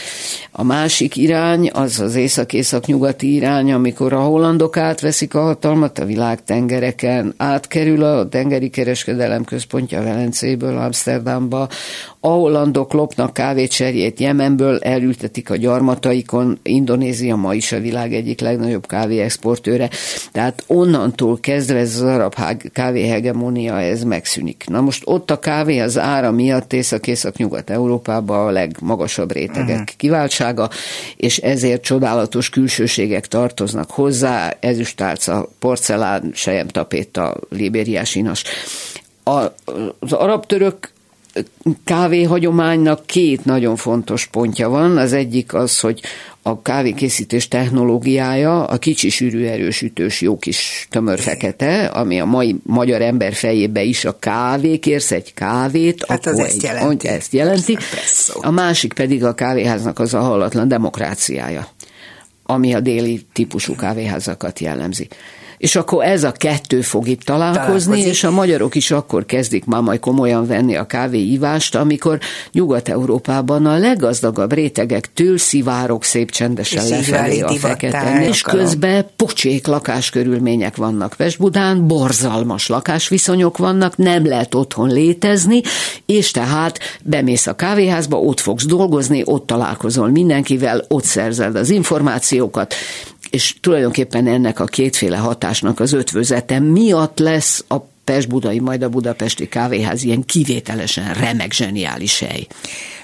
A 0.52 0.64
másik 0.64 1.16
irány 1.16 1.70
az 1.74 2.00
az 2.00 2.16
észak-észak-nyugati 2.16 3.34
irány, 3.34 3.72
amikor 3.72 4.14
a 4.14 4.22
hollandok 4.22 4.78
átveszik 4.78 5.36
a 5.36 5.42
hatalmat 5.42 6.00
a 6.00 6.06
világ 6.06 6.44
tengereken, 6.44 7.34
átkerül 7.38 8.04
a 8.04 8.30
tengeri 8.30 8.70
kereskedelem 8.70 9.44
központja 9.44 10.04
Velencéből 10.04 10.78
Amsterdamba, 10.78 11.68
A 12.26 12.30
hollandok 12.30 12.94
lopnak 12.94 13.34
kávét 13.34 13.72
serjét 13.72 14.20
Jemenből, 14.20 14.80
elültetik 14.80 15.50
a 15.50 15.56
gyarmataikon, 15.56 16.60
Indonézia 16.64 17.36
ma 17.36 17.54
is 17.54 17.72
a 17.72 17.80
világ 17.80 18.14
egyik 18.14 18.40
legnagyobb 18.40 18.88
kávéexportőre, 18.88 19.90
tehát 20.32 20.64
onnantól 20.68 21.40
kezdve 21.40 21.78
ez 21.78 21.96
az 21.96 22.02
arab 22.02 22.36
kávéhegemónia, 22.74 23.80
ez 23.80 24.04
megszűnik. 24.04 24.64
Na 24.68 24.82
most 24.82 25.02
ott 25.06 25.32
a 25.32 25.40
kávé 25.40 25.80
az 25.80 25.98
ára 25.98 26.32
miatt 26.32 26.74
Észak-Észak-Nyugat-Európában 26.74 28.48
a 28.48 28.52
legmagasabb 28.52 29.32
rétegek 29.32 29.70
uh-huh. 29.70 29.98
kiváltsága, 29.98 30.70
és 31.16 31.38
ezért 31.38 31.84
csodálatos 31.84 32.50
külsőségek 32.50 33.28
tartoznak 33.28 33.92
hozzá, 33.92 34.58
ezüstálca, 34.60 35.50
porcelán, 35.60 36.34
tapéta, 36.72 37.36
libériás 37.50 38.16
inas. 38.16 38.44
A, 39.24 39.40
az 40.00 40.14
arab-török 40.14 40.93
kávéhagyománynak 41.84 43.06
két 43.06 43.46
nagyon 43.46 43.76
fontos 43.76 44.26
pontja 44.26 44.70
van. 44.70 44.98
Az 44.98 45.14
egyik 45.14 45.54
az, 45.54 45.80
hogy 45.80 46.02
a 46.42 46.62
kávékészítés 46.62 47.48
technológiája 47.48 48.66
a 48.66 48.78
kicsi 48.78 49.10
sűrű 49.10 49.46
erős 49.46 49.82
ütős 49.82 50.22
jó 50.22 50.38
kis 50.38 50.88
tömör 50.90 51.20
fekete, 51.20 51.86
ami 51.86 52.20
a 52.20 52.26
mai 52.26 52.56
magyar 52.64 53.02
ember 53.02 53.34
fejébe 53.34 53.84
is 53.84 54.06
a 54.06 54.20
kávé, 54.20 54.78
kérsz 54.78 55.12
egy 55.12 55.34
kávét, 55.34 56.06
hát 56.08 56.28
akkor 56.28 56.42
az 56.42 56.48
ezt 56.48 56.64
jelenti. 56.64 57.08
Egy, 57.08 57.16
ezt 57.16 57.34
jelenti. 57.34 57.78
A 58.42 58.52
másik 58.52 58.94
pedig 58.94 59.24
a 59.24 59.34
kávéháznak 59.34 60.00
az 60.00 60.14
a 60.14 60.20
hallatlan 60.20 60.68
demokráciája, 60.68 61.68
ami 62.44 62.74
a 62.74 62.80
déli 62.80 63.26
típusú 63.34 63.76
kávéházakat 63.76 64.60
jellemzi 64.60 65.08
és 65.64 65.76
akkor 65.76 66.04
ez 66.04 66.24
a 66.24 66.32
kettő 66.32 66.82
fog 66.82 67.08
itt 67.08 67.22
találkozni, 67.22 68.00
és 68.02 68.24
a 68.24 68.32
magyarok 68.32 68.76
is 68.76 68.92
akkor 68.92 69.26
kezdik 69.26 69.66
már 69.66 69.82
majd 69.82 70.00
komolyan 70.00 70.48
venni 70.48 70.76
a 70.76 70.86
kávéívást, 70.86 71.76
amikor 71.76 72.20
Nyugat-Európában 72.52 73.66
a 73.66 73.78
leggazdagabb 73.78 74.54
rétegektől 74.54 75.38
szivárok 75.38 76.04
szép 76.04 76.32
csendesen 76.32 76.88
lefelé 76.88 77.40
a 77.40 77.54
fekete. 77.54 78.26
És 78.28 78.42
közben 78.42 79.06
pocsék 79.16 79.68
lakáskörülmények 79.68 80.76
vannak 80.76 81.14
Pest-Budán, 81.18 81.88
borzalmas 81.88 82.68
lakásviszonyok 82.68 83.58
vannak, 83.58 83.98
nem 83.98 84.26
lehet 84.26 84.56
otthon 84.56 84.90
létezni, 84.90 85.62
és 86.06 86.32
tehát 86.32 86.80
bemész 87.04 87.48
a 87.48 87.56
kávéházba, 87.56 88.20
ott 88.20 88.40
fogsz 88.40 88.66
dolgozni, 88.66 89.22
ott 89.26 89.46
találkozol 89.46 90.10
mindenkivel, 90.10 90.86
ott 90.88 91.04
szerzed 91.04 91.56
az 91.56 91.70
információkat, 91.70 92.74
és 93.34 93.56
tulajdonképpen 93.62 94.28
ennek 94.28 94.60
a 94.60 94.66
kétféle 94.66 95.18
hatásnak 95.18 95.80
az 95.80 95.94
ötvözete 95.94 96.60
miatt 96.60 97.20
lesz 97.20 97.66
a 97.68 97.80
Pest-Budai, 98.04 98.60
majd 98.60 98.82
a 98.84 98.90
Budapesti 98.90 99.48
Kávéház 99.48 100.04
ilyen 100.04 100.24
kivételesen 100.26 101.14
remek, 101.14 101.52
zseniális 101.52 102.20
hely 102.20 102.48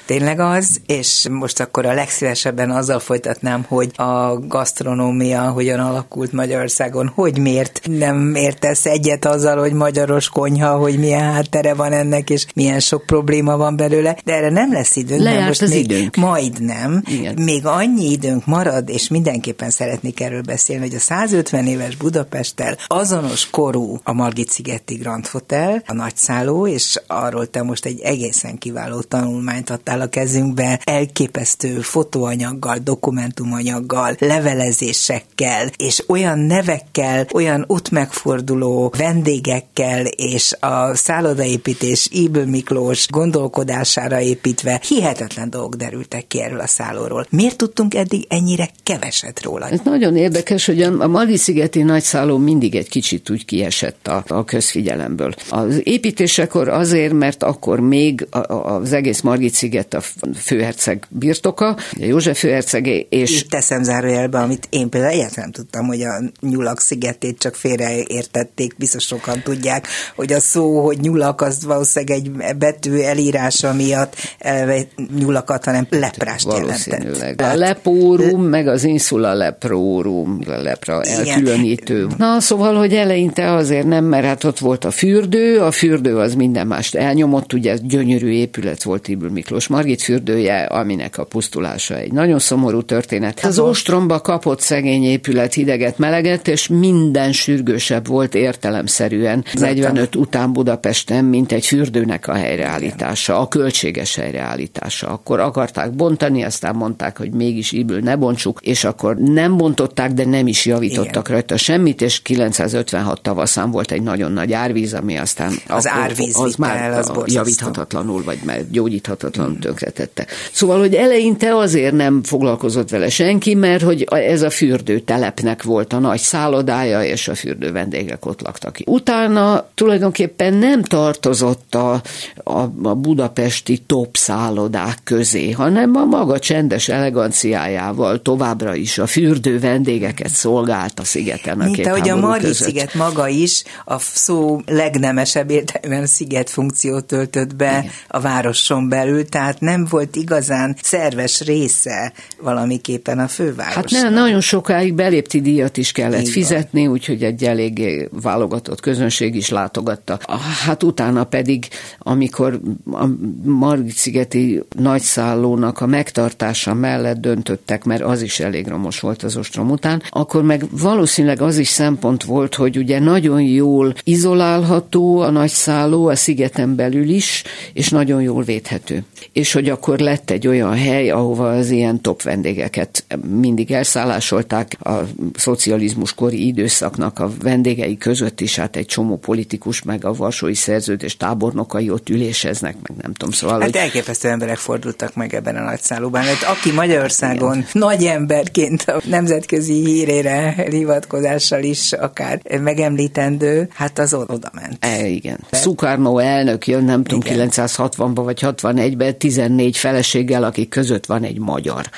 tényleg 0.09 0.39
az, 0.39 0.81
és 0.85 1.27
most 1.31 1.59
akkor 1.59 1.85
a 1.85 1.93
legszívesebben 1.93 2.71
azzal 2.71 2.99
folytatnám, 2.99 3.65
hogy 3.67 3.91
a 3.95 4.39
gasztronómia 4.39 5.49
hogyan 5.49 5.79
alakult 5.79 6.31
Magyarországon, 6.31 7.11
hogy 7.15 7.39
miért 7.39 7.81
nem 7.83 8.35
értesz 8.35 8.85
egyet 8.85 9.25
azzal, 9.25 9.57
hogy 9.57 9.73
magyaros 9.73 10.29
konyha, 10.29 10.77
hogy 10.77 10.99
milyen 10.99 11.31
háttere 11.33 11.73
van 11.73 11.91
ennek, 11.91 12.29
és 12.29 12.45
milyen 12.55 12.79
sok 12.79 13.05
probléma 13.05 13.57
van 13.57 13.75
belőle, 13.75 14.17
de 14.25 14.33
erre 14.33 14.49
nem 14.49 14.73
lesz 14.73 14.95
időnk. 14.95 15.21
Lejárt 15.21 15.47
most 15.47 15.61
az 15.61 15.69
még 15.69 15.83
időnk. 15.83 16.15
Majd 16.15 16.61
nem. 16.61 17.03
Igen. 17.05 17.41
Még 17.41 17.65
annyi 17.65 18.11
időnk 18.11 18.45
marad, 18.45 18.89
és 18.89 19.07
mindenképpen 19.07 19.69
szeretnék 19.69 20.19
erről 20.19 20.41
beszélni, 20.41 20.81
hogy 20.81 20.95
a 20.95 20.99
150 20.99 21.67
éves 21.67 21.95
Budapesttel 21.95 22.77
azonos 22.87 23.49
korú 23.49 23.99
a 24.03 24.13
Margit-szigeti 24.13 24.95
Grand 24.95 25.27
Hotel, 25.27 25.83
a 25.87 25.93
nagyszálló, 25.93 26.67
és 26.67 27.01
arról 27.07 27.47
te 27.47 27.63
most 27.63 27.85
egy 27.85 27.99
egészen 27.99 28.57
kiváló 28.57 29.01
tanulmányt 29.01 29.69
adtál 29.69 29.97
a 30.01 30.09
kezünkbe 30.09 30.79
elképesztő 30.83 31.79
fotóanyaggal, 31.79 32.77
dokumentumanyaggal, 32.83 34.15
levelezésekkel, 34.19 35.71
és 35.77 36.03
olyan 36.07 36.39
nevekkel, 36.39 37.27
olyan 37.33 37.63
ott 37.67 37.89
megforduló 37.89 38.93
vendégekkel, 38.97 40.05
és 40.05 40.53
a 40.59 40.95
szállodaépítés 40.95 42.09
Íből 42.11 42.45
Miklós 42.45 43.07
gondolkodására 43.09 44.19
építve 44.19 44.81
hihetetlen 44.87 45.49
dolgok 45.49 45.75
derültek 45.75 46.27
ki 46.27 46.41
erről 46.41 46.59
a 46.59 46.67
szállóról. 46.67 47.25
Miért 47.29 47.57
tudtunk 47.57 47.95
eddig 47.95 48.25
ennyire 48.29 48.69
keveset 48.83 49.43
róla? 49.43 49.67
Ez 49.69 49.79
nagyon 49.83 50.15
érdekes, 50.15 50.65
hogy 50.65 50.81
a 50.81 51.07
Mali-szigeti 51.07 51.81
nagyszálló 51.81 52.37
mindig 52.37 52.75
egy 52.75 52.89
kicsit 52.89 53.29
úgy 53.29 53.45
kiesett 53.45 54.07
a, 54.07 54.23
a 54.27 54.43
közfigyelemből. 54.43 55.33
Az 55.49 55.81
építésekor 55.83 56.67
azért, 56.67 57.13
mert 57.13 57.43
akkor 57.43 57.79
még 57.79 58.27
az 58.63 58.93
egész 58.93 59.21
Margit-sziget 59.21 59.88
lett 59.93 60.03
a 60.03 60.31
főherceg 60.39 61.03
birtoka, 61.09 61.67
a 61.69 61.77
József 61.95 62.39
főhercegé, 62.39 63.07
és... 63.09 63.41
Itt 63.41 63.49
teszem 63.49 63.83
zárójelbe, 63.83 64.37
amit 64.37 64.67
én 64.69 64.89
például 64.89 65.13
egyáltalán 65.13 65.49
nem 65.51 65.51
tudtam, 65.51 65.85
hogy 65.85 66.01
a 66.01 66.21
nyulak 66.41 66.79
szigetét 66.79 67.39
csak 67.39 67.55
félreértették, 67.55 68.75
biztos 68.77 69.03
sokan 69.03 69.41
tudják, 69.43 69.87
hogy 70.15 70.33
a 70.33 70.39
szó, 70.39 70.85
hogy 70.85 70.99
nyulak, 70.99 71.41
az 71.41 71.65
valószínűleg 71.65 72.17
egy 72.17 72.57
betű 72.57 72.99
elírása 72.99 73.73
miatt 73.73 74.15
elve 74.37 74.81
nyulakat, 75.19 75.65
hanem 75.65 75.87
leprást 75.89 76.47
jelentett. 76.51 77.41
A 77.41 77.55
lepórum, 77.55 78.43
meg 78.43 78.67
az 78.67 78.83
insula 78.83 79.33
leprórum, 79.33 80.39
a 80.47 80.61
lepra 80.61 81.01
elkülönítő. 81.01 82.07
Na, 82.17 82.39
szóval, 82.39 82.75
hogy 82.75 82.93
eleinte 82.93 83.53
azért 83.53 83.87
nem, 83.87 84.05
mert 84.05 84.25
hát 84.25 84.43
ott 84.43 84.59
volt 84.59 84.85
a 84.85 84.91
fürdő, 84.91 85.59
a 85.59 85.71
fürdő 85.71 86.17
az 86.17 86.35
minden 86.35 86.67
mást 86.67 86.95
elnyomott, 86.95 87.53
ugye 87.53 87.77
gyönyörű 87.81 88.29
épület 88.29 88.83
volt 88.83 89.07
Ibül 89.07 89.29
Miklós 89.29 89.67
Margit 89.79 90.01
fürdője, 90.01 90.63
aminek 90.63 91.17
a 91.17 91.23
pusztulása 91.23 91.97
egy 91.97 92.11
nagyon 92.11 92.39
szomorú 92.39 92.81
történet. 92.81 93.39
Az 93.43 93.59
ostromba 93.59 94.21
kapott 94.21 94.59
szegény 94.59 95.03
épület 95.03 95.53
hideget, 95.53 95.97
meleget, 95.97 96.47
és 96.47 96.67
minden 96.67 97.31
sürgősebb 97.31 98.07
volt 98.07 98.35
értelemszerűen 98.35 99.45
45 99.53 100.15
után 100.15 100.53
Budapesten, 100.53 101.25
mint 101.25 101.51
egy 101.51 101.65
fürdőnek 101.65 102.27
a 102.27 102.33
helyreállítása, 102.33 103.39
a 103.39 103.47
költséges 103.47 104.15
helyreállítása. 104.15 105.07
Akkor 105.07 105.39
akarták 105.39 105.91
bontani, 105.91 106.43
aztán 106.43 106.75
mondták, 106.75 107.17
hogy 107.17 107.31
mégis 107.31 107.71
íből 107.71 107.99
ne 107.99 108.15
bontsuk, 108.15 108.59
és 108.61 108.83
akkor 108.83 109.15
nem 109.17 109.57
bontották, 109.57 110.11
de 110.11 110.25
nem 110.25 110.47
is 110.47 110.65
javítottak 110.65 111.27
Igen. 111.27 111.31
rajta 111.31 111.57
semmit, 111.57 112.01
és 112.01 112.21
956 112.21 113.21
tavaszán 113.21 113.71
volt 113.71 113.91
egy 113.91 114.01
nagyon 114.01 114.31
nagy 114.31 114.53
árvíz, 114.53 114.93
ami 114.93 115.17
aztán 115.17 115.51
az 115.67 115.87
árvíz 115.87 116.39
az 116.39 116.55
már 116.55 116.91
az 116.91 117.11
javíthatatlanul, 117.25 118.23
vagy 118.23 118.39
már 118.43 118.69
gyógyíthatatlan 118.71 119.58
tönkretette. 119.59 120.25
Szóval, 120.51 120.79
hogy 120.79 120.93
eleinte 120.93 121.55
azért 121.55 121.93
nem 121.93 122.23
foglalkozott 122.23 122.89
vele 122.89 123.09
senki, 123.09 123.55
mert 123.55 123.81
hogy 123.81 124.03
ez 124.09 124.41
a 124.41 124.49
fürdőtelepnek 124.49 125.63
volt 125.63 125.93
a 125.93 125.99
nagy 125.99 126.19
szállodája, 126.19 127.03
és 127.03 127.27
a 127.27 127.35
fürdő 127.35 127.71
vendégek 127.71 128.25
ott 128.25 128.41
laktak. 128.41 128.77
Utána 128.85 129.67
tulajdonképpen 129.75 130.53
nem 130.53 130.83
tartozott 130.83 131.75
a, 131.75 132.01
a, 132.43 132.59
a 132.83 132.95
budapesti 132.95 133.77
top 133.77 134.17
szállodák 134.17 134.97
közé, 135.03 135.51
hanem 135.51 135.95
a 135.95 136.05
maga 136.05 136.39
csendes 136.39 136.89
eleganciájával 136.89 138.21
továbbra 138.21 138.75
is 138.75 138.97
a 138.97 139.07
fürdő 139.07 139.59
vendégeket 139.59 140.29
szolgált 140.29 140.99
a 140.99 141.03
szigeten. 141.03 141.61
A 141.61 141.63
Mint 141.63 141.85
ahogy 141.85 142.09
a 142.09 142.15
Mari 142.15 142.53
sziget 142.53 142.93
maga 142.93 143.27
is 143.27 143.63
a 143.85 143.99
szó 143.99 144.61
legnemesebb 144.65 145.49
értelemben 145.49 146.05
sziget 146.05 146.49
funkciót 146.49 147.05
töltött 147.05 147.55
be 147.55 147.77
Igen. 147.79 147.91
a 148.07 148.19
városon 148.19 148.89
belül, 148.89 149.29
tehát 149.29 149.48
tehát 149.49 149.63
nem 149.63 149.87
volt 149.89 150.15
igazán 150.15 150.75
szerves 150.81 151.41
része 151.41 152.13
valamiképpen 152.41 153.19
a 153.19 153.27
fővárosnak. 153.27 153.89
Hát 153.89 154.03
nem, 154.03 154.13
nagyon 154.13 154.41
sokáig 154.41 154.93
belépti 154.93 155.41
díjat 155.41 155.77
is 155.77 155.91
kellett 155.91 156.19
Igen. 156.19 156.31
fizetni, 156.31 156.87
úgyhogy 156.87 157.23
egy 157.23 157.43
eléggé 157.43 158.09
válogatott 158.21 158.79
közönség 158.79 159.35
is 159.35 159.49
látogatta. 159.49 160.19
Hát 160.65 160.83
utána 160.83 161.23
pedig, 161.23 161.67
amikor 161.99 162.59
a 162.91 163.05
Margit-szigeti 163.43 164.63
nagyszállónak 164.77 165.81
a 165.81 165.85
megtartása 165.85 166.73
mellett 166.73 167.17
döntöttek, 167.17 167.83
mert 167.83 168.01
az 168.01 168.21
is 168.21 168.39
elég 168.39 168.67
romos 168.67 168.99
volt 168.99 169.23
az 169.23 169.37
ostrom 169.37 169.69
után, 169.69 170.03
akkor 170.09 170.43
meg 170.43 170.65
valószínűleg 170.71 171.41
az 171.41 171.57
is 171.57 171.67
szempont 171.67 172.23
volt, 172.23 172.55
hogy 172.55 172.77
ugye 172.77 172.99
nagyon 172.99 173.41
jól 173.41 173.93
izolálható 174.03 175.19
a 175.19 175.29
nagyszálló 175.29 176.07
a 176.07 176.15
szigeten 176.15 176.75
belül 176.75 177.09
is, 177.09 177.43
és 177.73 177.89
nagyon 177.89 178.21
jól 178.21 178.43
védhető 178.43 179.03
és 179.39 179.53
hogy 179.53 179.69
akkor 179.69 179.99
lett 179.99 180.29
egy 180.29 180.47
olyan 180.47 180.77
hely, 180.77 181.09
ahova 181.09 181.49
az 181.49 181.69
ilyen 181.69 182.01
top 182.01 182.21
vendégeket 182.21 183.05
mindig 183.27 183.71
elszállásolták 183.71 184.77
a 184.79 184.93
szocializmus 185.35 186.13
kori 186.13 186.47
időszaknak 186.47 187.19
a 187.19 187.31
vendégei 187.41 187.97
között 187.97 188.41
is, 188.41 188.55
hát 188.55 188.75
egy 188.75 188.85
csomó 188.85 189.17
politikus, 189.17 189.81
meg 189.81 190.05
a 190.05 190.13
Varsói 190.13 190.53
Szerződés 190.53 191.17
tábornokai 191.17 191.89
ott 191.89 192.09
üléseznek, 192.09 192.75
meg 192.87 192.97
nem 193.01 193.13
tudom, 193.13 193.33
szóval... 193.33 193.59
Hát 193.59 193.69
hogy... 193.69 193.79
elképesztő 193.79 194.29
emberek 194.29 194.57
fordultak 194.57 195.15
meg 195.15 195.33
ebben 195.33 195.55
a 195.55 195.63
nagyszállóban. 195.63 196.21
Hát 196.21 196.43
aki 196.43 196.71
Magyarországon 196.71 197.57
Igen. 197.57 197.69
nagy 197.71 198.03
emberként 198.03 198.81
a 198.81 199.01
nemzetközi 199.05 199.73
hírére 199.73 200.65
hivatkozással 200.69 201.63
is 201.63 201.93
akár 201.93 202.41
megemlítendő, 202.61 203.69
hát 203.73 203.99
az 203.99 204.13
oda 204.13 204.51
ment. 204.53 204.85
E, 204.85 205.07
igen. 205.07 205.39
Szukárnó 205.51 206.17
elnök 206.17 206.67
jön, 206.67 206.83
nem 206.83 207.03
tudom, 207.03 207.21
960-ban 207.25 208.11
vagy 208.13 208.39
61-ben 208.41 209.17
14 209.29 209.77
feleséggel, 209.77 210.43
akik 210.43 210.69
között 210.69 211.05
van 211.05 211.23
egy 211.23 211.39
magyar. 211.39 211.89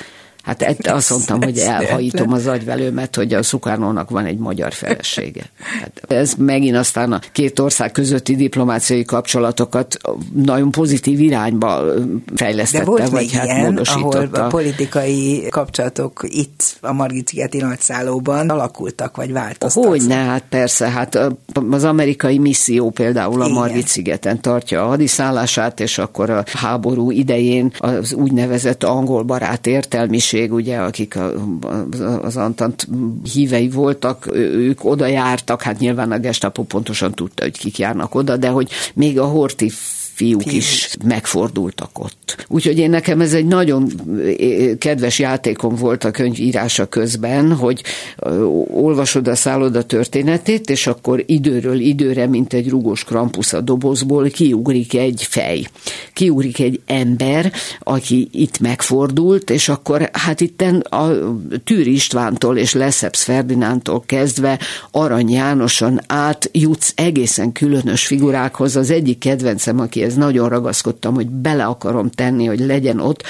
Hát 0.42 0.62
ett, 0.62 0.86
azt 0.86 1.10
mondtam, 1.10 1.42
hogy 1.42 1.58
elhajítom 1.58 2.32
az 2.32 2.46
agyvelőmet, 2.46 3.16
hogy 3.16 3.34
a 3.34 3.42
Szukárnónak 3.42 4.10
van 4.10 4.24
egy 4.24 4.38
magyar 4.38 4.72
felesége. 4.72 5.42
Hát 5.80 6.02
ez 6.08 6.34
megint 6.38 6.76
aztán 6.76 7.12
a 7.12 7.20
két 7.32 7.58
ország 7.58 7.92
közötti 7.92 8.36
diplomáciai 8.36 9.04
kapcsolatokat 9.04 9.96
nagyon 10.34 10.70
pozitív 10.70 11.20
irányba 11.20 11.82
fejlesztette, 12.34 12.84
De 12.84 12.90
volt 12.90 13.08
vagy 13.08 13.20
még 13.20 13.30
hát 13.30 13.44
ilyen, 13.44 13.60
módosította. 13.60 14.18
ahol 14.18 14.34
a 14.34 14.46
politikai 14.46 15.46
kapcsolatok 15.50 16.20
itt 16.28 16.76
a 16.80 16.92
Margit-szigeti 16.92 17.58
nagyszállóban 17.58 18.48
alakultak, 18.50 19.16
vagy 19.16 19.32
változtak. 19.32 19.84
Hogy 19.84 20.02
ne, 20.06 20.14
hát 20.14 20.44
persze, 20.48 20.88
hát 20.88 21.18
az 21.70 21.84
amerikai 21.84 22.38
misszió 22.38 22.90
például 22.90 23.42
a 23.42 23.48
Margit-szigeten 23.48 24.40
tartja 24.40 24.84
a 24.84 24.86
hadiszállását, 24.86 25.80
és 25.80 25.98
akkor 25.98 26.30
a 26.30 26.44
háború 26.52 27.10
idején 27.10 27.72
az 27.78 28.12
úgynevezett 28.12 28.84
angol 28.84 29.22
barát 29.22 29.66
értelmiség 29.66 30.30
közösség, 30.32 30.52
ugye, 30.52 30.78
akik 30.78 31.18
az 32.22 32.36
Antant 32.36 32.88
hívei 33.32 33.68
voltak, 33.68 34.28
ők 34.34 34.84
oda 34.84 35.06
jártak, 35.06 35.62
hát 35.62 35.78
nyilván 35.78 36.12
a 36.12 36.18
gestapo 36.18 36.62
pontosan 36.62 37.12
tudta, 37.12 37.42
hogy 37.42 37.58
kik 37.58 37.78
járnak 37.78 38.14
oda, 38.14 38.36
de 38.36 38.48
hogy 38.48 38.70
még 38.94 39.18
a 39.18 39.24
Horti 39.24 39.70
fiúk 40.14 40.42
Fiú. 40.42 40.56
is 40.56 40.96
megfordultak 41.04 41.98
ott. 41.98 42.46
Úgyhogy 42.48 42.78
én 42.78 42.90
nekem 42.90 43.20
ez 43.20 43.32
egy 43.32 43.46
nagyon 43.46 43.90
kedves 44.78 45.18
játékom 45.18 45.74
volt 45.74 46.04
a 46.04 46.10
könyv 46.10 46.40
írása 46.40 46.86
közben, 46.86 47.52
hogy 47.52 47.82
olvasod 48.74 49.28
a 49.28 49.34
szálloda 49.34 49.82
történetét, 49.82 50.70
és 50.70 50.86
akkor 50.86 51.22
időről 51.26 51.80
időre, 51.80 52.26
mint 52.26 52.52
egy 52.52 52.68
rugós 52.68 53.04
krampusz 53.04 53.52
a 53.52 53.60
dobozból, 53.60 54.28
kiugrik 54.28 54.94
egy 54.94 55.26
fej. 55.28 55.66
Kiugrik 56.12 56.60
egy 56.60 56.80
ember, 56.86 57.52
aki 57.80 58.28
itt 58.32 58.60
megfordult, 58.60 59.50
és 59.50 59.68
akkor 59.68 60.10
hát 60.12 60.40
itten 60.40 60.76
a 60.76 61.10
Tűr 61.64 61.86
Istvántól 61.86 62.56
és 62.56 62.72
Leszeps 62.72 63.22
Ferdinántól 63.22 64.02
kezdve 64.06 64.58
Arany 64.90 65.30
Jánoson 65.30 66.00
át 66.06 66.50
jutsz 66.52 66.92
egészen 66.96 67.52
különös 67.52 68.06
figurákhoz. 68.06 68.76
Az 68.76 68.90
egyik 68.90 69.18
kedvencem, 69.18 69.80
aki 69.80 70.01
ez 70.02 70.14
nagyon 70.14 70.48
ragaszkodtam, 70.48 71.14
hogy 71.14 71.28
bele 71.28 71.64
akarom 71.64 72.10
tenni, 72.10 72.46
hogy 72.46 72.60
legyen 72.60 73.00
ott, 73.00 73.22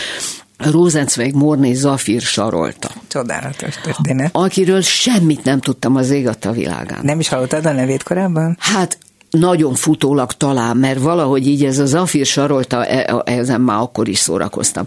Rosenzweig 0.70 1.34
Morné 1.34 1.72
Zafir 1.72 2.20
sarolta. 2.20 2.90
Csodálatos 3.08 3.74
történet. 3.82 4.30
Akiről 4.32 4.80
semmit 4.80 5.44
nem 5.44 5.60
tudtam 5.60 5.96
az 5.96 6.10
ég 6.10 6.28
a 6.42 6.52
világán. 6.52 7.00
Nem 7.02 7.20
is 7.20 7.28
hallottad 7.28 7.66
a 7.66 7.72
nevét 7.72 8.02
korábban? 8.02 8.56
Hát 8.60 8.98
nagyon 9.32 9.74
futólag 9.74 10.32
talán, 10.32 10.76
mert 10.76 11.00
valahogy 11.00 11.46
így 11.46 11.64
ez 11.64 11.78
az 11.78 11.94
Afir 11.94 12.26
sarolta, 12.26 12.86
e, 12.86 13.22
ezen 13.24 13.60
már 13.60 13.80
akkor 13.80 14.08
is 14.08 14.18
szórakoztam. 14.18 14.84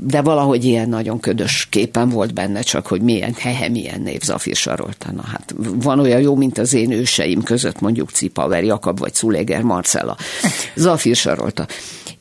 De 0.00 0.22
valahogy 0.22 0.64
ilyen 0.64 0.88
nagyon 0.88 1.20
ködös 1.20 1.66
képen 1.70 2.08
volt 2.08 2.34
benne, 2.34 2.60
csak 2.60 2.86
hogy 2.86 3.00
milyen 3.00 3.34
hehe, 3.38 3.68
milyen 3.68 4.00
név 4.00 4.20
Zafir 4.20 4.56
sarolta. 4.56 5.12
Na 5.12 5.22
hát 5.22 5.54
van 5.74 6.00
olyan 6.00 6.20
jó, 6.20 6.36
mint 6.36 6.58
az 6.58 6.74
én 6.74 6.90
őseim 6.90 7.42
között, 7.42 7.80
mondjuk 7.80 8.10
Cipaver 8.10 8.64
Jakab 8.64 8.98
vagy 8.98 9.14
Szuléger 9.14 9.62
Marcella. 9.62 10.16
Zafir 10.74 11.16
sarolta 11.16 11.66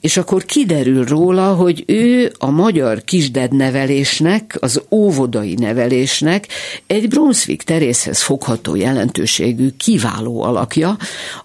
és 0.05 0.17
akkor 0.17 0.45
kiderül 0.45 1.03
róla, 1.03 1.53
hogy 1.53 1.83
ő 1.87 2.31
a 2.37 2.49
magyar 2.49 3.03
kisdednevelésnek, 3.03 4.57
az 4.59 4.81
óvodai 4.91 5.53
nevelésnek 5.53 6.47
egy 6.87 7.07
Brunswick 7.07 7.63
terészhez 7.63 8.21
fogható 8.21 8.75
jelentőségű 8.75 9.69
kiváló 9.77 10.41
alakja, 10.41 10.97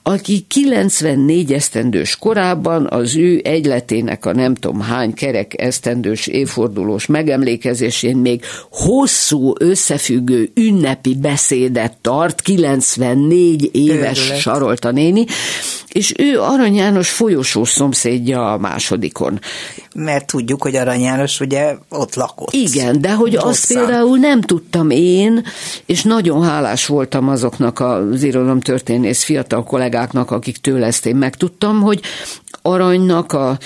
aki 0.03 0.45
94 0.49 1.53
esztendős 1.53 2.17
korában 2.17 2.87
az 2.91 3.17
ő 3.17 3.41
egyletének 3.45 4.27
a 4.27 4.33
nem 4.33 4.55
tudom 4.55 4.81
hány 4.81 5.15
kerek 5.15 5.61
esztendős 5.61 6.27
évfordulós 6.27 7.07
megemlékezésén 7.07 8.17
még 8.17 8.43
hosszú 8.71 9.53
összefüggő 9.59 10.51
ünnepi 10.55 11.15
beszédet 11.15 11.97
tart, 12.01 12.41
94 12.41 13.71
éves. 13.73 14.33
Sarolta 14.41 14.91
néni, 14.91 15.25
és 15.93 16.15
ő 16.19 16.41
Arany 16.41 16.75
János 16.75 17.11
folyosó 17.11 17.65
szomszédja 17.65 18.50
a 18.53 18.59
másodikon. 18.59 19.41
Mert 19.95 20.27
tudjuk, 20.27 20.63
hogy 20.63 20.77
Arany 20.77 21.01
János 21.01 21.41
ugye 21.41 21.75
ott 21.89 22.15
lakott. 22.15 22.53
Igen, 22.53 23.01
de 23.01 23.15
hogy 23.15 23.35
Hosszan. 23.35 23.49
azt 23.49 23.73
például 23.75 24.19
nem 24.19 24.41
tudtam 24.41 24.91
én, 24.91 25.45
és 25.87 26.03
nagyon 26.03 26.43
hálás 26.43 26.87
voltam 26.87 27.29
azoknak 27.29 27.81
az 27.81 28.23
irodalomtörténész 28.23 29.25
fiatal 29.25 29.65
kollégáknak, 29.65 30.31
akik 30.31 30.57
tőle 30.57 30.87
ezt 30.87 31.07
én 31.07 31.17
megtudtam, 31.17 31.81
hogy 31.81 32.01
Aranynak 32.63 33.33
a 33.33 33.59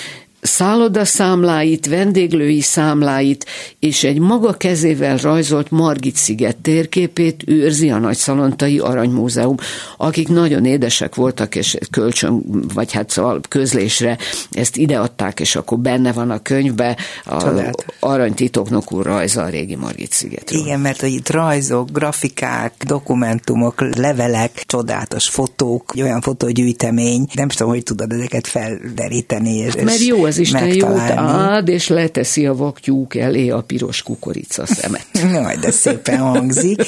szállodaszámláit, 0.45 1.87
vendéglői 1.87 2.61
számláit 2.61 3.45
és 3.79 4.03
egy 4.03 4.19
maga 4.19 4.53
kezével 4.53 5.17
rajzolt 5.17 5.71
Margit 5.71 6.15
sziget 6.15 6.57
térképét 6.57 7.43
őrzi 7.45 7.89
a 7.89 7.97
Nagyszalontai 7.97 8.79
Aranymúzeum, 8.79 9.55
akik 9.97 10.27
nagyon 10.27 10.65
édesek 10.65 11.15
voltak, 11.15 11.55
és 11.55 11.77
kölcsön, 11.91 12.43
vagy 12.73 12.91
hát 12.91 13.09
szóval 13.09 13.41
közlésre 13.49 14.17
ezt 14.51 14.77
ideadták, 14.77 15.39
és 15.39 15.55
akkor 15.55 15.79
benne 15.79 16.11
van 16.11 16.29
a 16.29 16.41
könyvbe 16.41 16.97
a 17.25 17.41
Csodát. 17.41 17.85
aranytitoknok 17.99 18.91
úr 18.91 19.05
rajza 19.05 19.41
a 19.43 19.49
régi 19.49 19.75
Margit 19.75 20.11
szigetről. 20.11 20.59
Igen, 20.59 20.79
mert 20.79 21.01
hogy 21.01 21.11
itt 21.11 21.29
rajzok, 21.29 21.91
grafikák, 21.91 22.73
dokumentumok, 22.85 23.95
levelek, 23.95 24.63
csodálatos 24.65 25.29
fotók, 25.29 25.93
olyan 26.01 26.21
fotógyűjtemény, 26.21 27.27
nem 27.33 27.47
tudom, 27.47 27.69
hogy 27.69 27.83
tudod 27.83 28.11
ezeket 28.11 28.47
felderíteni. 28.47 29.55
És, 29.55 29.75
mert 29.75 29.99
jó 29.99 30.25
ez 30.25 30.34
az 30.35 30.41
Isten 30.41 30.73
jót 30.73 31.09
ad, 31.15 31.67
és 31.67 31.87
leteszi 31.87 32.45
a 32.45 32.55
vaktyúk 32.55 33.15
elé 33.15 33.49
a 33.49 33.61
piros 33.61 34.01
kukorica 34.01 34.65
szemet. 34.65 35.07
Jaj, 35.33 35.55
de 35.55 35.71
szépen 35.71 36.17
hangzik. 36.17 36.81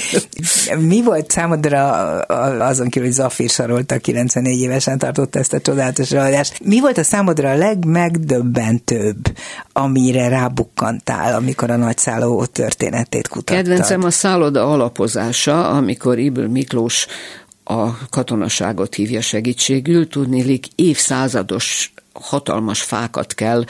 Mi 0.80 1.04
volt 1.04 1.32
számodra 1.32 1.92
azon 2.60 2.90
kívül, 2.90 3.08
hogy 3.08 3.18
Zafir 3.18 3.50
sarolta 3.50 3.98
94 3.98 4.60
évesen 4.60 4.98
tartotta 4.98 5.40
ezt 5.40 5.54
a 5.54 5.60
csodálatos 5.60 6.12
előadást, 6.12 6.60
mi 6.64 6.80
volt 6.80 6.98
a 6.98 7.04
számodra 7.04 7.50
a 7.50 7.56
legmegdöbbentőbb, 7.56 9.38
amire 9.74 10.28
rábukkantál, 10.28 11.36
amikor 11.36 11.72
a 11.72 11.76
nagyszálló 11.76 12.46
történetét 12.46 13.28
kutattad? 13.28 13.56
Kedvencem 13.56 14.04
a 14.04 14.12
szálloda 14.12 14.72
alapozása, 14.72 15.70
amikor 15.70 16.20
Ibl 16.20 16.42
Miklós 16.42 17.08
a 17.64 18.08
katonaságot 18.10 18.96
hívja 18.96 19.22
segítségül, 19.22 20.08
tudnélik 20.08 20.66
évszázados 20.76 21.94
hatalmas 22.22 22.82
fákat 22.82 23.34
kell 23.34 23.64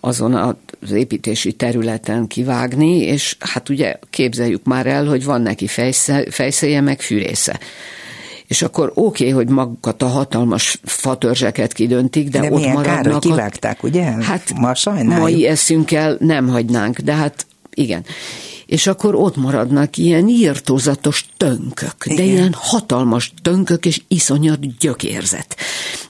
azon 0.00 0.34
az 0.80 0.90
építési 0.90 1.52
területen 1.52 2.26
kivágni, 2.26 2.96
és 2.96 3.36
hát 3.38 3.68
ugye 3.68 3.98
képzeljük 4.10 4.64
már 4.64 4.86
el, 4.86 5.04
hogy 5.04 5.24
van 5.24 5.42
neki 5.42 5.66
fejsze, 5.66 6.26
fejszéje, 6.30 6.80
meg 6.80 7.00
fűrésze 7.00 7.60
és 8.50 8.62
akkor 8.62 8.92
oké, 8.94 9.24
okay, 9.24 9.34
hogy 9.34 9.48
magukat 9.48 10.02
a 10.02 10.06
hatalmas 10.06 10.78
fatörzseket 10.82 11.72
kidöntik, 11.72 12.28
de, 12.28 12.40
de 12.40 12.50
ott 12.50 12.58
milyen 12.58 12.72
maradnak. 12.72 13.02
Kár, 13.02 13.12
hogy 13.12 13.20
kivágták, 13.20 13.82
ugye? 13.82 14.02
Hát 14.02 14.52
ma 14.54 14.74
sajnáljuk. 14.74 15.18
Mai 15.18 15.46
eszünkkel 15.46 16.16
nem 16.20 16.48
hagynánk, 16.48 16.98
de 16.98 17.14
hát 17.14 17.46
igen 17.74 18.04
és 18.70 18.86
akkor 18.86 19.14
ott 19.14 19.36
maradnak 19.36 19.96
ilyen 19.96 20.28
írtózatos 20.28 21.26
tönkök, 21.36 21.94
Igen. 22.04 22.16
de 22.16 22.22
ilyen 22.22 22.54
hatalmas 22.58 23.32
tönkök 23.42 23.86
és 23.86 24.00
iszonyat 24.08 24.78
gyökérzet. 24.78 25.56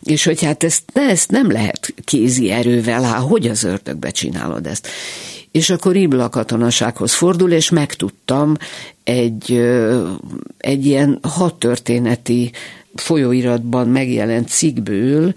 És 0.04 0.24
hogy 0.24 0.42
hát 0.42 0.64
ezt, 0.64 0.82
de 0.92 1.00
ezt 1.00 1.30
nem 1.30 1.50
lehet 1.50 1.94
kézi 2.04 2.50
erővel, 2.50 3.02
hát 3.02 3.20
hogy 3.20 3.48
az 3.48 3.64
ördögbe 3.64 4.10
csinálod 4.10 4.66
ezt? 4.66 4.88
És 5.50 5.70
akkor 5.70 5.96
Ibla 5.96 6.28
katonasághoz 6.28 7.12
fordul, 7.12 7.52
és 7.52 7.70
megtudtam 7.70 8.56
egy, 9.04 9.60
egy 10.58 10.86
ilyen 10.86 11.18
hat 11.22 11.54
történeti 11.54 12.50
folyóiratban 12.94 13.88
megjelent 13.88 14.48
cikkből, 14.48 15.34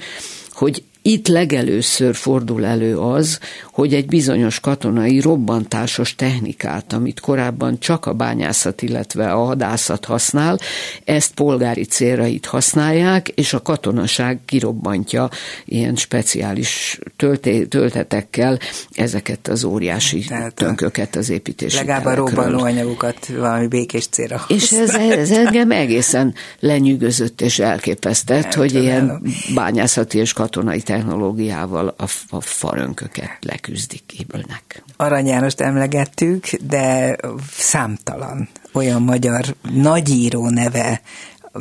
hogy 0.52 0.84
Itt 1.06 1.28
legelőször 1.28 2.16
fordul 2.16 2.66
elő 2.66 2.98
az, 2.98 3.40
hogy 3.72 3.94
egy 3.94 4.06
bizonyos 4.06 4.60
katonai 4.60 5.20
robbantásos 5.20 6.16
technikát, 6.16 6.94
amit 6.94 7.20
korábban 7.20 7.80
csak 7.80 8.06
a 8.06 8.14
bányászat, 8.14 8.82
illetve 8.82 9.32
a 9.32 9.44
hadászat 9.44 10.06
használ, 10.06 10.60
ezt 11.04 11.34
polgári 11.34 11.84
célra 11.84 12.26
itt 12.26 12.46
használják, 12.46 13.28
és 13.28 13.54
a 13.54 13.62
katonaság 13.62 14.40
kirobbantja 14.46 15.30
ilyen 15.66 15.96
speciális 15.96 17.00
tölté, 17.16 17.64
töltetekkel 17.64 18.60
ezeket 18.92 19.48
az 19.48 19.64
óriási 19.64 20.20
Tehát 20.20 20.54
tönköket 20.54 21.16
az 21.16 21.30
építési 21.30 21.76
Legalább 21.76 22.06
a 22.06 22.16
robbanó 22.16 22.60
anyagokat 22.60 23.28
valami 23.28 23.68
békés 23.68 24.08
célra 24.08 24.46
És 24.48 24.72
ez, 24.72 24.96
ez 24.96 25.32
engem 25.32 25.72
egészen 25.72 26.34
lenyűgözött 26.60 27.42
és 27.42 27.60
elképesztett, 27.60 28.44
Nem 28.44 28.60
hogy 28.60 28.68
tudom. 28.68 28.84
ilyen 28.84 29.22
bányászati 29.54 30.18
és 30.18 30.34
katonai 30.34 30.82
technológiával 30.94 31.88
a, 31.98 32.06
a 32.30 32.42
farönköket 32.42 33.38
leküzdik, 33.40 34.20
ébölnek. 34.20 34.84
Arany 34.98 35.28
Jánost 35.28 35.62
emlegettük, 35.62 36.50
de 36.62 37.18
számtalan 37.52 38.50
olyan 38.74 39.02
magyar 39.02 39.56
nagyíró 39.74 40.50
neve 40.50 41.02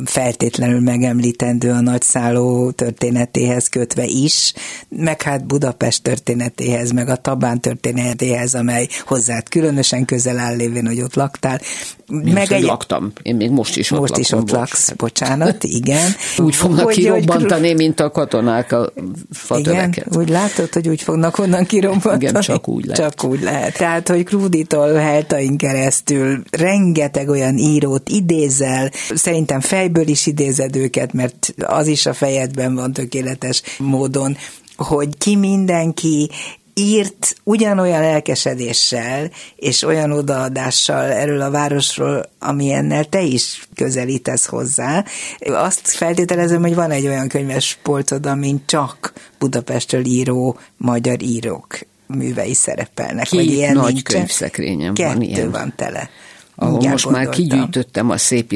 feltétlenül 0.05 0.79
megemlítendő 0.79 1.69
a 1.71 1.81
nagyszálló 1.81 2.71
történetéhez 2.71 3.67
kötve 3.67 4.05
is, 4.05 4.53
meg 4.89 5.21
hát 5.21 5.45
Budapest 5.45 6.03
történetéhez, 6.03 6.91
meg 6.91 7.09
a 7.09 7.15
Tabán 7.15 7.59
történetéhez, 7.59 8.55
amely 8.55 8.87
hozzád 9.05 9.49
különösen 9.49 10.05
közel 10.05 10.37
áll 10.37 10.55
lévén, 10.55 10.87
hogy 10.87 11.01
ott 11.01 11.15
laktál. 11.15 11.59
Mi 12.07 12.31
meg 12.31 12.51
egy... 12.51 12.63
laktam. 12.63 13.11
Én 13.21 13.35
még 13.35 13.49
most 13.49 13.77
is 13.77 13.89
most 13.89 14.11
ott 14.11 14.17
is 14.17 14.31
ott 14.31 14.51
laksz, 14.51 14.87
bocs. 14.89 14.97
bocsánat, 14.97 15.63
igen. 15.63 16.11
Úgy 16.37 16.55
fognak 16.55 16.85
hogy, 16.85 16.95
kirobbantani, 16.95 17.67
hogy... 17.67 17.77
mint 17.77 17.99
a 17.99 18.11
katonák 18.11 18.71
a 18.71 18.93
fatöveket. 19.31 19.95
Igen, 19.95 20.07
úgy 20.21 20.29
látod, 20.29 20.73
hogy 20.73 20.89
úgy 20.89 21.01
fognak 21.01 21.37
onnan 21.37 21.65
kirobbantani. 21.65 22.25
Igen, 22.25 22.41
csak 22.41 22.67
úgy 22.67 22.85
lehet. 22.85 23.01
Csak 23.01 23.23
úgy 23.23 23.41
lehet. 23.41 23.77
Tehát, 23.77 24.07
hogy 24.07 24.23
Krúditól 24.23 24.93
Heltain 24.93 25.57
keresztül 25.57 26.43
rengeteg 26.51 27.29
olyan 27.29 27.57
írót 27.57 28.09
idézel, 28.09 28.91
szerintem 29.13 29.59
fejből 29.83 30.07
is 30.07 30.25
idézed 30.25 30.75
őket, 30.75 31.13
mert 31.13 31.53
az 31.65 31.87
is 31.87 32.05
a 32.05 32.13
fejedben 32.13 32.75
van 32.75 32.93
tökéletes 32.93 33.61
módon, 33.77 34.37
hogy 34.75 35.17
ki 35.17 35.35
mindenki 35.35 36.29
írt 36.73 37.35
ugyanolyan 37.43 38.01
lelkesedéssel 38.01 39.31
és 39.55 39.83
olyan 39.83 40.11
odaadással 40.11 41.11
erről 41.11 41.41
a 41.41 41.51
városról, 41.51 42.29
amilyennel 42.39 43.05
te 43.05 43.21
is 43.21 43.67
közelítesz 43.75 44.45
hozzá. 44.45 45.05
Azt 45.39 45.87
feltételezem, 45.87 46.61
hogy 46.61 46.75
van 46.75 46.91
egy 46.91 47.07
olyan 47.07 47.27
könyves 47.27 47.77
polcod, 47.83 48.25
amin 48.25 48.61
csak 48.65 49.13
Budapestről 49.39 50.05
író 50.05 50.57
magyar 50.77 51.21
írók 51.21 51.79
művei 52.07 52.53
szerepelnek. 52.53 53.27
Két 53.27 53.39
vagy 53.39 53.51
ilyen 53.51 53.75
nagy 53.75 53.93
nincsen. 53.93 54.15
könyvszekrényem 54.17 54.93
Kettő 54.93 55.13
van 55.13 55.21
ilyen. 55.21 55.51
van 55.51 55.73
tele. 55.75 56.09
Ahol 56.55 56.89
most 56.89 57.03
gondoltam. 57.03 57.11
már 57.13 57.29
kigyűjtöttem 57.29 58.09
a 58.09 58.17
szép 58.17 58.51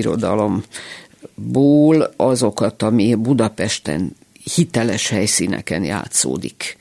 irodalomból 1.38 2.14
azokat, 2.18 2.82
ami 2.82 3.16
Budapesten 3.16 4.16
hiteles 4.56 5.10
helyszíneken 5.10 5.84
játszódik. 5.84 6.78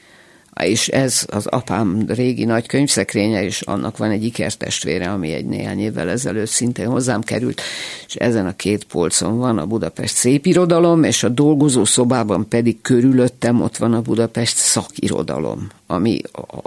És 0.63 0.89
ez 0.89 1.25
az 1.27 1.47
apám 1.47 2.05
régi 2.09 2.45
nagy 2.45 2.67
könyvszekrénye, 2.67 3.45
és 3.45 3.61
annak 3.61 3.97
van 3.97 4.11
egy 4.11 4.25
ikertestvére, 4.25 5.11
ami 5.11 5.33
egy 5.33 5.45
néhány 5.45 5.81
évvel 5.81 6.09
ezelőtt 6.09 6.49
szintén 6.49 6.87
hozzám 6.87 7.21
került, 7.21 7.61
és 8.07 8.15
ezen 8.15 8.47
a 8.47 8.57
két 8.57 8.85
polcon 8.85 9.39
van 9.39 9.59
a 9.59 9.67
Budapest 9.67 10.15
szépirodalom, 10.15 11.03
és 11.03 11.23
a 11.23 11.29
dolgozó 11.29 11.85
szobában 11.85 12.49
pedig 12.49 12.81
körülöttem 12.81 13.63
ott 13.63 13.77
van 13.77 13.93
a 13.93 14.03
Budapest 14.03 14.57
szakirodalom, 14.57 15.69
ami 15.87 16.21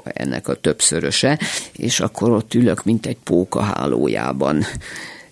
ennek 0.03 0.47
a 0.47 0.55
többszöröse, 0.55 1.39
és 1.71 1.99
akkor 1.99 2.31
ott 2.31 2.53
ülök, 2.53 2.83
mint 2.83 3.05
egy 3.05 3.17
póka 3.23 3.61
hálójában 3.61 4.63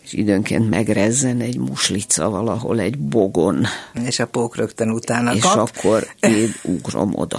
és 0.07 0.13
időnként 0.13 0.69
megrezzen 0.69 1.39
egy 1.41 1.57
muslica 1.57 2.29
valahol 2.29 2.79
egy 2.79 2.97
bogon. 2.97 3.65
És 4.05 4.19
a 4.19 4.27
pók 4.27 4.55
rögtön 4.55 4.89
utána 4.89 5.33
És 5.33 5.41
kap. 5.41 5.57
akkor 5.57 6.07
én 6.19 6.53
ugrom 6.63 7.11
oda. 7.13 7.37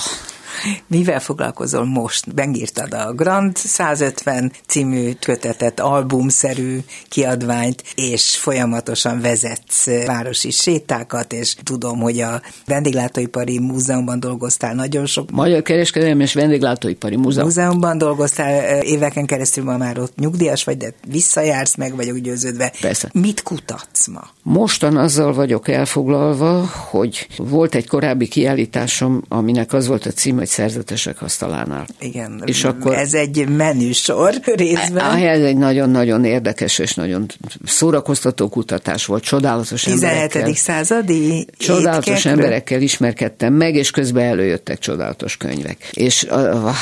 Mivel 0.87 1.21
foglalkozol 1.21 1.85
most? 1.85 2.35
Megírtad 2.35 2.95
a 2.95 3.13
Grand 3.13 3.57
150 3.57 4.53
című 4.67 5.13
kötetet, 5.21 5.81
albumszerű 5.81 6.79
kiadványt, 7.09 7.83
és 7.95 8.37
folyamatosan 8.37 9.21
vezetsz 9.21 9.87
városi 10.07 10.51
sétákat, 10.51 11.33
és 11.33 11.55
tudom, 11.63 11.99
hogy 11.99 12.21
a 12.21 12.41
Vendéglátóipari 12.67 13.59
Múzeumban 13.59 14.21
dolgoztál 14.21 14.75
nagyon 14.75 15.07
sok. 15.07 15.31
Magyar 15.31 15.63
Kereskedelmi 15.63 16.23
és 16.23 16.35
Vendéglátóipari 16.35 17.17
Múzeum. 17.17 17.47
Múzeumban 17.47 17.99
dolgoztál 17.99 18.83
éveken 18.83 19.27
keresztül, 19.27 19.65
ma 19.65 19.77
már 19.77 19.99
ott 19.99 20.17
nyugdíjas 20.17 20.65
vagy, 20.65 20.77
de 20.77 20.95
visszajársz, 21.09 21.77
meg 21.77 21.97
vagyok 21.97 22.17
győződve. 22.19 22.73
Persze. 22.81 23.11
Mit 23.13 23.43
kutatsz 23.43 24.07
ma? 24.07 24.29
Mostan 24.43 24.97
azzal 24.97 25.33
vagyok 25.33 25.69
elfoglalva, 25.69 26.67
hogy 26.91 27.27
volt 27.37 27.75
egy 27.75 27.87
korábbi 27.87 28.29
kiállításom, 28.29 29.23
aminek 29.29 29.73
az 29.73 29.87
volt 29.87 30.07
a 30.07 30.11
cím, 30.11 30.37
hogy 30.37 30.48
szerzetesek 30.49 31.23
asztalánál. 31.23 31.87
Igen, 32.01 32.43
és 32.45 32.65
akkor 32.65 32.95
ez 32.95 33.15
egy 33.15 33.49
menüsor 33.49 34.35
részben. 34.45 35.05
Ah, 35.05 35.23
ez 35.23 35.43
egy 35.43 35.57
nagyon-nagyon 35.57 36.25
érdekes 36.25 36.79
és 36.79 36.95
nagyon 36.95 37.27
szórakoztató 37.65 38.49
kutatás 38.49 39.07
volt, 39.07 39.23
csodálatos 39.23 39.83
17. 39.83 40.05
emberekkel. 40.05 40.55
századi 40.55 41.47
Csodálatos 41.59 42.07
étkekről. 42.09 42.33
emberekkel 42.33 42.83
ismerkedtem 42.83 43.53
meg, 43.53 43.75
és 43.75 43.91
közben 43.91 44.25
előjöttek 44.25 44.79
csodálatos 44.79 45.37
könyvek. 45.37 45.91
És 45.93 46.27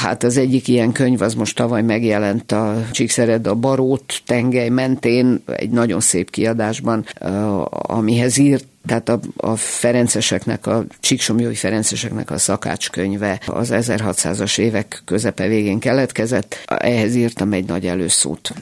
hát 0.03 0.23
az 0.23 0.37
egyik 0.37 0.69
ilyen 0.69 0.93
könyv 0.93 1.23
az 1.23 1.35
most 1.35 1.57
tavaly 1.57 1.83
megjelent 1.83 2.53
a 2.53 2.85
Csíkszered 2.91 3.47
a 3.47 3.55
Barót 3.55 4.23
tengely 4.27 4.69
mentén, 4.69 5.43
egy 5.47 5.71
nagyon 5.71 6.01
szép 6.01 6.31
kiadásban, 6.31 7.07
amihez 7.71 8.39
írt 8.39 8.65
tehát 8.87 9.09
a, 9.09 9.21
a 9.37 9.57
Ferenceseknek, 9.57 10.67
a 10.67 10.85
Csíksomjói 11.01 11.55
Ferenceseknek 11.55 12.31
a 12.31 12.39
szakácskönyve 12.39 13.41
az 13.47 13.69
1600-as 13.73 14.59
évek 14.59 15.03
közepe 15.05 15.47
végén 15.47 15.79
keletkezett, 15.79 16.65
ehhez 16.77 17.15
írtam 17.15 17.53
egy 17.53 17.67
nagy 17.67 17.87
előszót. 17.87 18.53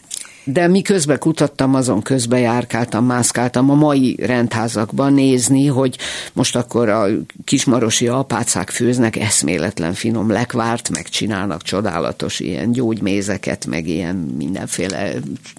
De 0.45 0.68
miközben 0.68 1.18
kutattam, 1.18 1.74
azon 1.74 2.03
közben 2.03 2.40
járkáltam, 2.40 3.05
mászkáltam 3.05 3.70
a 3.70 3.74
mai 3.74 4.16
rendházakban 4.20 5.12
nézni, 5.12 5.66
hogy 5.66 5.99
most 6.32 6.57
akkor 6.57 6.88
a 6.88 7.07
kismarosi 7.45 8.09
apácák 8.09 8.70
főznek 8.70 9.16
eszméletlen 9.16 9.95
finom 9.95 10.30
lekvárt, 10.30 10.90
meg 10.90 11.09
csinálnak 11.09 11.62
csodálatos 11.62 12.40
ilyen 12.40 12.72
gyógymézeket, 12.72 13.66
meg 13.66 13.88
ilyen 13.88 14.16
mindenféle 14.16 15.12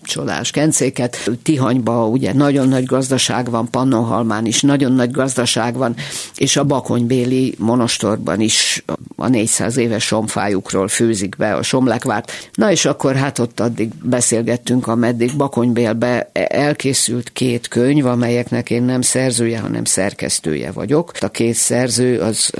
csodás 0.03 0.51
kencéket. 0.51 1.29
Tihanyba 1.43 2.07
ugye 2.07 2.33
nagyon 2.33 2.67
nagy 2.67 2.85
gazdaság 2.85 3.49
van, 3.49 3.69
Pannonhalmán 3.69 4.45
is 4.45 4.61
nagyon 4.61 4.91
nagy 4.91 5.11
gazdaság 5.11 5.75
van, 5.75 5.95
és 6.35 6.57
a 6.57 6.63
Bakonybéli 6.63 7.55
monostorban 7.57 8.39
is 8.39 8.83
a 9.15 9.27
400 9.27 9.77
éves 9.77 10.03
somfájukról 10.03 10.87
főzik 10.87 11.35
be 11.37 11.53
a 11.53 11.61
somlekvárt. 11.61 12.49
Na 12.53 12.71
és 12.71 12.85
akkor 12.85 13.15
hát 13.15 13.39
ott 13.39 13.59
addig 13.59 13.93
beszélgettünk 14.03 14.74
beszéltünk, 14.75 14.87
ameddig 14.87 15.35
Bakonybélbe 15.37 16.29
elkészült 16.33 17.31
két 17.33 17.67
könyv, 17.67 18.05
amelyeknek 18.05 18.69
én 18.69 18.83
nem 18.83 19.01
szerzője, 19.01 19.59
hanem 19.59 19.83
szerkesztője 19.83 20.71
vagyok. 20.71 21.11
A 21.19 21.29
két 21.29 21.53
szerző 21.53 22.19
az 22.19 22.51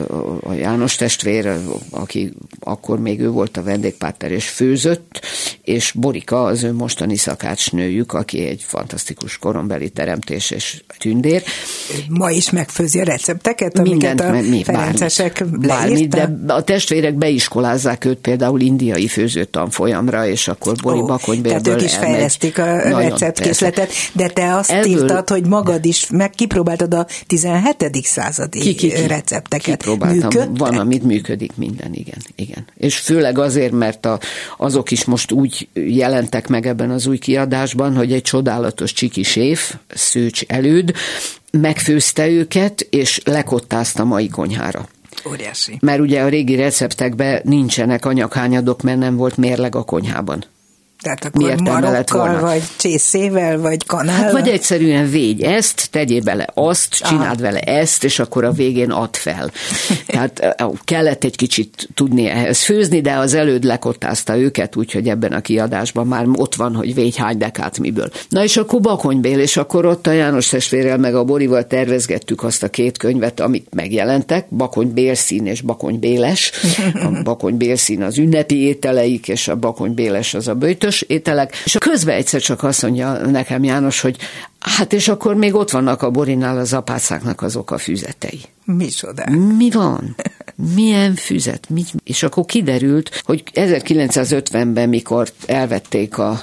a 0.41 0.53
János 0.53 0.95
testvér, 0.95 1.51
aki 1.91 2.33
akkor 2.59 2.99
még 2.99 3.19
ő 3.19 3.29
volt 3.29 3.57
a 3.57 3.63
vendégpáter 3.63 4.31
és 4.31 4.49
főzött, 4.49 5.21
és 5.61 5.91
Borika 5.91 6.43
az 6.43 6.63
ő 6.63 6.73
mostani 6.73 7.15
szakácsnőjük, 7.15 8.13
aki 8.13 8.47
egy 8.47 8.63
fantasztikus 8.67 9.37
korombeli 9.37 9.89
teremtés 9.89 10.51
és 10.51 10.83
tündér. 10.99 11.43
Ma 12.09 12.31
is 12.31 12.49
megfőzi 12.49 12.99
a 12.99 13.03
recepteket, 13.03 13.79
amiket 13.79 14.15
Mindent, 14.15 14.45
a 14.45 14.49
mi, 14.49 14.63
ferencesek 14.63 15.45
bármit, 15.45 16.09
bármit, 16.09 16.45
de 16.45 16.53
a 16.53 16.63
testvérek 16.63 17.13
beiskolázzák 17.13 18.05
őt 18.05 18.17
például 18.17 18.59
indiai 18.59 19.07
főzőtanfolyamra, 19.07 20.27
és 20.27 20.47
akkor 20.47 20.75
Bori 20.81 20.99
oh, 20.99 21.07
Bakonybélből 21.07 21.75
fejlesztik 22.11 22.57
a 22.57 22.99
receptkészletet, 22.99 23.91
de 24.13 24.27
te 24.27 24.55
azt 24.55 24.71
Ebből... 24.71 24.91
írtad, 24.91 25.29
hogy 25.29 25.45
magad 25.45 25.85
is 25.85 26.09
meg 26.09 26.29
kipróbáltad 26.29 26.93
a 26.93 27.07
17. 27.27 28.03
századi 28.03 28.59
ki, 28.59 28.75
ki, 28.75 28.87
ki, 28.87 29.07
recepteket. 29.07 29.77
Kipróbáltam, 29.77 30.17
Működtek? 30.17 30.57
van, 30.57 30.77
amit 30.77 31.03
működik 31.03 31.51
minden, 31.55 31.93
igen, 31.93 32.19
igen. 32.35 32.65
És 32.77 32.97
főleg 32.97 33.37
azért, 33.39 33.71
mert 33.71 34.05
a, 34.05 34.19
azok 34.57 34.91
is 34.91 35.05
most 35.05 35.31
úgy 35.31 35.67
jelentek 35.73 36.47
meg 36.47 36.67
ebben 36.67 36.89
az 36.89 37.07
új 37.07 37.17
kiadásban, 37.17 37.95
hogy 37.95 38.13
egy 38.13 38.21
csodálatos 38.21 38.93
csiki 38.93 39.23
séf, 39.23 39.75
Szőcs 39.93 40.43
Előd, 40.47 40.93
megfőzte 41.51 42.27
őket, 42.27 42.87
és 42.89 43.21
lekottázta 43.23 44.03
mai 44.03 44.27
konyhára. 44.27 44.87
Óriási. 45.29 45.77
Mert 45.79 45.99
ugye 45.99 46.21
a 46.21 46.27
régi 46.27 46.55
receptekben 46.55 47.41
nincsenek 47.43 48.05
anyaghányadok, 48.05 48.81
mert 48.81 48.97
nem 48.97 49.15
volt 49.15 49.37
mérleg 49.37 49.75
a 49.75 49.83
konyhában. 49.83 50.45
Tehát 51.05 51.25
akkor 51.25 51.61
marokkal, 51.61 52.39
vagy 52.39 52.63
csészével, 52.75 53.59
vagy 53.59 53.85
kanállal? 53.85 54.23
Hát 54.23 54.31
vagy 54.31 54.47
egyszerűen 54.47 55.09
végy 55.09 55.41
ezt, 55.41 55.87
tegyél 55.91 56.21
bele 56.21 56.47
azt, 56.53 56.93
csináld 56.93 57.41
Aha. 57.41 57.41
vele 57.41 57.59
ezt, 57.59 58.03
és 58.03 58.19
akkor 58.19 58.43
a 58.43 58.51
végén 58.51 58.91
add 58.91 59.11
fel. 59.11 59.51
Tehát 60.07 60.55
kellett 60.83 61.23
egy 61.23 61.35
kicsit 61.35 61.89
tudni 61.93 62.27
ehhez 62.27 62.63
főzni, 62.63 63.01
de 63.01 63.13
az 63.13 63.33
előd 63.33 63.63
lekottázta 63.63 64.37
őket, 64.37 64.75
úgyhogy 64.75 65.07
ebben 65.07 65.31
a 65.33 65.41
kiadásban 65.41 66.07
már 66.07 66.25
ott 66.33 66.55
van, 66.55 66.75
hogy 66.75 66.93
végy 66.93 67.15
hány 67.15 67.37
dekát 67.37 67.79
miből. 67.79 68.09
Na 68.29 68.43
és 68.43 68.57
akkor 68.57 68.81
Bakonybél, 68.81 69.39
és 69.39 69.57
akkor 69.57 69.85
ott 69.85 70.07
a 70.07 70.11
János 70.11 70.47
testvérrel 70.47 70.97
meg 70.97 71.15
a 71.15 71.23
Borival 71.23 71.67
tervezgettük 71.67 72.43
azt 72.43 72.63
a 72.63 72.69
két 72.69 72.97
könyvet, 72.97 73.39
amik 73.39 73.67
megjelentek, 73.75 74.45
Bakony 74.49 74.93
Bélszín 74.93 75.45
és 75.45 75.61
Bakony 75.61 75.99
Béles. 75.99 76.51
A 76.93 77.21
Bakony 77.23 77.57
Bélszín 77.57 78.03
az 78.03 78.17
ünnepi 78.17 78.55
ételeik, 78.55 79.27
és 79.27 79.47
a 79.47 79.55
Bakony 79.55 79.93
Béles 79.93 80.33
az 80.33 80.47
a 80.47 80.55
bőtös 80.99 81.17
ételek. 81.17 81.61
És 81.65 81.75
közben 81.79 82.15
egyszer 82.15 82.41
csak 82.41 82.63
azt 82.63 82.81
mondja 82.81 83.27
nekem 83.27 83.63
János, 83.63 84.01
hogy 84.01 84.17
hát 84.59 84.93
és 84.93 85.07
akkor 85.07 85.35
még 85.35 85.55
ott 85.55 85.71
vannak 85.71 86.01
a 86.01 86.09
Borinál 86.09 86.57
az 86.57 86.73
apácáknak 86.73 87.41
azok 87.41 87.71
a 87.71 87.77
füzetei. 87.77 88.41
Micsoda? 88.65 89.29
Mi 89.57 89.69
van? 89.69 90.15
Milyen 90.75 91.15
füzet? 91.15 91.69
Mi? 91.69 91.83
És 92.03 92.23
akkor 92.23 92.45
kiderült, 92.45 93.21
hogy 93.23 93.43
1950-ben, 93.53 94.89
mikor 94.89 95.27
elvették 95.45 96.17
a 96.17 96.41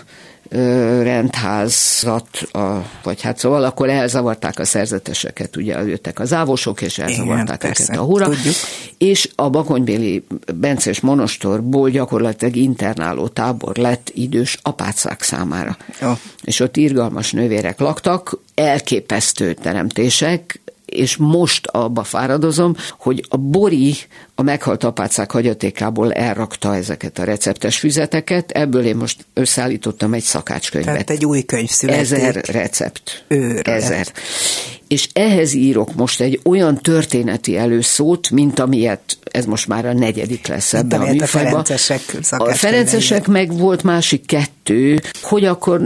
rendházat, 1.03 2.27
a, 2.53 2.85
vagy 3.03 3.23
hát 3.23 3.39
szóval 3.39 3.65
akkor 3.65 3.89
elzavarták 3.89 4.59
a 4.59 4.65
szerzeteseket, 4.65 5.57
ugye 5.57 5.83
jöttek 5.83 6.19
az 6.21 6.33
ávosok, 6.33 6.81
és 6.81 6.99
elzavarták 6.99 7.63
Igen, 7.63 7.75
őket 7.81 7.97
a 7.97 8.03
hura, 8.03 8.25
tudjuk. 8.25 8.55
és 8.99 9.31
a 9.35 9.51
Bakonybéli 9.51 10.25
Bences 10.55 11.01
monostorból 11.01 11.91
gyakorlatilag 11.91 12.57
internáló 12.57 13.29
tábor 13.29 13.77
lett 13.77 14.11
idős 14.15 14.59
apácák 14.63 15.23
számára. 15.23 15.77
Oh. 16.03 16.19
És 16.43 16.61
ott 16.61 16.77
irgalmas 16.77 17.33
nővérek 17.33 17.79
laktak, 17.79 18.39
elképesztő 18.55 19.55
teremtések, 19.55 20.61
és 20.93 21.17
most 21.17 21.67
abba 21.67 22.03
fáradozom, 22.03 22.77
hogy 22.99 23.25
a 23.29 23.37
Bori 23.37 23.95
a 24.35 24.43
meghalt 24.43 24.85
apácák 24.85 25.31
hagyatékából 25.31 26.13
elrakta 26.13 26.77
ezeket 26.77 27.19
a 27.19 27.25
receptes 27.25 27.79
füzeteket, 27.79 28.51
ebből 28.51 28.85
én 28.85 28.97
most 28.97 29.27
összeállítottam 29.35 30.15
egy 30.15 30.23
szakácskönyvet. 30.23 30.93
Tehát 30.93 31.11
egy 31.11 31.25
új 31.25 31.43
könyv 31.43 31.69
születik. 31.69 32.03
Ezer 32.03 32.35
recept. 32.35 33.25
Őrület. 33.29 33.69
Ezer. 33.69 34.07
És 34.89 35.09
ehhez 35.13 35.53
írok 35.53 35.95
most 35.95 36.21
egy 36.21 36.41
olyan 36.45 36.77
történeti 36.77 37.57
előszót, 37.57 38.31
mint 38.31 38.59
amilyet, 38.59 39.19
ez 39.31 39.45
most 39.45 39.69
már 39.69 39.87
a 39.87 39.93
negyedik 39.93 40.47
lesz 40.47 40.75
ebben 40.75 41.01
a 41.01 41.05
műfajban. 41.05 41.61
A 41.61 41.65
ferencesek 41.65 42.01
A 42.31 42.55
ferencesek 42.55 43.27
meg 43.27 43.57
volt 43.57 43.83
másik 43.83 44.27
kettő, 44.27 45.01
hogy 45.23 45.45
akkor 45.45 45.81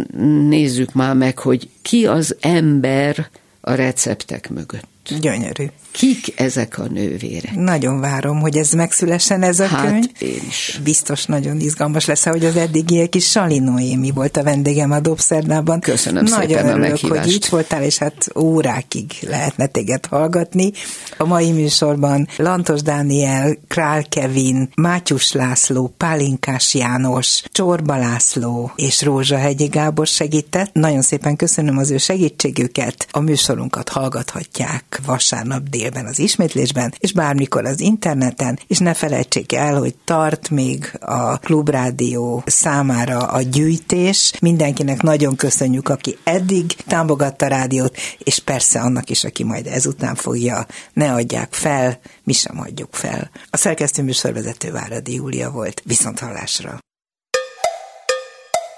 nézzük 0.49 0.93
már 0.93 1.15
meg, 1.15 1.39
hogy 1.39 1.69
ki 1.83 2.07
az 2.07 2.37
ember 2.41 3.29
a 3.61 3.75
receptek 3.75 4.51
mögött. 4.51 4.95
Gyönyörű. 5.09 5.71
Kik 5.97 6.41
ezek 6.41 6.79
a 6.79 6.85
nővérek? 6.85 7.55
Nagyon 7.55 8.01
várom, 8.01 8.41
hogy 8.41 8.57
ez 8.57 8.73
megszülessen 8.73 9.43
ez 9.43 9.61
a 9.61 9.67
hát, 9.67 9.87
könyv. 9.87 10.05
én 10.19 10.41
is. 10.49 10.81
Biztos 10.85 11.25
nagyon 11.25 11.61
izgalmas 11.61 12.07
lesz, 12.07 12.25
hogy 12.25 12.45
az 12.45 12.57
eddigiek 12.57 13.15
is 13.15 13.31
Sali 13.31 13.59
Noémi 13.59 14.11
volt 14.11 14.37
a 14.37 14.43
vendégem 14.43 14.91
a 14.91 15.01
Dobszerdában. 15.01 15.81
Köszönöm 15.81 16.25
nagyon 16.25 16.49
szépen 16.49 16.67
örülök, 16.67 16.85
a 16.85 16.89
meghívást. 16.89 17.25
hogy 17.25 17.35
itt 17.35 17.47
voltál, 17.47 17.83
és 17.83 17.99
hát 17.99 18.29
órákig 18.39 19.13
lehetne 19.21 19.67
téged 19.67 20.07
hallgatni. 20.07 20.73
A 21.17 21.25
mai 21.25 21.51
műsorban 21.51 22.29
Lantos 22.37 22.83
Dániel, 22.83 23.57
Král 23.69 24.05
Kevin, 24.09 24.69
Mátyus 24.75 25.33
László, 25.33 25.95
Pálinkás 25.97 26.75
János, 26.75 27.43
Csorba 27.53 27.97
László 27.97 28.73
és 28.77 29.03
Rózsa 29.03 29.37
Hegyi 29.37 29.67
Gábor 29.67 30.07
segített. 30.07 30.73
Nagyon 30.73 31.03
szépen 31.03 31.37
köszönöm 31.37 31.79
az 31.79 31.91
ő 31.91 31.99
segítségüket. 31.99 33.07
A 33.11 33.21
műsorunkat 33.21 33.89
hallgathatják 33.89 35.01
vasárnap 35.07 35.69
dél 35.69 35.85
délben 35.87 36.11
az 36.11 36.19
ismétlésben, 36.19 36.95
és 36.99 37.13
bármikor 37.13 37.65
az 37.65 37.81
interneten, 37.81 38.59
és 38.67 38.79
ne 38.79 38.95
felejtsék 38.95 39.53
el, 39.53 39.79
hogy 39.79 39.95
tart 40.05 40.51
még 40.51 40.93
a 41.01 41.39
Klubrádió 41.39 42.43
számára 42.47 43.19
a 43.19 43.43
gyűjtés. 43.43 44.33
Mindenkinek 44.41 45.03
nagyon 45.03 45.37
köszönjük, 45.37 45.89
aki 45.89 46.19
eddig 46.25 46.73
támogatta 46.87 47.45
a 47.45 47.49
rádiót, 47.49 47.97
és 48.19 48.39
persze 48.39 48.81
annak 48.81 49.11
is, 49.11 49.25
aki 49.25 49.45
majd 49.45 49.67
ezután 49.67 50.15
fogja, 50.15 50.67
ne 50.93 51.13
adják 51.13 51.53
fel, 51.53 51.99
mi 52.25 52.33
sem 52.33 52.61
adjuk 52.61 52.95
fel. 52.95 53.31
A 53.51 53.57
szerkesztő 53.57 54.03
műsorvezető 54.03 54.73
Váradi 54.73 55.15
Júlia 55.15 55.51
volt. 55.51 55.83
Viszont 55.85 56.19
hallásra! 56.19 56.79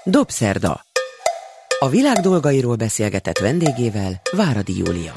Dobszerda. 0.05 0.87
A 1.79 1.89
világ 1.89 2.17
dolgairól 2.17 2.77
beszélgetett 2.77 3.39
vendégével 3.39 4.21
Váradi 4.33 4.77
Júlia. 4.77 5.13